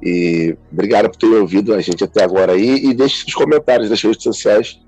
[0.02, 2.84] E obrigado por terem ouvido a gente até agora aí.
[2.84, 4.80] E deixe seus comentários nas redes sociais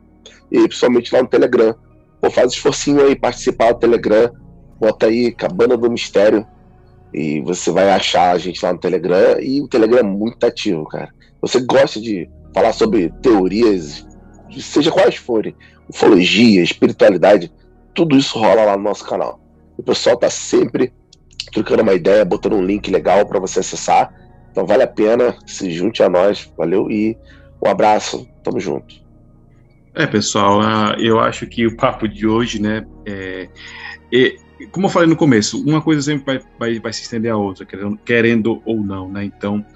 [0.51, 1.77] e principalmente lá no Telegram.
[2.21, 4.33] Pô, faz esforcinho aí, participar do Telegram.
[4.81, 6.45] Bota aí Cabana do Mistério.
[7.15, 9.39] E você vai achar a gente lá no Telegram.
[9.41, 11.11] E o Telegram é muito ativo, cara.
[11.41, 14.05] Você gosta de falar sobre teorias,
[14.59, 15.55] seja quais forem,
[15.89, 17.53] ufologia, espiritualidade
[17.99, 19.41] tudo isso rola lá no nosso canal.
[19.77, 20.93] O pessoal tá sempre
[21.53, 24.15] trocando uma ideia, botando um link legal para você acessar.
[24.53, 27.19] Então vale a pena, se junte a nós, valeu e
[27.61, 28.95] um abraço, tamo junto.
[29.97, 33.49] É, pessoal, ah, eu acho que o papo de hoje, né, é,
[34.15, 34.37] é,
[34.71, 37.67] como eu falei no começo, uma coisa sempre vai, vai, vai se estender à outra,
[37.67, 39.67] querendo, querendo ou não, né, então,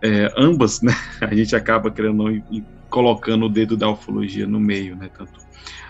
[0.00, 2.24] é, ambas, né, a gente acaba querendo
[2.88, 5.43] colocando o dedo da ufologia no meio, né, tanto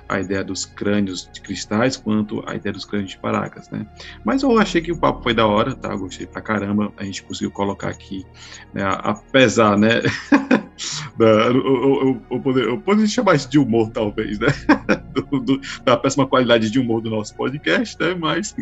[0.08, 3.86] a ideia dos crânios de cristais quanto a ideia dos crânios de paracas, né?
[4.24, 5.94] Mas eu achei que o papo foi da hora, tá?
[5.94, 6.92] Gostei pra caramba.
[6.96, 8.24] A gente conseguiu colocar aqui,
[8.72, 8.82] né?
[8.84, 10.02] apesar, né?
[11.16, 14.48] da, eu, eu, poderia, eu poderia chamar isso de humor, talvez, né?
[15.14, 18.14] do, do, da péssima qualidade de humor do nosso podcast, né?
[18.14, 18.54] Mas,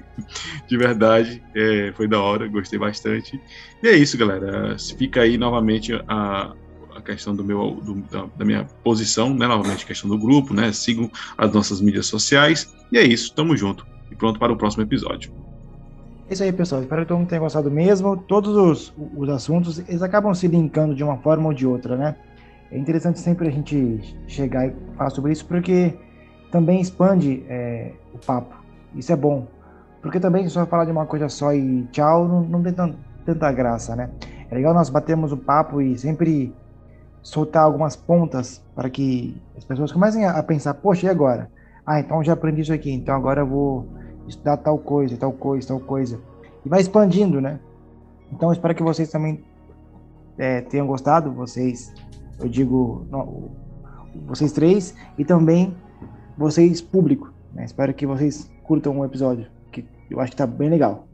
[0.69, 3.41] de verdade, é, foi da hora, gostei bastante.
[3.83, 4.77] E é isso, galera.
[4.99, 6.55] Fica aí novamente a,
[6.97, 9.47] a questão do meu, do, da, da, minha posição, né?
[9.47, 10.73] Novamente, questão do grupo, né?
[10.73, 12.73] Sigam as nossas mídias sociais.
[12.91, 13.87] E é isso, tamo junto.
[14.11, 15.33] E pronto para o próximo episódio.
[16.29, 16.83] É isso aí, pessoal.
[16.83, 18.17] Espero que todo mundo tenha gostado mesmo.
[18.17, 22.17] Todos os, os assuntos, eles acabam se linkando de uma forma ou de outra, né?
[22.71, 25.95] É interessante sempre a gente chegar e falar sobre isso, porque
[26.51, 28.55] também expande é, o papo.
[28.95, 29.47] Isso é bom.
[30.01, 32.75] Porque também só falar de uma coisa só e tchau, não, não tem
[33.25, 34.11] tanta graça, né?
[34.51, 36.53] É legal nós batermos o papo e sempre
[37.23, 41.51] soltar algumas pontas para que as pessoas comecem a pensar, poxa, e agora?
[41.87, 43.87] Ah, então já aprendi isso aqui, então agora eu vou
[44.27, 46.21] estudar tal coisa, tal coisa, tal coisa.
[46.65, 47.59] E vai expandindo, né?
[48.33, 49.45] Então espero que vocês também
[50.39, 51.93] é, tenham gostado, vocês,
[52.41, 53.51] eu digo, não,
[54.27, 55.75] vocês três, e também
[56.37, 57.33] vocês, público.
[57.53, 57.65] Né?
[57.65, 61.07] Espero que vocês curtam o episódio, que eu acho que tá bem legal.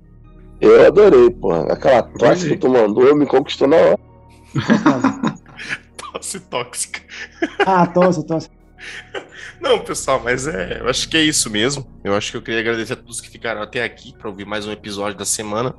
[0.60, 1.52] Eu adorei, pô.
[1.52, 3.98] Aquela tosse que tu mandou me conquistou na hora.
[6.12, 7.01] tosse tóxica.
[7.66, 8.51] Ah, tosse, tosse.
[9.60, 11.86] Não, pessoal, mas é, eu acho que é isso mesmo.
[12.05, 14.66] Eu acho que eu queria agradecer a todos que ficaram até aqui para ouvir mais
[14.66, 15.74] um episódio da semana,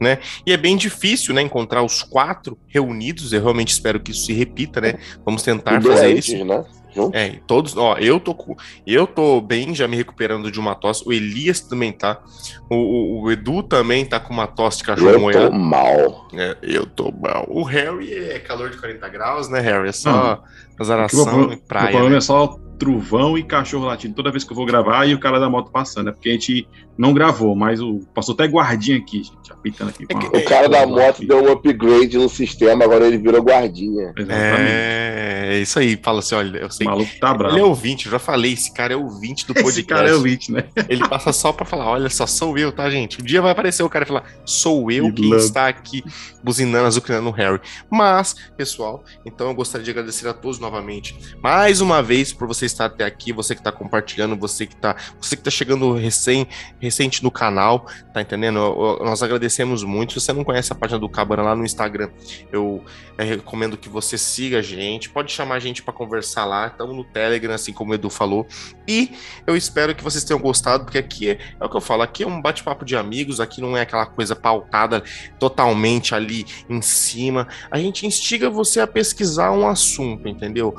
[0.00, 0.18] né?
[0.46, 3.32] E é bem difícil, né, encontrar os quatro reunidos.
[3.32, 4.98] Eu realmente espero que isso se repita, né?
[5.24, 6.44] Vamos tentar fazer isso.
[6.44, 6.64] Né?
[7.12, 8.56] É, todos, ó, eu tô
[8.86, 11.02] eu tô bem, já me recuperando de uma tosse.
[11.06, 12.22] O Elias também tá.
[12.70, 15.46] O, o, o Edu também tá com uma tosse de cachorro molhado.
[15.46, 16.28] Eu tô mal.
[16.34, 17.46] É, eu tô mal.
[17.48, 19.88] O Harry é calor de 40 graus, né, Harry?
[19.88, 20.42] É só
[20.78, 21.86] azaração e praia.
[21.86, 22.16] O problema né?
[22.16, 25.38] é só trovão e cachorro latindo toda vez que eu vou gravar e o cara
[25.38, 26.10] da moto passando.
[26.10, 30.04] É porque a gente não gravou, mas o passou até guardinha aqui, gente, apitando aqui.
[30.08, 31.26] É que, o cara da moto aqui.
[31.26, 34.12] deu um upgrade no sistema, agora ele virou guardinha.
[34.16, 34.70] Exatamente.
[34.70, 35.98] É, é isso aí.
[36.00, 36.86] Fala assim, olha, eu sei.
[36.86, 37.54] O maluco tá bravo.
[37.54, 39.80] Ele é ouvinte, eu já falei, esse cara é ouvinte do podcast.
[39.80, 40.64] Esse cara é ouvinte, né?
[40.88, 43.20] Ele passa só pra falar, olha só, sou eu, tá, gente?
[43.20, 46.04] Um dia vai aparecer o cara e falar, sou eu que quem está aqui
[46.42, 47.60] buzinando, azucrinando no Harry.
[47.90, 52.66] Mas, pessoal, então eu gostaria de agradecer a todos novamente, mais uma vez, por você
[52.66, 56.46] estar até aqui, você que tá compartilhando, você que tá, você que tá chegando recém
[56.80, 58.58] recente no canal, tá entendendo?
[59.00, 60.14] Nós agradecemos muito.
[60.14, 62.08] Se você não conhece a página do Cabana lá no Instagram,
[62.50, 62.82] eu
[63.16, 65.10] é, recomendo que você siga a gente.
[65.10, 66.66] Pode chamar a gente para conversar lá.
[66.66, 68.46] Estamos no Telegram, assim como o Edu falou.
[68.86, 69.12] E
[69.46, 72.22] eu espero que vocês tenham gostado, porque aqui é, é o que eu falo: aqui
[72.22, 75.02] é um bate-papo de amigos, aqui não é aquela coisa pautada
[75.38, 77.48] totalmente ali em cima.
[77.70, 80.74] A gente instiga você a pesquisar um assunto, entendeu?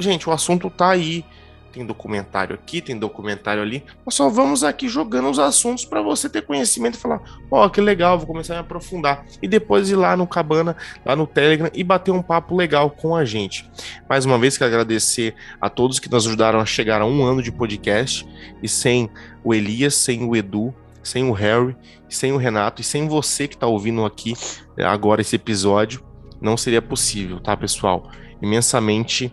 [0.00, 1.24] gente, o assunto tá aí.
[1.72, 3.84] Tem documentário aqui, tem documentário ali.
[4.04, 7.20] Nós só vamos aqui jogando os assuntos para você ter conhecimento e falar:
[7.50, 9.24] Ó, oh, que legal, vou começar a me aprofundar.
[9.40, 13.14] E depois ir lá no Cabana, lá no Telegram e bater um papo legal com
[13.14, 13.70] a gente.
[14.08, 17.42] Mais uma vez, quero agradecer a todos que nos ajudaram a chegar a um ano
[17.42, 18.26] de podcast.
[18.62, 19.08] E sem
[19.44, 21.76] o Elias, sem o Edu, sem o Harry,
[22.08, 24.34] sem o Renato e sem você que está ouvindo aqui
[24.76, 26.02] eh, agora esse episódio,
[26.40, 28.10] não seria possível, tá, pessoal?
[28.42, 29.32] Imensamente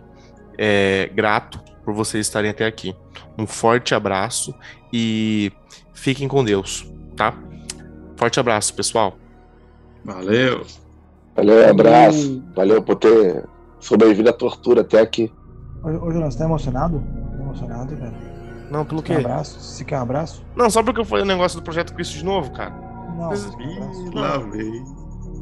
[0.56, 2.94] é, grato por vocês estarem até aqui.
[3.38, 4.54] Um forte abraço
[4.92, 5.50] e
[5.94, 6.86] fiquem com Deus,
[7.16, 7.32] tá?
[8.14, 9.16] Forte abraço, pessoal.
[10.04, 10.66] Valeu.
[11.34, 12.44] Valeu, abraço.
[12.54, 13.42] Valeu por ter
[13.80, 15.32] sobrevivido à tortura até aqui.
[15.82, 17.02] Ô, Jonas, tá emocionado?
[17.32, 18.12] Tá emocionado, cara?
[18.70, 19.14] Não, pelo quê?
[19.14, 19.58] Um abraço?
[19.58, 20.44] Se quer um abraço?
[20.54, 22.70] Não, só porque eu falei o negócio do Projeto Cristo de novo, cara.
[23.16, 24.10] Não, Mas- um abraço.
[24.14, 24.84] Lá vem.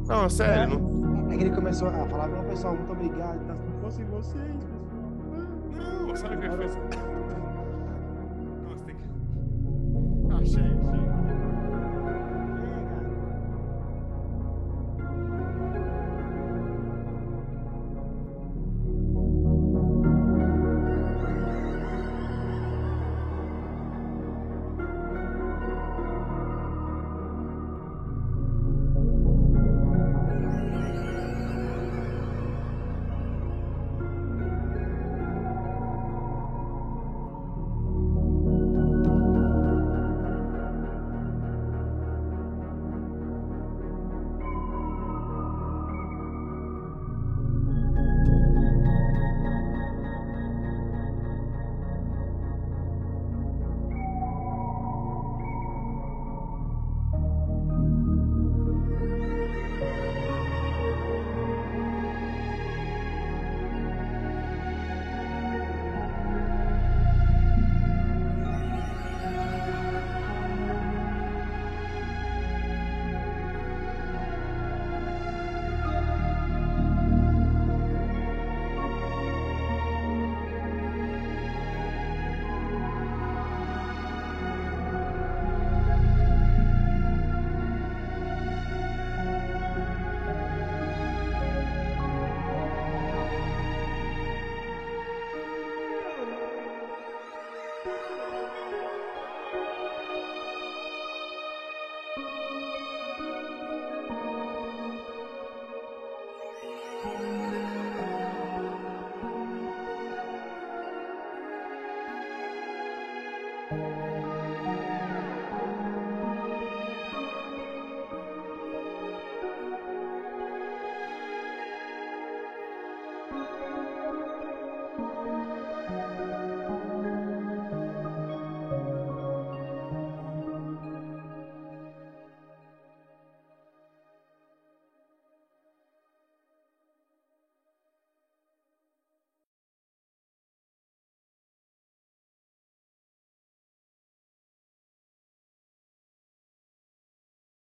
[0.07, 0.79] Não, sério.
[0.79, 3.37] Não, É que ele começou a falar, não, pessoal, muito obrigado.
[3.47, 3.53] tá?
[3.53, 4.76] Se não fossem vocês,
[6.17, 6.75] sabe o que ele fez?
[8.63, 9.03] Nossa, tem que...
[10.31, 11.16] Ah, chega, chega.